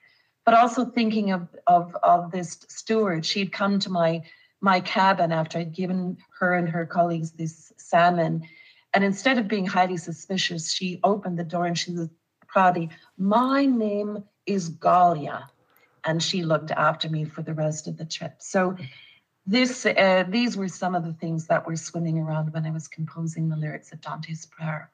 but 0.44 0.52
also 0.52 0.84
thinking 0.84 1.30
of 1.30 1.48
of 1.68 1.94
of 2.02 2.32
this 2.32 2.66
steward. 2.68 3.24
She'd 3.24 3.52
come 3.52 3.78
to 3.78 3.90
my 3.90 4.24
my 4.60 4.80
cabin 4.80 5.30
after 5.30 5.58
I'd 5.58 5.72
given 5.72 6.18
her 6.40 6.54
and 6.54 6.68
her 6.68 6.84
colleagues 6.84 7.30
this 7.30 7.72
salmon. 7.76 8.48
And 8.92 9.04
instead 9.04 9.38
of 9.38 9.46
being 9.46 9.64
highly 9.64 9.96
suspicious, 9.96 10.72
she 10.72 10.98
opened 11.04 11.38
the 11.38 11.44
door 11.44 11.66
and 11.66 11.78
she 11.78 11.92
was 11.92 12.08
proudly, 12.48 12.90
My 13.16 13.64
name 13.64 14.24
is 14.44 14.68
Galia. 14.68 15.44
And 16.02 16.20
she 16.20 16.42
looked 16.42 16.72
after 16.72 17.08
me 17.08 17.24
for 17.24 17.42
the 17.42 17.54
rest 17.54 17.86
of 17.86 17.96
the 17.96 18.04
trip. 18.04 18.36
So 18.38 18.76
this 19.46 19.86
uh, 19.86 20.24
these 20.28 20.56
were 20.56 20.68
some 20.68 20.96
of 20.96 21.04
the 21.04 21.12
things 21.12 21.46
that 21.46 21.64
were 21.64 21.76
swimming 21.76 22.18
around 22.18 22.52
when 22.52 22.66
I 22.66 22.70
was 22.70 22.88
composing 22.88 23.48
the 23.48 23.56
lyrics 23.56 23.92
of 23.92 24.00
Dante's 24.00 24.44
prayer. 24.46 24.90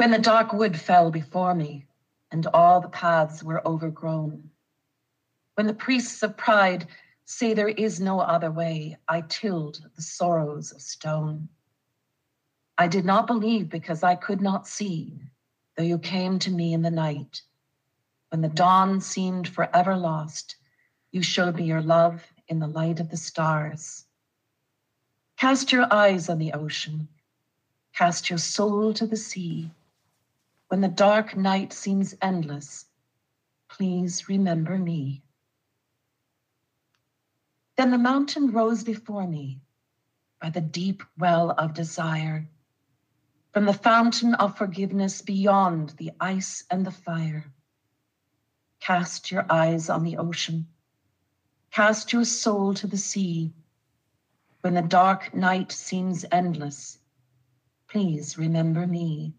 When 0.00 0.12
the 0.12 0.18
dark 0.18 0.54
wood 0.54 0.80
fell 0.80 1.10
before 1.10 1.54
me 1.54 1.84
and 2.30 2.46
all 2.54 2.80
the 2.80 2.88
paths 2.88 3.44
were 3.44 3.60
overgrown, 3.68 4.48
when 5.56 5.66
the 5.66 5.74
priests 5.74 6.22
of 6.22 6.38
pride 6.38 6.86
say 7.26 7.52
there 7.52 7.68
is 7.68 8.00
no 8.00 8.20
other 8.20 8.50
way, 8.50 8.96
I 9.06 9.20
tilled 9.20 9.84
the 9.94 10.00
sorrows 10.00 10.72
of 10.72 10.80
stone. 10.80 11.50
I 12.78 12.88
did 12.88 13.04
not 13.04 13.26
believe 13.26 13.68
because 13.68 14.02
I 14.02 14.14
could 14.14 14.40
not 14.40 14.66
see, 14.66 15.20
though 15.76 15.82
you 15.82 15.98
came 15.98 16.38
to 16.38 16.50
me 16.50 16.72
in 16.72 16.80
the 16.80 16.90
night. 16.90 17.42
When 18.30 18.40
the 18.40 18.48
dawn 18.48 19.02
seemed 19.02 19.48
forever 19.48 19.98
lost, 19.98 20.56
you 21.12 21.22
showed 21.22 21.56
me 21.56 21.64
your 21.64 21.82
love 21.82 22.24
in 22.48 22.58
the 22.58 22.68
light 22.68 23.00
of 23.00 23.10
the 23.10 23.18
stars. 23.18 24.06
Cast 25.36 25.72
your 25.72 25.92
eyes 25.92 26.30
on 26.30 26.38
the 26.38 26.54
ocean, 26.54 27.06
cast 27.94 28.30
your 28.30 28.38
soul 28.38 28.94
to 28.94 29.06
the 29.06 29.18
sea. 29.18 29.70
When 30.70 30.82
the 30.82 30.86
dark 30.88 31.36
night 31.36 31.72
seems 31.72 32.14
endless, 32.22 32.86
please 33.68 34.28
remember 34.28 34.78
me. 34.78 35.24
Then 37.76 37.90
the 37.90 37.98
mountain 37.98 38.52
rose 38.52 38.84
before 38.84 39.26
me 39.26 39.62
by 40.40 40.50
the 40.50 40.60
deep 40.60 41.02
well 41.18 41.50
of 41.50 41.74
desire, 41.74 42.48
from 43.52 43.64
the 43.64 43.72
fountain 43.72 44.36
of 44.36 44.56
forgiveness 44.56 45.22
beyond 45.22 45.90
the 45.98 46.12
ice 46.20 46.62
and 46.70 46.86
the 46.86 46.92
fire. 46.92 47.52
Cast 48.78 49.32
your 49.32 49.46
eyes 49.50 49.90
on 49.90 50.04
the 50.04 50.18
ocean, 50.18 50.68
cast 51.72 52.12
your 52.12 52.24
soul 52.24 52.74
to 52.74 52.86
the 52.86 52.96
sea. 52.96 53.52
When 54.60 54.74
the 54.74 54.82
dark 54.82 55.34
night 55.34 55.72
seems 55.72 56.24
endless, 56.30 56.96
please 57.88 58.38
remember 58.38 58.86
me. 58.86 59.34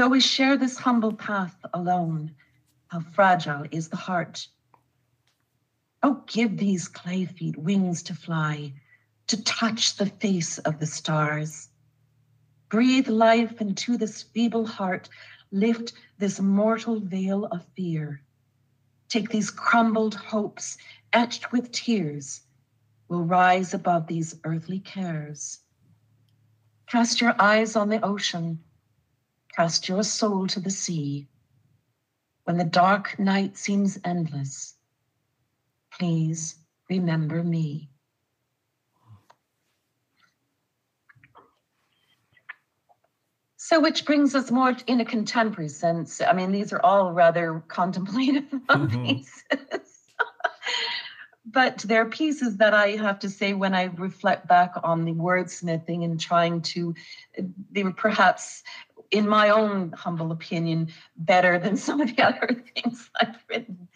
Though 0.00 0.08
we 0.08 0.20
share 0.20 0.56
this 0.56 0.78
humble 0.78 1.12
path 1.12 1.54
alone, 1.74 2.34
how 2.88 3.00
fragile 3.00 3.66
is 3.70 3.90
the 3.90 3.98
heart 3.98 4.48
Oh, 6.02 6.24
give 6.26 6.56
these 6.56 6.88
clay 6.88 7.26
feet 7.26 7.58
wings 7.58 8.02
to 8.04 8.14
fly, 8.14 8.72
to 9.26 9.44
touch 9.44 9.98
the 9.98 10.06
face 10.06 10.56
of 10.56 10.78
the 10.78 10.86
stars. 10.86 11.68
Breathe 12.70 13.08
life 13.08 13.60
into 13.60 13.98
this 13.98 14.22
feeble 14.22 14.66
heart, 14.66 15.10
lift 15.52 15.92
this 16.16 16.40
mortal 16.40 16.98
veil 16.98 17.44
of 17.44 17.66
fear. 17.76 18.22
Take 19.10 19.28
these 19.28 19.50
crumbled 19.50 20.14
hopes, 20.14 20.78
etched 21.12 21.52
with 21.52 21.72
tears, 21.72 22.40
will 23.08 23.24
rise 23.24 23.74
above 23.74 24.06
these 24.06 24.40
earthly 24.44 24.78
cares. 24.78 25.60
Cast 26.86 27.20
your 27.20 27.34
eyes 27.38 27.76
on 27.76 27.90
the 27.90 28.02
ocean, 28.02 28.64
cast 29.60 29.90
your 29.90 30.02
soul 30.02 30.46
to 30.46 30.58
the 30.58 30.70
sea. 30.70 31.28
When 32.44 32.56
the 32.56 32.64
dark 32.64 33.18
night 33.18 33.58
seems 33.58 33.98
endless, 34.06 34.74
please 35.92 36.54
remember 36.88 37.44
me. 37.44 37.90
So, 43.58 43.80
which 43.80 44.06
brings 44.06 44.34
us 44.34 44.50
more 44.50 44.74
in 44.86 45.02
a 45.02 45.04
contemporary 45.04 45.68
sense. 45.68 46.22
I 46.22 46.32
mean, 46.32 46.52
these 46.52 46.72
are 46.72 46.80
all 46.82 47.12
rather 47.12 47.62
contemplative 47.68 48.44
mm-hmm. 48.50 49.04
pieces. 49.04 49.34
but 51.44 51.78
they're 51.78 52.06
pieces 52.06 52.58
that 52.58 52.74
I 52.74 52.90
have 52.90 53.18
to 53.20 53.28
say 53.28 53.54
when 53.54 53.74
I 53.74 53.84
reflect 53.84 54.46
back 54.46 54.72
on 54.82 55.04
the 55.04 55.12
wordsmithing 55.12 56.04
and 56.04 56.20
trying 56.20 56.62
to, 56.62 56.94
they 57.72 57.82
were 57.82 57.92
perhaps, 57.92 58.62
in 59.10 59.28
my 59.28 59.50
own 59.50 59.92
humble 59.92 60.32
opinion, 60.32 60.88
better 61.16 61.58
than 61.58 61.76
some 61.86 62.00
of 62.00 62.14
the 62.14 62.22
other 62.22 62.62
things 62.74 63.10
I've 63.20 63.36
written. 63.48 63.88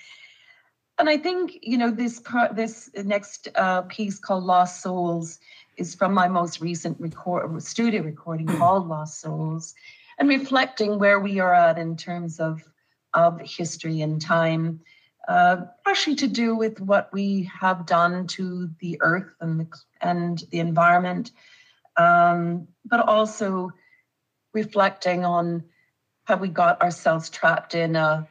And 0.98 1.08
I 1.08 1.16
think, 1.16 1.58
you 1.62 1.76
know, 1.76 1.90
this 1.90 2.20
part, 2.20 2.54
this 2.54 2.88
next 2.94 3.48
uh, 3.56 3.82
piece 3.82 4.18
called 4.18 4.44
Lost 4.44 4.80
Souls 4.80 5.40
is 5.76 5.94
from 5.94 6.14
my 6.14 6.28
most 6.28 6.60
recent 6.60 7.00
record 7.00 7.60
studio 7.62 8.02
recording 8.02 8.46
called 8.46 8.86
Lost 8.86 9.20
Souls, 9.20 9.74
and 10.18 10.28
reflecting 10.28 11.00
where 11.00 11.18
we 11.18 11.40
are 11.40 11.52
at 11.52 11.78
in 11.78 11.96
terms 11.96 12.38
of 12.38 12.62
of 13.12 13.40
history 13.40 14.00
and 14.00 14.20
time, 14.20 14.80
uh, 15.28 15.56
partially 15.84 16.16
to 16.16 16.26
do 16.26 16.56
with 16.56 16.80
what 16.80 17.12
we 17.12 17.50
have 17.60 17.86
done 17.86 18.26
to 18.26 18.68
the 18.80 18.98
earth 19.00 19.32
and 19.40 19.60
the, 19.60 19.78
and 20.00 20.42
the 20.50 20.58
environment, 20.58 21.30
um, 21.96 22.66
but 22.84 23.00
also 23.00 23.70
reflecting 24.54 25.24
on 25.24 25.64
how 26.24 26.36
we 26.36 26.48
got 26.48 26.80
ourselves 26.80 27.28
trapped 27.28 27.74
in 27.74 27.96
a, 27.96 28.26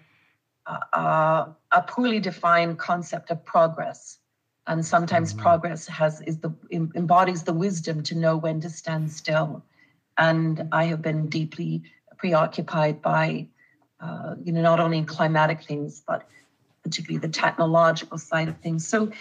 a, 0.65 1.47
a 1.71 1.81
poorly 1.87 2.19
defined 2.19 2.79
concept 2.79 3.29
of 3.29 3.45
progress. 3.45 4.17
And 4.65 4.85
sometimes 4.85 5.33
mm-hmm. 5.33 5.41
progress 5.41 5.85
has 5.87 6.21
is 6.21 6.39
the 6.39 6.53
embodies 6.71 7.43
the 7.43 7.53
wisdom 7.53 8.01
to 8.03 8.15
know 8.15 8.37
when 8.37 8.61
to 8.61 8.69
stand 8.69 9.11
still. 9.11 9.63
And 10.17 10.69
i 10.71 10.85
have 10.85 11.01
been 11.01 11.27
deeply 11.27 11.83
preoccupied 12.17 13.01
by 13.01 13.47
uh, 13.99 14.35
you 14.43 14.53
know 14.53 14.61
not 14.61 14.79
only 14.79 15.03
climatic 15.03 15.63
things 15.63 16.03
but 16.07 16.27
particularly 16.83 17.19
the 17.19 17.27
technological 17.27 18.17
side 18.17 18.47
of 18.47 18.57
things. 18.59 18.87
So 18.87 19.11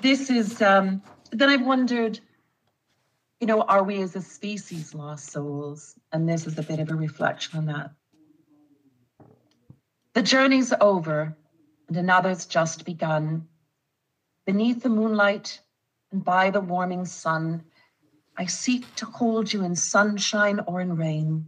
this 0.00 0.30
is 0.30 0.62
um, 0.62 1.02
then 1.32 1.48
i've 1.48 1.66
wondered 1.66 2.20
you 3.40 3.46
know 3.46 3.62
are 3.62 3.82
we 3.82 4.00
as 4.02 4.14
a 4.14 4.22
species 4.22 4.94
lost 4.94 5.32
souls 5.32 5.94
and 6.12 6.28
this 6.28 6.46
is 6.46 6.58
a 6.58 6.62
bit 6.62 6.80
of 6.80 6.90
a 6.90 6.94
reflection 6.94 7.58
on 7.58 7.66
that 7.66 7.90
the 10.14 10.22
journey's 10.22 10.72
over 10.80 11.36
and 11.88 11.96
another's 11.96 12.46
just 12.46 12.84
begun 12.84 13.48
Beneath 14.46 14.82
the 14.82 14.88
moonlight 14.88 15.60
and 16.10 16.24
by 16.24 16.50
the 16.50 16.60
warming 16.60 17.04
sun, 17.04 17.62
I 18.36 18.46
seek 18.46 18.92
to 18.96 19.06
hold 19.06 19.52
you 19.52 19.62
in 19.62 19.76
sunshine 19.76 20.60
or 20.66 20.80
in 20.80 20.96
rain. 20.96 21.46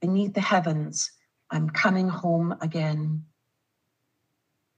Beneath 0.00 0.34
the 0.34 0.42
heavens, 0.42 1.12
I'm 1.50 1.70
coming 1.70 2.10
home 2.10 2.54
again. 2.60 3.24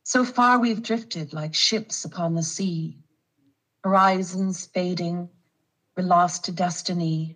So 0.05 0.25
far 0.25 0.61
we've 0.61 0.83
drifted 0.83 1.33
like 1.33 1.55
ships 1.55 2.05
upon 2.05 2.35
the 2.35 2.45
sea, 2.45 2.99
horizons 3.83 4.67
fading, 4.67 5.29
we're 5.99 6.05
lost 6.05 6.45
to 6.45 6.53
destiny. 6.53 7.35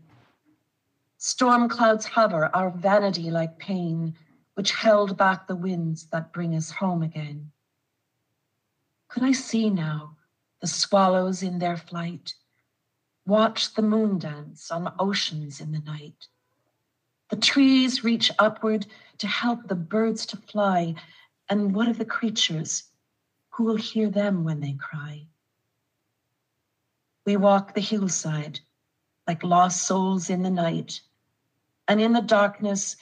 Storm 1.18 1.68
clouds 1.68 2.06
hover, 2.06 2.48
our 2.54 2.70
vanity 2.70 3.28
like 3.28 3.58
pain, 3.58 4.14
which 4.54 4.70
held 4.70 5.16
back 5.16 5.48
the 5.48 5.56
winds 5.56 6.06
that 6.12 6.32
bring 6.32 6.54
us 6.54 6.70
home 6.70 7.02
again. 7.02 7.50
Could 9.08 9.24
I 9.24 9.32
see 9.32 9.68
now 9.68 10.16
the 10.60 10.68
swallows 10.68 11.42
in 11.42 11.58
their 11.58 11.76
flight? 11.76 12.34
Watch 13.26 13.74
the 13.74 13.82
moon 13.82 14.20
dance 14.20 14.70
on 14.70 14.94
oceans 14.96 15.60
in 15.60 15.72
the 15.72 15.80
night. 15.80 16.28
The 17.30 17.36
trees 17.38 18.04
reach 18.04 18.30
upward 18.38 18.86
to 19.18 19.26
help 19.26 19.66
the 19.66 19.74
birds 19.74 20.24
to 20.26 20.36
fly. 20.36 20.94
And 21.48 21.74
what 21.74 21.88
of 21.88 21.98
the 21.98 22.04
creatures? 22.04 22.84
Who 23.50 23.64
will 23.64 23.76
hear 23.76 24.08
them 24.08 24.44
when 24.44 24.60
they 24.60 24.74
cry? 24.74 25.26
We 27.24 27.36
walk 27.36 27.74
the 27.74 27.80
hillside 27.80 28.60
like 29.26 29.44
lost 29.44 29.84
souls 29.84 30.30
in 30.30 30.42
the 30.42 30.50
night. 30.50 31.00
And 31.88 32.00
in 32.00 32.12
the 32.12 32.20
darkness, 32.22 32.96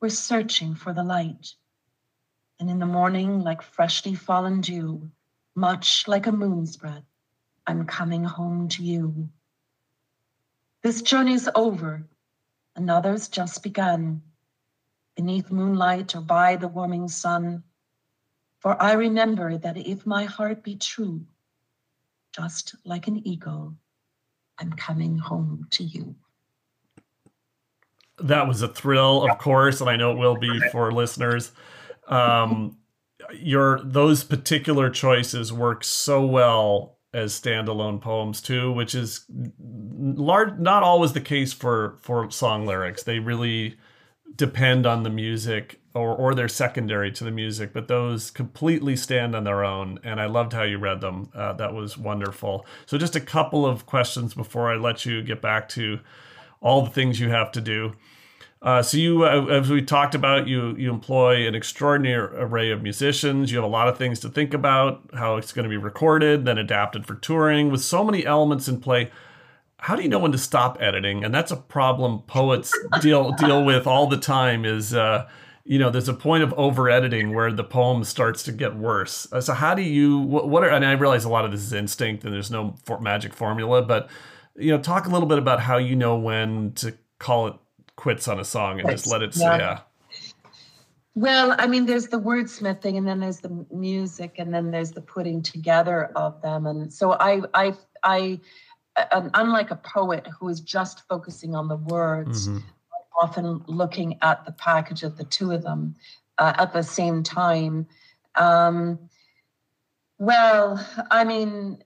we're 0.00 0.08
searching 0.08 0.74
for 0.74 0.92
the 0.92 1.02
light. 1.02 1.54
And 2.60 2.70
in 2.70 2.78
the 2.78 2.86
morning, 2.86 3.42
like 3.42 3.62
freshly 3.62 4.14
fallen 4.14 4.60
dew, 4.60 5.10
much 5.54 6.08
like 6.08 6.26
a 6.26 6.32
moon 6.32 6.66
spread, 6.66 7.04
I'm 7.66 7.84
coming 7.86 8.24
home 8.24 8.68
to 8.70 8.82
you. 8.82 9.28
This 10.82 11.02
journey's 11.02 11.48
over, 11.54 12.06
another's 12.76 13.28
just 13.28 13.62
begun, 13.62 14.22
beneath 15.16 15.50
moonlight 15.50 16.14
or 16.14 16.20
by 16.20 16.56
the 16.56 16.68
warming 16.68 17.08
sun. 17.08 17.64
For 18.60 18.80
I 18.80 18.92
remember 18.92 19.58
that 19.58 19.76
if 19.76 20.06
my 20.06 20.24
heart 20.24 20.62
be 20.62 20.76
true, 20.76 21.26
just 22.38 22.74
like 22.84 23.08
an 23.08 23.26
eagle, 23.26 23.74
I'm 24.58 24.72
coming 24.72 25.18
home 25.18 25.66
to 25.70 25.84
you. 25.84 26.14
That 28.20 28.48
was 28.48 28.62
a 28.62 28.68
thrill, 28.68 29.28
of 29.28 29.38
course, 29.38 29.80
and 29.80 29.88
I 29.88 29.96
know 29.96 30.12
it 30.12 30.18
will 30.18 30.36
be 30.36 30.60
for 30.72 30.90
listeners. 30.90 31.52
Um, 32.08 32.78
your 33.32 33.80
those 33.84 34.24
particular 34.24 34.90
choices 34.90 35.52
work 35.52 35.84
so 35.84 36.24
well 36.24 36.98
as 37.12 37.38
standalone 37.38 38.00
poems 38.00 38.40
too, 38.40 38.72
which 38.72 38.94
is 38.94 39.24
large 39.60 40.58
not 40.58 40.82
always 40.82 41.12
the 41.12 41.20
case 41.20 41.52
for 41.52 41.96
for 42.00 42.30
song 42.30 42.66
lyrics. 42.66 43.04
They 43.04 43.18
really 43.20 43.76
depend 44.36 44.86
on 44.86 45.02
the 45.02 45.10
music 45.10 45.80
or 45.94 46.14
or 46.14 46.34
they're 46.34 46.48
secondary 46.48 47.10
to 47.12 47.24
the 47.24 47.30
music, 47.30 47.72
but 47.72 47.88
those 47.88 48.30
completely 48.30 48.96
stand 48.96 49.34
on 49.34 49.44
their 49.44 49.64
own. 49.64 49.98
And 50.04 50.20
I 50.20 50.26
loved 50.26 50.52
how 50.52 50.62
you 50.62 50.78
read 50.78 51.00
them. 51.00 51.30
Uh, 51.34 51.52
that 51.54 51.74
was 51.74 51.98
wonderful. 51.98 52.64
So 52.86 52.98
just 52.98 53.16
a 53.16 53.20
couple 53.20 53.66
of 53.66 53.86
questions 53.86 54.34
before 54.34 54.72
I 54.72 54.76
let 54.76 55.04
you 55.04 55.22
get 55.22 55.42
back 55.42 55.68
to 55.70 56.00
all 56.60 56.82
the 56.82 56.90
things 56.90 57.20
you 57.20 57.30
have 57.30 57.52
to 57.52 57.60
do. 57.60 57.94
Uh, 58.60 58.82
so 58.82 58.96
you, 58.96 59.24
uh, 59.24 59.46
as 59.46 59.70
we 59.70 59.80
talked 59.80 60.16
about, 60.16 60.48
you 60.48 60.74
you 60.76 60.90
employ 60.90 61.46
an 61.46 61.54
extraordinary 61.54 62.36
array 62.36 62.72
of 62.72 62.82
musicians. 62.82 63.52
You 63.52 63.58
have 63.58 63.64
a 63.64 63.68
lot 63.68 63.88
of 63.88 63.96
things 63.96 64.18
to 64.20 64.28
think 64.28 64.52
about, 64.52 65.02
how 65.14 65.36
it's 65.36 65.52
going 65.52 65.62
to 65.62 65.68
be 65.68 65.76
recorded, 65.76 66.44
then 66.44 66.58
adapted 66.58 67.06
for 67.06 67.14
touring, 67.14 67.70
with 67.70 67.82
so 67.82 68.02
many 68.04 68.26
elements 68.26 68.68
in 68.68 68.80
play. 68.80 69.10
How 69.78 69.96
do 69.96 70.02
you 70.02 70.08
know 70.08 70.18
when 70.18 70.32
to 70.32 70.38
stop 70.38 70.76
editing? 70.80 71.24
And 71.24 71.32
that's 71.34 71.50
a 71.50 71.56
problem 71.56 72.20
poets 72.22 72.76
deal 73.00 73.32
deal 73.32 73.64
with 73.64 73.86
all 73.86 74.06
the 74.06 74.16
time. 74.16 74.64
Is 74.64 74.92
uh, 74.92 75.28
you 75.64 75.78
know, 75.78 75.90
there's 75.90 76.08
a 76.08 76.14
point 76.14 76.42
of 76.42 76.52
over 76.54 76.88
editing 76.88 77.34
where 77.34 77.52
the 77.52 77.62
poem 77.62 78.02
starts 78.02 78.42
to 78.44 78.52
get 78.52 78.74
worse. 78.74 79.30
Uh, 79.30 79.40
so 79.40 79.52
how 79.52 79.74
do 79.74 79.82
you? 79.82 80.18
What, 80.18 80.48
what 80.48 80.64
are? 80.64 80.70
And 80.70 80.84
I 80.84 80.92
realize 80.92 81.24
a 81.24 81.28
lot 81.28 81.44
of 81.44 81.52
this 81.52 81.60
is 81.60 81.72
instinct, 81.72 82.24
and 82.24 82.32
there's 82.32 82.50
no 82.50 82.74
for, 82.84 83.00
magic 83.00 83.34
formula, 83.34 83.82
but 83.82 84.08
you 84.56 84.70
know, 84.70 84.82
talk 84.82 85.06
a 85.06 85.10
little 85.10 85.28
bit 85.28 85.38
about 85.38 85.60
how 85.60 85.76
you 85.76 85.94
know 85.94 86.16
when 86.16 86.72
to 86.72 86.94
call 87.18 87.48
it 87.48 87.54
quits 87.96 88.28
on 88.28 88.40
a 88.40 88.44
song 88.44 88.80
and 88.80 88.88
just 88.88 89.06
let 89.06 89.22
it 89.22 89.36
yeah. 89.36 89.58
yeah. 89.58 89.78
Well, 91.14 91.56
I 91.58 91.66
mean, 91.66 91.84
there's 91.84 92.06
the 92.06 92.20
wordsmithing, 92.20 92.96
and 92.96 93.06
then 93.06 93.18
there's 93.18 93.40
the 93.40 93.66
music, 93.72 94.36
and 94.38 94.54
then 94.54 94.70
there's 94.70 94.92
the 94.92 95.00
putting 95.00 95.42
together 95.42 96.12
of 96.14 96.40
them. 96.42 96.66
And 96.66 96.92
so 96.92 97.12
I, 97.14 97.42
I, 97.54 97.74
I, 98.04 98.40
um, 99.12 99.30
unlike 99.34 99.70
a 99.70 99.76
poet 99.76 100.26
who 100.38 100.48
is 100.48 100.60
just 100.60 101.06
focusing 101.08 101.54
on 101.54 101.68
the 101.68 101.76
words, 101.76 102.48
mm-hmm. 102.48 102.58
often 103.20 103.62
looking 103.66 104.18
at 104.22 104.44
the 104.44 104.52
package 104.52 105.02
of 105.02 105.16
the 105.16 105.24
two 105.24 105.52
of 105.52 105.62
them 105.62 105.94
uh, 106.38 106.54
at 106.58 106.72
the 106.72 106.82
same 106.82 107.22
time. 107.22 107.86
Um, 108.34 108.98
well, 110.18 110.84
I 111.10 111.24
mean, 111.24 111.82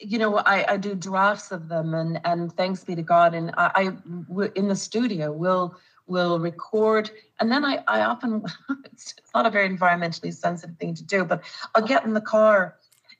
you 0.00 0.18
know, 0.18 0.38
I, 0.38 0.72
I 0.72 0.76
do 0.76 0.94
drafts 0.94 1.50
of 1.50 1.68
them, 1.68 1.94
and 1.94 2.20
and 2.24 2.52
thanks 2.52 2.84
be 2.84 2.94
to 2.94 3.02
God, 3.02 3.34
and 3.34 3.52
I, 3.56 3.70
I 3.74 4.48
in 4.54 4.68
the 4.68 4.76
studio 4.76 5.32
will 5.32 5.76
will 6.06 6.38
record, 6.38 7.10
and 7.40 7.50
then 7.50 7.64
I 7.64 7.82
I 7.88 8.02
often 8.02 8.44
it's 8.84 9.14
not 9.34 9.46
a 9.46 9.50
very 9.50 9.68
environmentally 9.68 10.32
sensitive 10.32 10.76
thing 10.76 10.94
to 10.94 11.04
do, 11.04 11.24
but 11.24 11.42
I'll 11.74 11.86
get 11.86 12.04
in 12.04 12.12
the 12.12 12.20
car 12.20 12.76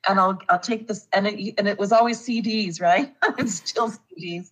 and 0.07 0.19
I'll 0.19 0.39
I'll 0.49 0.59
take 0.59 0.87
this 0.87 1.07
and 1.13 1.27
it 1.27 1.55
and 1.57 1.67
it 1.67 1.77
was 1.79 1.91
always 1.91 2.19
CDs, 2.19 2.81
right? 2.81 3.13
it's 3.37 3.55
still 3.55 3.89
CDs. 3.89 4.51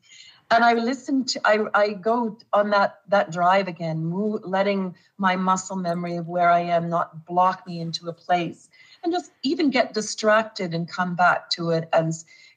And 0.52 0.64
I 0.64 0.74
listen 0.74 1.26
to 1.26 1.42
I 1.46 1.60
I 1.74 1.90
go 1.94 2.38
on 2.52 2.70
that 2.72 3.02
that 3.10 3.32
drive 3.32 3.68
again, 3.68 4.06
move, 4.06 4.42
letting 4.44 4.96
my 5.18 5.36
muscle 5.36 5.78
memory 5.78 6.18
of 6.18 6.28
where 6.28 6.50
I 6.50 6.60
am 6.60 6.90
not 6.90 7.26
block 7.26 7.66
me 7.66 7.80
into 7.80 8.08
a 8.08 8.14
place 8.14 8.70
and 9.04 9.12
just 9.12 9.32
even 9.44 9.70
get 9.70 9.94
distracted 9.94 10.74
and 10.74 10.88
come 10.88 11.16
back 11.16 11.50
to 11.52 11.72
it 11.72 11.90
and 11.94 12.14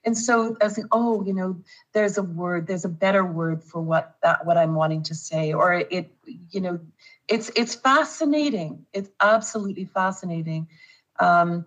and 0.06 0.16
so 0.16 0.56
I 0.60 0.64
was 0.64 0.78
like, 0.78 0.86
oh, 0.92 1.24
you 1.24 1.34
know, 1.34 1.56
there's 1.92 2.16
a 2.16 2.22
word, 2.22 2.68
there's 2.68 2.84
a 2.84 2.88
better 2.88 3.24
word 3.24 3.64
for 3.64 3.82
what 3.82 4.14
that 4.22 4.46
what 4.46 4.56
I'm 4.56 4.76
wanting 4.76 5.02
to 5.02 5.16
say, 5.16 5.52
or 5.52 5.74
it, 5.74 6.14
you 6.50 6.60
know, 6.60 6.78
it's 7.26 7.50
it's 7.56 7.74
fascinating. 7.74 8.86
It's 8.92 9.10
absolutely 9.20 9.84
fascinating. 9.84 10.68
Um, 11.18 11.66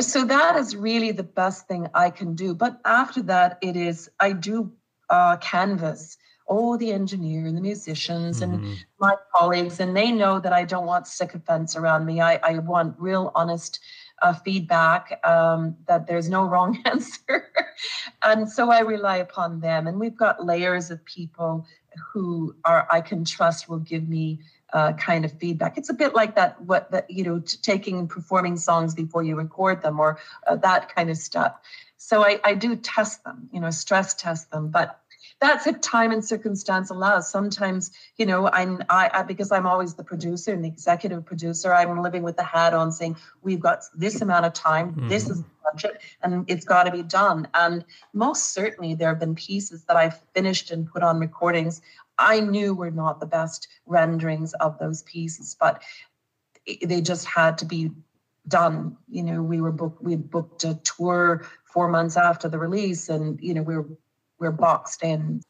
so 0.00 0.24
that 0.24 0.56
is 0.56 0.74
really 0.76 1.12
the 1.12 1.22
best 1.22 1.68
thing 1.68 1.88
I 1.94 2.10
can 2.10 2.34
do. 2.34 2.54
But 2.54 2.80
after 2.84 3.22
that, 3.22 3.58
it 3.62 3.76
is 3.76 4.10
I 4.20 4.32
do 4.32 4.72
uh, 5.10 5.36
canvas 5.36 6.16
all 6.46 6.76
the 6.76 6.92
engineer 6.92 7.46
and 7.46 7.56
the 7.56 7.60
musicians 7.60 8.40
mm-hmm. 8.40 8.54
and 8.54 8.84
my 8.98 9.14
colleagues, 9.34 9.80
and 9.80 9.96
they 9.96 10.12
know 10.12 10.38
that 10.40 10.52
I 10.52 10.64
don't 10.64 10.86
want 10.86 11.06
sycophants 11.06 11.76
around 11.76 12.04
me. 12.04 12.20
I, 12.20 12.36
I 12.42 12.58
want 12.58 12.96
real, 12.98 13.32
honest 13.34 13.80
uh, 14.22 14.32
feedback 14.32 15.20
um, 15.24 15.76
that 15.86 16.06
there's 16.06 16.28
no 16.28 16.44
wrong 16.44 16.80
answer. 16.84 17.50
and 18.22 18.50
so 18.50 18.70
I 18.70 18.80
rely 18.80 19.16
upon 19.16 19.60
them. 19.60 19.86
And 19.86 19.98
we've 19.98 20.16
got 20.16 20.44
layers 20.44 20.90
of 20.90 21.04
people 21.04 21.66
who 22.12 22.54
are 22.64 22.86
I 22.90 23.00
can 23.00 23.24
trust 23.24 23.68
will 23.68 23.78
give 23.78 24.08
me 24.08 24.40
uh, 24.72 24.92
kind 24.94 25.24
of 25.24 25.32
feedback. 25.38 25.78
It's 25.78 25.90
a 25.90 25.94
bit 25.94 26.14
like 26.14 26.34
that, 26.34 26.60
what 26.60 26.90
that 26.90 27.08
you 27.10 27.22
know, 27.22 27.38
t- 27.38 27.58
taking 27.62 27.98
and 27.98 28.10
performing 28.10 28.56
songs 28.56 28.94
before 28.94 29.22
you 29.22 29.36
record 29.36 29.82
them, 29.82 30.00
or 30.00 30.18
uh, 30.46 30.56
that 30.56 30.94
kind 30.94 31.10
of 31.10 31.16
stuff. 31.16 31.54
So 31.96 32.24
I, 32.24 32.40
I 32.44 32.54
do 32.54 32.74
test 32.76 33.22
them, 33.24 33.48
you 33.52 33.60
know, 33.60 33.70
stress 33.70 34.14
test 34.14 34.50
them, 34.50 34.68
but 34.68 35.00
that's 35.44 35.66
if 35.66 35.78
time 35.82 36.10
and 36.10 36.24
circumstance 36.24 36.88
allows. 36.88 37.30
Sometimes, 37.30 37.90
you 38.16 38.24
know, 38.24 38.48
I'm 38.48 38.82
I, 38.88 39.10
I, 39.12 39.22
because 39.22 39.52
I'm 39.52 39.66
always 39.66 39.94
the 39.94 40.02
producer 40.02 40.52
and 40.52 40.64
the 40.64 40.68
executive 40.68 41.24
producer. 41.26 41.74
I'm 41.74 42.02
living 42.02 42.22
with 42.22 42.36
the 42.36 42.44
hat 42.44 42.72
on, 42.72 42.90
saying 42.90 43.16
we've 43.42 43.60
got 43.60 43.80
this 43.94 44.22
amount 44.22 44.46
of 44.46 44.54
time. 44.54 44.92
Mm-hmm. 44.92 45.08
This 45.08 45.28
is 45.28 45.42
the 45.42 45.48
budget, 45.70 46.00
and 46.22 46.46
it's 46.48 46.64
got 46.64 46.84
to 46.84 46.90
be 46.90 47.02
done. 47.02 47.46
And 47.52 47.84
most 48.14 48.54
certainly, 48.54 48.94
there 48.94 49.10
have 49.10 49.20
been 49.20 49.34
pieces 49.34 49.84
that 49.84 49.96
I've 49.96 50.18
finished 50.34 50.70
and 50.70 50.90
put 50.90 51.02
on 51.02 51.20
recordings. 51.20 51.82
I 52.18 52.40
knew 52.40 52.74
were 52.74 52.90
not 52.90 53.20
the 53.20 53.26
best 53.26 53.68
renderings 53.84 54.54
of 54.54 54.78
those 54.78 55.02
pieces, 55.02 55.56
but 55.60 55.82
they 56.82 57.02
just 57.02 57.26
had 57.26 57.58
to 57.58 57.66
be 57.66 57.90
done. 58.48 58.96
You 59.10 59.24
know, 59.24 59.42
we 59.42 59.60
were 59.60 59.72
booked. 59.72 60.02
We 60.02 60.16
booked 60.16 60.64
a 60.64 60.74
tour 60.76 61.44
four 61.64 61.88
months 61.88 62.16
after 62.16 62.48
the 62.48 62.58
release, 62.58 63.10
and 63.10 63.38
you 63.42 63.52
know, 63.52 63.62
we 63.62 63.76
were 63.76 63.88
we're 64.38 64.50
boxed 64.52 65.02
in. 65.02 65.42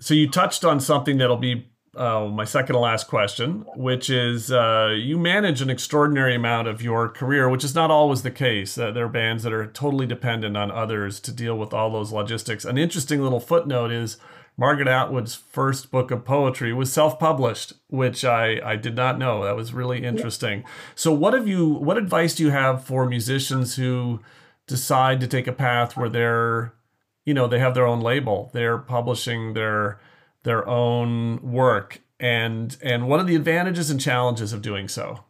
So 0.00 0.14
you 0.14 0.28
touched 0.28 0.64
on 0.64 0.80
something 0.80 1.18
that'll 1.18 1.36
be 1.36 1.68
uh, 1.94 2.26
my 2.26 2.44
second 2.44 2.72
to 2.74 2.80
last 2.80 3.06
question, 3.06 3.66
which 3.76 4.08
is 4.08 4.50
uh, 4.50 4.94
you 4.98 5.18
manage 5.18 5.60
an 5.60 5.68
extraordinary 5.68 6.34
amount 6.34 6.66
of 6.66 6.80
your 6.80 7.08
career, 7.08 7.48
which 7.48 7.64
is 7.64 7.74
not 7.74 7.90
always 7.90 8.22
the 8.22 8.30
case. 8.30 8.78
Uh, 8.78 8.90
there 8.90 9.04
are 9.04 9.10
bands 9.10 9.42
that 9.42 9.52
are 9.52 9.66
totally 9.66 10.06
dependent 10.06 10.56
on 10.56 10.70
others 10.70 11.20
to 11.20 11.32
deal 11.32 11.58
with 11.58 11.74
all 11.74 11.90
those 11.90 12.10
logistics. 12.10 12.64
An 12.64 12.78
interesting 12.78 13.22
little 13.22 13.40
footnote 13.40 13.92
is 13.92 14.16
Margaret 14.56 14.88
Atwood's 14.88 15.34
first 15.34 15.90
book 15.90 16.10
of 16.10 16.24
poetry 16.24 16.72
was 16.72 16.92
self-published, 16.92 17.74
which 17.88 18.24
I, 18.24 18.60
I 18.64 18.76
did 18.76 18.96
not 18.96 19.18
know. 19.18 19.44
That 19.44 19.56
was 19.56 19.74
really 19.74 20.02
interesting. 20.02 20.64
So 20.94 21.12
what 21.12 21.34
have 21.34 21.48
you 21.48 21.68
what 21.68 21.98
advice 21.98 22.34
do 22.34 22.42
you 22.42 22.50
have 22.50 22.84
for 22.84 23.06
musicians 23.06 23.76
who 23.76 24.20
decide 24.66 25.20
to 25.20 25.26
take 25.26 25.46
a 25.46 25.52
path 25.52 25.96
where 25.96 26.08
they're 26.08 26.74
you 27.24 27.34
know 27.34 27.46
they 27.46 27.58
have 27.58 27.74
their 27.74 27.86
own 27.86 28.00
label. 28.00 28.50
They're 28.52 28.78
publishing 28.78 29.54
their 29.54 30.00
their 30.42 30.66
own 30.68 31.52
work. 31.52 32.00
And 32.18 32.76
and 32.82 33.08
what 33.08 33.20
are 33.20 33.24
the 33.24 33.36
advantages 33.36 33.90
and 33.90 34.00
challenges 34.00 34.52
of 34.52 34.62
doing 34.62 34.88
so? 34.88 35.24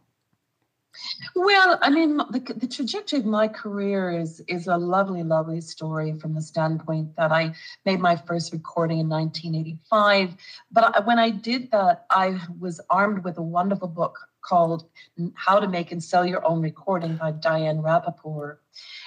Well 1.35 1.79
i 1.81 1.89
mean 1.89 2.17
the, 2.17 2.53
the 2.55 2.67
trajectory 2.67 3.19
of 3.19 3.25
my 3.25 3.47
career 3.47 4.11
is 4.11 4.41
is 4.47 4.67
a 4.67 4.77
lovely 4.77 5.23
lovely 5.23 5.61
story 5.61 6.13
from 6.13 6.33
the 6.35 6.41
standpoint 6.41 7.15
that 7.15 7.31
i 7.31 7.53
made 7.85 7.99
my 7.99 8.15
first 8.15 8.53
recording 8.53 8.99
in 8.99 9.09
1985 9.09 10.35
but 10.71 11.05
when 11.05 11.17
i 11.17 11.29
did 11.29 11.71
that 11.71 12.05
i 12.09 12.39
was 12.59 12.79
armed 12.89 13.23
with 13.23 13.37
a 13.37 13.41
wonderful 13.41 13.87
book 13.87 14.17
called 14.41 14.87
mm, 15.19 15.31
how 15.35 15.59
to 15.59 15.67
make 15.67 15.91
and 15.91 16.03
sell 16.03 16.25
your 16.25 16.45
own 16.45 16.61
recording 16.61 17.15
by 17.15 17.31
diane 17.31 17.81
rapaport 17.81 18.57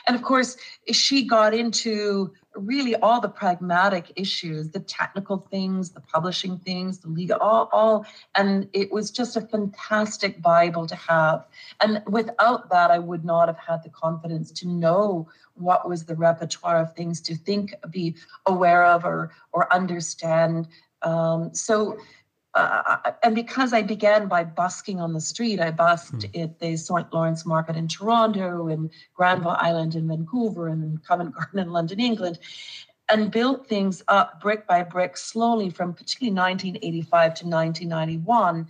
and 0.09 0.17
of 0.17 0.23
course 0.23 0.57
she 0.91 1.25
got 1.25 1.55
into 1.55 2.33
really 2.57 2.97
all 2.97 3.21
the 3.21 3.29
pragmatic 3.29 4.13
issues, 4.17 4.71
the 4.71 4.81
technical 4.81 5.47
things, 5.51 5.91
the 5.91 6.01
publishing 6.01 6.59
things, 6.59 6.99
the 6.99 7.09
legal, 7.09 7.39
all, 7.39 7.69
all. 7.73 8.07
And 8.35 8.69
it 8.73 8.93
was 8.93 9.11
just 9.11 9.37
a 9.37 9.41
fantastic 9.41 10.41
Bible 10.43 10.87
to 10.87 10.97
have. 10.97 11.47
And 11.81 12.03
without 12.07 12.71
that, 12.71 12.91
I 12.91 12.99
would 12.99 13.25
not 13.25 13.49
have 13.49 13.59
had 13.59 13.83
the 13.83 13.91
confidence 13.91 14.51
to 14.53 14.69
know 14.69 15.29
what 15.55 15.89
was 15.89 16.05
the 16.05 16.15
repertoire 16.15 16.79
of 16.79 16.95
things 16.95 17.21
to 17.23 17.37
think, 17.37 17.75
be 17.91 18.17
aware 18.47 18.85
of, 18.85 19.05
or 19.05 19.33
or 19.53 19.73
understand. 19.73 20.69
Um, 21.03 21.55
so 21.55 21.99
uh, 22.57 23.13
and 23.23 23.35
because 23.35 23.75
I 23.75 23.83
began 23.83 24.29
by 24.29 24.43
busking 24.43 24.99
on 24.99 25.13
the 25.13 25.21
street, 25.21 25.61
I 25.61 25.71
busked 25.71 26.21
mm. 26.21 26.43
at 26.43 26.59
the 26.59 26.77
St. 26.77 27.13
Lawrence 27.13 27.45
Market 27.45 27.77
in 27.77 27.87
Toronto 27.87 28.69
and 28.69 28.91
Granville 29.15 29.57
Island 29.59 29.95
in 29.95 30.09
Vancouver 30.09 30.69
and 30.69 31.05
Covent 31.07 31.35
Garden 31.35 31.59
in 31.59 31.71
London, 31.71 32.01
England, 32.01 32.39
and 33.11 33.31
built 33.31 33.67
things 33.67 34.03
up 34.09 34.41
brick 34.41 34.67
by 34.67 34.83
brick 34.83 35.17
slowly 35.17 35.71
from 35.71 35.93
particularly 35.93 36.35
1985 36.35 37.35
to 37.35 37.47
1991 37.47 38.67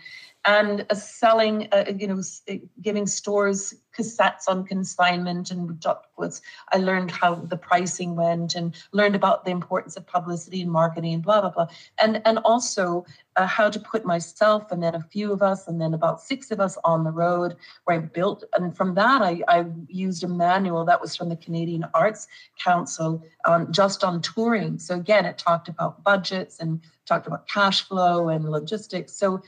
and 0.46 0.86
selling, 0.94 1.68
uh, 1.72 1.84
you 1.98 2.06
know, 2.06 2.22
uh, 2.48 2.54
giving 2.80 3.06
stores 3.06 3.74
cassettes 3.96 4.48
on 4.48 4.64
consignment 4.64 5.50
and 5.50 5.82
was 6.16 6.42
I 6.72 6.78
learned 6.78 7.10
how 7.10 7.34
the 7.34 7.56
pricing 7.56 8.14
went 8.14 8.54
and 8.54 8.74
learned 8.92 9.14
about 9.14 9.44
the 9.44 9.50
importance 9.50 9.96
of 9.96 10.06
publicity 10.06 10.62
and 10.62 10.70
marketing 10.70 11.14
and 11.14 11.22
blah 11.22 11.40
blah 11.40 11.50
blah, 11.50 11.68
and 11.98 12.22
and 12.24 12.38
also 12.38 13.04
uh, 13.36 13.46
how 13.46 13.68
to 13.70 13.80
put 13.80 14.04
myself 14.04 14.70
and 14.70 14.82
then 14.82 14.94
a 14.94 15.02
few 15.02 15.32
of 15.32 15.42
us 15.42 15.66
and 15.66 15.80
then 15.80 15.94
about 15.94 16.20
six 16.20 16.50
of 16.50 16.60
us 16.60 16.78
on 16.84 17.04
the 17.04 17.10
road 17.10 17.56
where 17.84 17.96
I 17.96 18.00
built 18.00 18.44
and 18.54 18.76
from 18.76 18.94
that 18.94 19.22
I, 19.22 19.42
I 19.48 19.66
used 19.88 20.24
a 20.24 20.28
manual 20.28 20.84
that 20.84 21.00
was 21.00 21.16
from 21.16 21.28
the 21.28 21.36
Canadian 21.36 21.84
Arts 21.94 22.28
Council 22.62 23.22
um, 23.44 23.72
just 23.72 24.04
on 24.04 24.22
touring. 24.22 24.78
So 24.78 24.94
again, 24.94 25.24
it 25.24 25.38
talked 25.38 25.68
about 25.68 26.02
budgets 26.02 26.60
and 26.60 26.80
talked 27.06 27.26
about 27.26 27.48
cash 27.48 27.86
flow 27.86 28.28
and 28.28 28.50
logistics. 28.50 29.12
So 29.12 29.42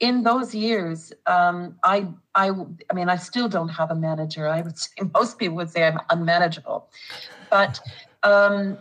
in 0.00 0.22
those 0.22 0.54
years, 0.54 1.12
um, 1.26 1.76
I, 1.84 2.08
I, 2.34 2.50
I 2.90 2.94
mean, 2.94 3.08
I 3.08 3.16
still 3.16 3.48
don't 3.48 3.68
have 3.68 3.90
a 3.90 3.94
manager. 3.94 4.48
I 4.48 4.62
would 4.62 4.78
say 4.84 4.90
most 5.14 5.38
people 5.38 5.56
would 5.56 5.70
say 5.70 5.86
I'm 5.86 6.00
unmanageable, 6.08 6.88
but 7.50 7.80
um, 8.22 8.78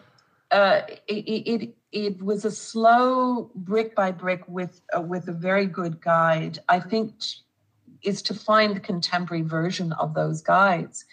uh, 0.52 0.82
it, 1.08 1.14
it, 1.14 1.76
it 1.92 2.22
was 2.22 2.46
a 2.46 2.52
slow 2.52 3.52
brick 3.54 3.96
by 3.96 4.12
brick 4.12 4.44
with 4.48 4.82
uh, 4.96 5.02
with 5.02 5.28
a 5.28 5.34
very 5.34 5.66
good 5.66 6.02
guide. 6.02 6.60
I 6.70 6.80
think 6.80 7.14
is 8.04 8.22
to 8.24 8.34
find 8.34 8.76
the 8.76 8.80
contemporary 8.80 9.44
version 9.44 9.92
of 9.94 10.14
those 10.14 10.42
guides. 10.42 11.06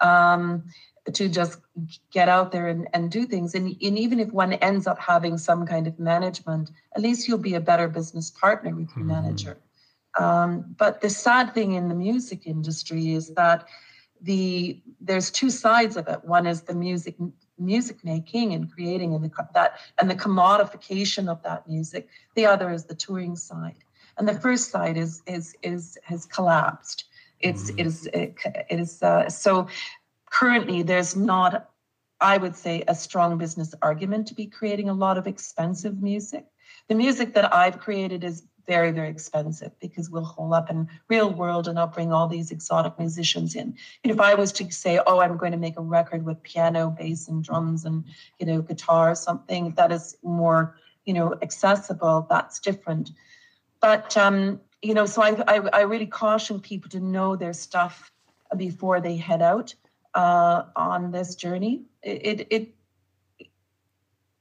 Um, 0.00 0.64
to 1.12 1.28
just 1.28 1.60
get 2.12 2.28
out 2.28 2.52
there 2.52 2.68
and, 2.68 2.88
and 2.92 3.10
do 3.10 3.26
things. 3.26 3.54
And, 3.54 3.76
and 3.82 3.98
even 3.98 4.20
if 4.20 4.30
one 4.32 4.54
ends 4.54 4.86
up 4.86 4.98
having 4.98 5.38
some 5.38 5.66
kind 5.66 5.86
of 5.86 5.98
management, 5.98 6.70
at 6.94 7.02
least 7.02 7.26
you'll 7.26 7.38
be 7.38 7.54
a 7.54 7.60
better 7.60 7.88
business 7.88 8.30
partner 8.30 8.74
with 8.74 8.88
your 8.96 9.04
mm-hmm. 9.04 9.22
manager. 9.22 9.58
Um, 10.18 10.74
but 10.76 11.00
the 11.00 11.10
sad 11.10 11.54
thing 11.54 11.72
in 11.72 11.88
the 11.88 11.94
music 11.94 12.46
industry 12.46 13.12
is 13.12 13.34
that 13.34 13.66
the 14.22 14.80
there's 15.00 15.30
two 15.30 15.50
sides 15.50 15.96
of 15.96 16.08
it. 16.08 16.24
One 16.24 16.46
is 16.46 16.62
the 16.62 16.74
music 16.74 17.16
music 17.58 18.04
making 18.04 18.52
and 18.52 18.72
creating 18.72 19.14
and 19.14 19.24
the, 19.24 19.30
that 19.54 19.78
and 19.98 20.10
the 20.10 20.14
commodification 20.14 21.28
of 21.28 21.42
that 21.42 21.68
music. 21.68 22.08
The 22.34 22.46
other 22.46 22.70
is 22.70 22.84
the 22.84 22.94
touring 22.94 23.36
side. 23.36 23.84
And 24.18 24.28
the 24.28 24.38
first 24.38 24.70
side 24.70 24.96
is 24.96 25.22
is 25.26 25.56
is 25.62 25.96
has 26.04 26.26
collapsed. 26.26 27.04
It's 27.40 27.70
mm-hmm. 27.70 27.78
it 27.78 27.86
is 27.86 28.06
it, 28.12 28.34
it 28.68 28.80
is 28.80 29.02
uh, 29.02 29.28
so 29.30 29.68
currently 30.30 30.82
there's 30.82 31.16
not 31.16 31.70
I 32.20 32.36
would 32.36 32.54
say 32.54 32.84
a 32.86 32.94
strong 32.94 33.38
business 33.38 33.74
argument 33.80 34.28
to 34.28 34.34
be 34.34 34.46
creating 34.46 34.88
a 34.88 34.94
lot 34.94 35.16
of 35.16 35.26
expensive 35.26 36.02
music. 36.02 36.44
The 36.88 36.94
music 36.94 37.34
that 37.34 37.54
I've 37.54 37.78
created 37.78 38.24
is 38.24 38.42
very, 38.66 38.90
very 38.92 39.08
expensive 39.08 39.72
because 39.80 40.10
we'll 40.10 40.24
hole 40.24 40.52
up 40.54 40.70
in 40.70 40.88
real 41.08 41.32
world 41.32 41.66
and 41.66 41.78
I'll 41.78 41.86
bring 41.86 42.12
all 42.12 42.28
these 42.28 42.50
exotic 42.50 42.98
musicians 42.98 43.56
in. 43.56 43.74
And 44.04 44.12
if 44.12 44.20
I 44.20 44.34
was 44.34 44.52
to 44.52 44.70
say, 44.70 45.00
oh, 45.06 45.20
I'm 45.20 45.36
going 45.38 45.52
to 45.52 45.58
make 45.58 45.78
a 45.78 45.82
record 45.82 46.24
with 46.24 46.42
piano, 46.42 46.90
bass, 46.90 47.26
and 47.26 47.42
drums 47.42 47.84
and, 47.84 48.04
you 48.38 48.46
know, 48.46 48.60
guitar 48.60 49.10
or 49.10 49.14
something 49.14 49.70
that 49.72 49.90
is 49.90 50.16
more, 50.22 50.76
you 51.06 51.14
know, 51.14 51.36
accessible, 51.42 52.26
that's 52.28 52.60
different. 52.60 53.10
But, 53.80 54.16
um, 54.16 54.60
you 54.82 54.94
know, 54.94 55.06
so 55.06 55.22
I, 55.22 55.30
I, 55.48 55.56
I 55.72 55.80
really 55.80 56.06
caution 56.06 56.60
people 56.60 56.90
to 56.90 57.00
know 57.00 57.34
their 57.34 57.54
stuff 57.54 58.12
before 58.56 59.00
they 59.00 59.16
head 59.16 59.42
out 59.42 59.74
uh, 60.14 60.64
on 60.76 61.10
this 61.10 61.34
journey. 61.34 61.82
It, 62.02 62.26
it, 62.40 62.46
it 62.50 62.74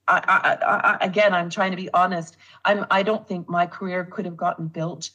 I, 0.07 0.21
I, 0.27 0.65
I, 0.65 0.97
again, 1.05 1.33
I'm 1.33 1.49
trying 1.49 1.71
to 1.71 1.77
be 1.77 1.89
honest. 1.93 2.37
I'm, 2.65 2.85
I 2.89 3.03
don't 3.03 3.27
think 3.27 3.47
my 3.47 3.67
career 3.67 4.05
could 4.05 4.25
have 4.25 4.37
gotten 4.37 4.67
built 4.67 5.11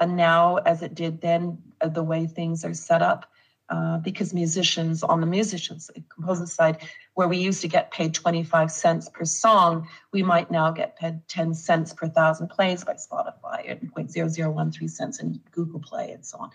and 0.00 0.16
now 0.16 0.56
as 0.56 0.82
it 0.82 0.94
did 0.94 1.20
then, 1.20 1.58
uh, 1.80 1.88
the 1.88 2.02
way 2.02 2.26
things 2.26 2.64
are 2.64 2.74
set 2.74 3.02
up. 3.02 3.26
Uh, 3.68 3.98
because 3.98 4.34
musicians 4.34 5.04
on 5.04 5.20
the 5.20 5.26
musicians 5.28 5.92
composer 6.08 6.44
side, 6.44 6.78
where 7.14 7.28
we 7.28 7.36
used 7.36 7.60
to 7.60 7.68
get 7.68 7.92
paid 7.92 8.12
25 8.12 8.68
cents 8.68 9.08
per 9.08 9.24
song, 9.24 9.86
we 10.10 10.24
might 10.24 10.50
now 10.50 10.72
get 10.72 10.96
paid 10.96 11.20
10 11.28 11.54
cents 11.54 11.92
per 11.92 12.08
thousand 12.08 12.48
plays 12.48 12.82
by 12.82 12.94
Spotify 12.94 13.70
and 13.70 13.94
0.0013 13.94 14.90
cents 14.90 15.20
in 15.20 15.40
Google 15.52 15.78
Play 15.78 16.10
and 16.10 16.26
so 16.26 16.38
on. 16.38 16.50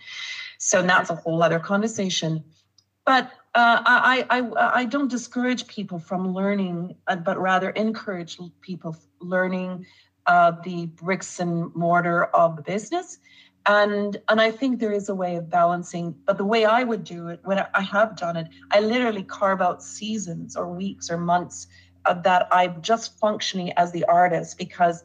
So 0.58 0.82
that's 0.82 1.10
a 1.10 1.16
whole 1.16 1.42
other 1.42 1.58
conversation. 1.58 2.44
But 3.06 3.32
uh, 3.54 3.82
I, 3.86 4.26
I, 4.30 4.80
I 4.82 4.86
don't 4.86 5.10
discourage 5.10 5.68
people 5.68 6.00
from 6.00 6.34
learning, 6.34 6.96
uh, 7.08 7.16
but 7.18 7.40
rather 7.40 7.70
encourage 7.72 8.38
people 8.62 8.98
learning 9.20 9.86
uh, 10.26 10.54
the 10.64 10.88
bricks 10.88 11.40
and 11.40 11.74
mortar 11.76 12.26
of 12.26 12.56
the 12.56 12.64
business. 12.64 13.20
And, 13.68 14.18
and 14.28 14.42
I 14.42 14.52
think 14.52 14.80
there 14.80 14.92
is 14.92 15.10
a 15.10 15.16
way 15.16 15.36
of 15.36 15.50
balancing, 15.50 16.16
but 16.26 16.38
the 16.38 16.46
way 16.46 16.66
I 16.66 16.84
would 16.84 17.04
do 17.04 17.30
it, 17.30 17.40
when 17.44 17.66
I 17.74 17.82
have 17.82 18.16
done 18.16 18.38
it, 18.38 18.48
I 18.72 18.80
literally 18.80 19.24
carve 19.24 19.62
out 19.62 19.82
seasons 19.82 20.56
or 20.56 20.68
weeks 20.68 21.10
or 21.10 21.18
months 21.18 21.68
that 22.24 22.48
I'm 22.52 22.82
just 22.82 23.18
functioning 23.20 23.74
as 23.74 23.92
the 23.92 24.06
artist 24.06 24.58
because 24.58 25.04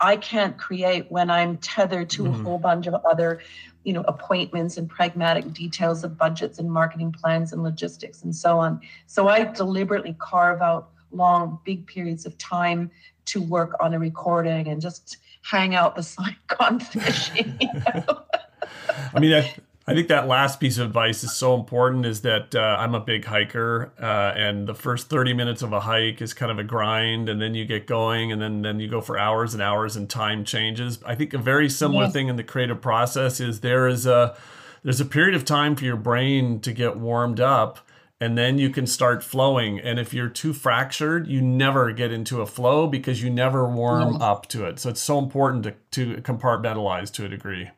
I 0.00 0.16
can't 0.16 0.58
create 0.58 1.10
when 1.10 1.30
I'm 1.30 1.56
tethered 1.58 2.10
to 2.10 2.24
mm-hmm. 2.24 2.40
a 2.40 2.44
whole 2.44 2.58
bunch 2.58 2.86
of 2.86 2.94
other, 2.94 3.40
you 3.84 3.92
know, 3.92 4.04
appointments 4.06 4.76
and 4.76 4.88
pragmatic 4.88 5.52
details 5.52 6.04
of 6.04 6.18
budgets 6.18 6.58
and 6.58 6.70
marketing 6.70 7.12
plans 7.12 7.52
and 7.52 7.62
logistics 7.62 8.22
and 8.22 8.34
so 8.34 8.58
on. 8.58 8.80
So 9.06 9.28
I 9.28 9.44
deliberately 9.44 10.16
carve 10.18 10.60
out 10.60 10.90
long, 11.12 11.60
big 11.64 11.86
periods 11.86 12.26
of 12.26 12.36
time 12.38 12.90
to 13.26 13.40
work 13.40 13.76
on 13.80 13.94
a 13.94 13.98
recording 13.98 14.68
and 14.68 14.80
just 14.80 15.18
hang 15.42 15.74
out 15.74 15.94
beside 15.94 16.36
gone 16.58 16.80
fishing. 16.80 17.56
You 17.60 17.68
know? 17.72 18.22
I 19.14 19.20
mean, 19.20 19.32
I, 19.32 19.54
I 19.86 19.92
think 19.92 20.08
that 20.08 20.26
last 20.26 20.60
piece 20.60 20.78
of 20.78 20.86
advice 20.86 21.22
is 21.22 21.34
so 21.34 21.54
important. 21.54 22.06
Is 22.06 22.22
that 22.22 22.54
uh, 22.54 22.76
I'm 22.78 22.94
a 22.94 23.00
big 23.00 23.26
hiker, 23.26 23.92
uh, 24.00 24.32
and 24.36 24.66
the 24.66 24.74
first 24.74 25.10
30 25.10 25.34
minutes 25.34 25.60
of 25.60 25.72
a 25.72 25.80
hike 25.80 26.22
is 26.22 26.32
kind 26.32 26.50
of 26.50 26.58
a 26.58 26.64
grind, 26.64 27.28
and 27.28 27.40
then 27.40 27.54
you 27.54 27.66
get 27.66 27.86
going, 27.86 28.32
and 28.32 28.40
then 28.40 28.62
then 28.62 28.80
you 28.80 28.88
go 28.88 29.00
for 29.00 29.18
hours 29.18 29.52
and 29.52 29.62
hours, 29.62 29.94
and 29.94 30.08
time 30.08 30.44
changes. 30.44 30.98
I 31.04 31.14
think 31.14 31.34
a 31.34 31.38
very 31.38 31.68
similar 31.68 32.04
yeah. 32.04 32.10
thing 32.10 32.28
in 32.28 32.36
the 32.36 32.44
creative 32.44 32.80
process 32.80 33.40
is 33.40 33.60
there 33.60 33.86
is 33.86 34.06
a 34.06 34.36
there's 34.82 35.00
a 35.00 35.06
period 35.06 35.34
of 35.34 35.44
time 35.44 35.76
for 35.76 35.84
your 35.84 35.96
brain 35.96 36.60
to 36.60 36.72
get 36.72 36.96
warmed 36.96 37.40
up 37.40 37.80
and 38.20 38.38
then 38.38 38.58
you 38.58 38.70
can 38.70 38.86
start 38.86 39.22
flowing. 39.22 39.80
And 39.80 39.98
if 39.98 40.14
you're 40.14 40.28
too 40.28 40.52
fractured, 40.52 41.26
you 41.26 41.42
never 41.42 41.92
get 41.92 42.12
into 42.12 42.40
a 42.40 42.46
flow 42.46 42.86
because 42.86 43.22
you 43.22 43.28
never 43.28 43.68
warm 43.68 44.22
up 44.22 44.46
to 44.48 44.64
it. 44.64 44.78
So 44.78 44.90
it's 44.90 45.00
so 45.00 45.18
important 45.18 45.64
to, 45.64 45.74
to 45.90 46.22
compartmentalize 46.22 47.12
to 47.14 47.24
a 47.24 47.28
degree. 47.28 47.70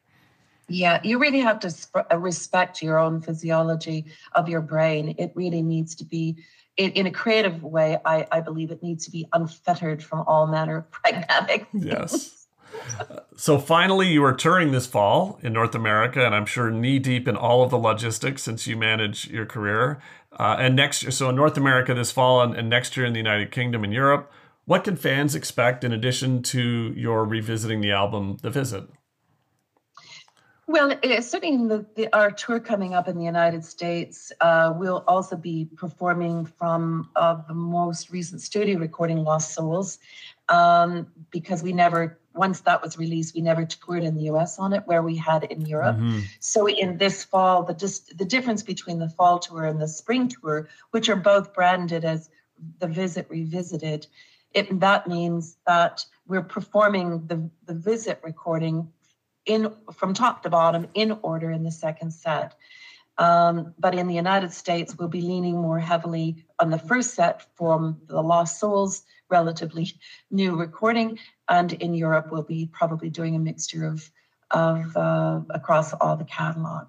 Yeah, 0.68 1.00
you 1.04 1.18
really 1.18 1.40
have 1.40 1.60
to 1.60 1.70
sp- 1.70 2.08
uh, 2.10 2.18
respect 2.18 2.82
your 2.82 2.98
own 2.98 3.20
physiology 3.20 4.06
of 4.34 4.48
your 4.48 4.60
brain. 4.60 5.14
It 5.18 5.32
really 5.34 5.62
needs 5.62 5.94
to 5.96 6.04
be, 6.04 6.36
in, 6.76 6.90
in 6.92 7.06
a 7.06 7.10
creative 7.10 7.62
way, 7.62 7.98
I, 8.04 8.26
I 8.32 8.40
believe 8.40 8.70
it 8.70 8.82
needs 8.82 9.04
to 9.04 9.10
be 9.10 9.28
unfettered 9.32 10.02
from 10.02 10.24
all 10.26 10.46
manner 10.46 10.78
of 10.78 10.90
pragmatic. 10.90 11.68
Yes. 11.72 12.48
so 13.36 13.58
finally, 13.58 14.08
you 14.08 14.24
are 14.24 14.32
touring 14.32 14.72
this 14.72 14.86
fall 14.86 15.38
in 15.40 15.52
North 15.52 15.74
America, 15.74 16.24
and 16.24 16.34
I'm 16.34 16.46
sure 16.46 16.70
knee 16.70 16.98
deep 16.98 17.28
in 17.28 17.36
all 17.36 17.62
of 17.62 17.70
the 17.70 17.78
logistics 17.78 18.42
since 18.42 18.66
you 18.66 18.76
manage 18.76 19.28
your 19.28 19.46
career. 19.46 20.00
Uh, 20.38 20.56
and 20.58 20.74
next 20.74 21.02
year, 21.02 21.12
so 21.12 21.30
in 21.30 21.36
North 21.36 21.56
America 21.56 21.94
this 21.94 22.10
fall, 22.10 22.42
and, 22.42 22.54
and 22.54 22.68
next 22.68 22.96
year 22.96 23.06
in 23.06 23.12
the 23.12 23.20
United 23.20 23.52
Kingdom 23.52 23.84
and 23.84 23.92
Europe. 23.92 24.30
What 24.64 24.82
can 24.82 24.96
fans 24.96 25.36
expect 25.36 25.84
in 25.84 25.92
addition 25.92 26.42
to 26.42 26.92
your 26.96 27.24
revisiting 27.24 27.80
the 27.80 27.92
album, 27.92 28.38
The 28.42 28.50
Visit? 28.50 28.88
Well, 30.68 30.98
certainly 31.20 31.68
the, 31.68 31.86
the, 31.94 32.12
our 32.12 32.32
tour 32.32 32.58
coming 32.58 32.94
up 32.94 33.06
in 33.06 33.16
the 33.16 33.24
United 33.24 33.64
States, 33.64 34.32
uh, 34.40 34.72
we'll 34.74 35.04
also 35.06 35.36
be 35.36 35.68
performing 35.76 36.44
from 36.44 37.08
uh, 37.14 37.36
the 37.46 37.54
most 37.54 38.10
recent 38.10 38.40
studio 38.40 38.78
recording, 38.78 39.18
Lost 39.22 39.54
Souls, 39.54 40.00
um, 40.48 41.06
because 41.30 41.62
we 41.62 41.72
never 41.72 42.18
once 42.36 42.60
that 42.60 42.82
was 42.82 42.98
released, 42.98 43.34
we 43.34 43.40
never 43.40 43.64
toured 43.64 44.04
in 44.04 44.14
the 44.14 44.24
US 44.24 44.58
on 44.58 44.72
it 44.72 44.82
where 44.86 45.02
we 45.02 45.16
had 45.16 45.44
in 45.44 45.62
Europe. 45.62 45.96
Mm-hmm. 45.96 46.20
So 46.40 46.68
in 46.68 46.98
this 46.98 47.24
fall, 47.24 47.62
the 47.62 47.74
just 47.74 48.16
the 48.18 48.24
difference 48.24 48.62
between 48.62 48.98
the 48.98 49.08
fall 49.08 49.38
tour 49.38 49.64
and 49.64 49.80
the 49.80 49.88
spring 49.88 50.28
tour, 50.28 50.68
which 50.90 51.08
are 51.08 51.16
both 51.16 51.54
branded 51.54 52.04
as 52.04 52.28
the 52.78 52.86
visit 52.86 53.26
revisited, 53.28 54.06
it 54.52 54.80
that 54.80 55.06
means 55.06 55.56
that 55.66 56.04
we're 56.26 56.42
performing 56.42 57.26
the, 57.26 57.48
the 57.66 57.74
visit 57.74 58.20
recording 58.22 58.88
in 59.46 59.72
from 59.94 60.14
top 60.14 60.42
to 60.42 60.50
bottom 60.50 60.88
in 60.94 61.18
order 61.22 61.50
in 61.50 61.62
the 61.62 61.70
second 61.70 62.12
set. 62.12 62.54
Um, 63.18 63.74
but 63.78 63.94
in 63.94 64.08
the 64.08 64.14
United 64.14 64.52
States, 64.52 64.96
we'll 64.98 65.08
be 65.08 65.22
leaning 65.22 65.56
more 65.56 65.78
heavily 65.78 66.44
on 66.58 66.70
the 66.70 66.78
first 66.78 67.14
set 67.14 67.46
from 67.56 68.00
the 68.08 68.22
Lost 68.22 68.60
Souls 68.60 69.04
relatively 69.30 69.92
new 70.30 70.54
recording. 70.56 71.18
And 71.48 71.72
in 71.72 71.94
Europe, 71.94 72.28
we'll 72.30 72.42
be 72.42 72.68
probably 72.70 73.08
doing 73.08 73.34
a 73.34 73.38
mixture 73.38 73.86
of, 73.86 74.10
of 74.50 74.96
uh, 74.96 75.40
across 75.50 75.94
all 75.94 76.16
the 76.16 76.24
catalog. 76.24 76.88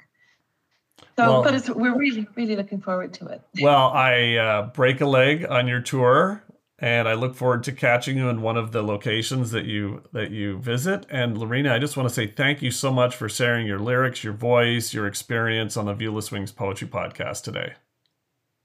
So, 1.18 1.42
well, 1.42 1.44
but 1.44 1.76
we're 1.76 1.98
really, 1.98 2.28
really 2.36 2.56
looking 2.56 2.82
forward 2.82 3.14
to 3.16 3.28
it. 3.28 3.42
Well, 3.62 3.92
I 3.92 4.36
uh, 4.36 4.62
break 4.68 5.02
a 5.02 5.06
leg 5.06 5.46
on 5.50 5.68
your 5.68 5.82
tour, 5.82 6.44
and 6.80 7.08
I 7.08 7.14
look 7.14 7.36
forward 7.36 7.64
to 7.64 7.72
catching 7.72 8.18
you 8.18 8.30
in 8.30 8.42
one 8.42 8.56
of 8.56 8.72
the 8.72 8.84
locations 8.84 9.52
that 9.52 9.66
you 9.66 10.04
that 10.14 10.32
you 10.32 10.60
visit. 10.60 11.06
And 11.10 11.38
Loreena, 11.38 11.72
I 11.72 11.80
just 11.80 11.98
want 11.98 12.08
to 12.08 12.14
say 12.14 12.28
thank 12.28 12.62
you 12.62 12.72
so 12.72 12.92
much 12.92 13.16
for 13.16 13.28
sharing 13.28 13.66
your 13.66 13.80
lyrics, 13.80 14.24
your 14.24 14.34
voice, 14.34 14.94
your 14.94 15.08
experience 15.08 15.76
on 15.76 15.86
the 15.86 15.94
Viewless 15.94 16.32
Wings 16.32 16.52
Poetry 16.52 16.88
Podcast 16.88 17.44
today. 17.44 17.74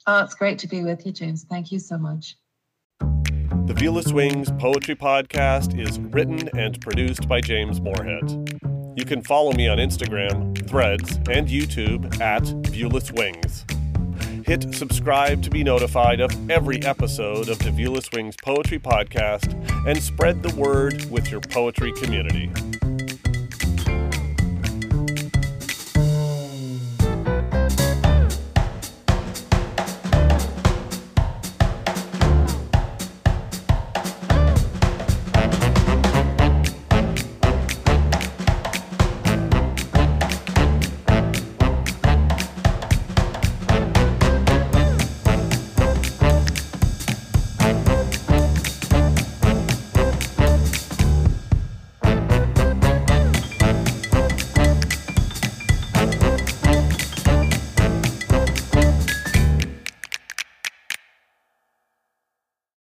Oh, 0.07 0.23
it's 0.25 0.35
great 0.35 0.59
to 0.59 0.69
be 0.69 0.83
with 0.83 1.07
you, 1.07 1.13
James. 1.13 1.45
Thank 1.45 1.73
you 1.73 1.79
so 1.79 1.97
much. 1.97 2.37
The 3.01 3.75
Viewless 3.75 4.13
Wings 4.13 4.51
Poetry 4.59 4.97
Podcast 4.97 5.79
is 5.79 5.99
written 6.01 6.51
and 6.59 6.81
produced 6.81 7.29
by 7.29 7.41
James 7.41 7.81
Morehead. 7.81 8.61
You 8.97 9.05
can 9.05 9.23
follow 9.23 9.53
me 9.53 9.69
on 9.69 9.79
Instagram, 9.79 10.69
Threads, 10.69 11.17
and 11.31 11.49
YouTube 11.49 12.21
at 12.21 12.43
Viewless 12.43 13.13
Wings. 13.13 13.65
Hit 14.45 14.75
subscribe 14.75 15.43
to 15.45 15.51
be 15.51 15.63
notified 15.63 16.21
of 16.21 16.51
every 16.51 16.83
episode 16.83 17.49
of 17.49 17.59
the 17.61 17.71
Viewless 17.71 18.13
Wings 18.13 18.35
Poetry 18.43 18.79
Podcast 18.79 19.55
and 19.87 20.03
spread 20.03 20.43
the 20.43 20.55
word 20.57 21.09
with 21.11 21.31
your 21.31 21.41
poetry 21.41 21.93
community. 21.93 22.51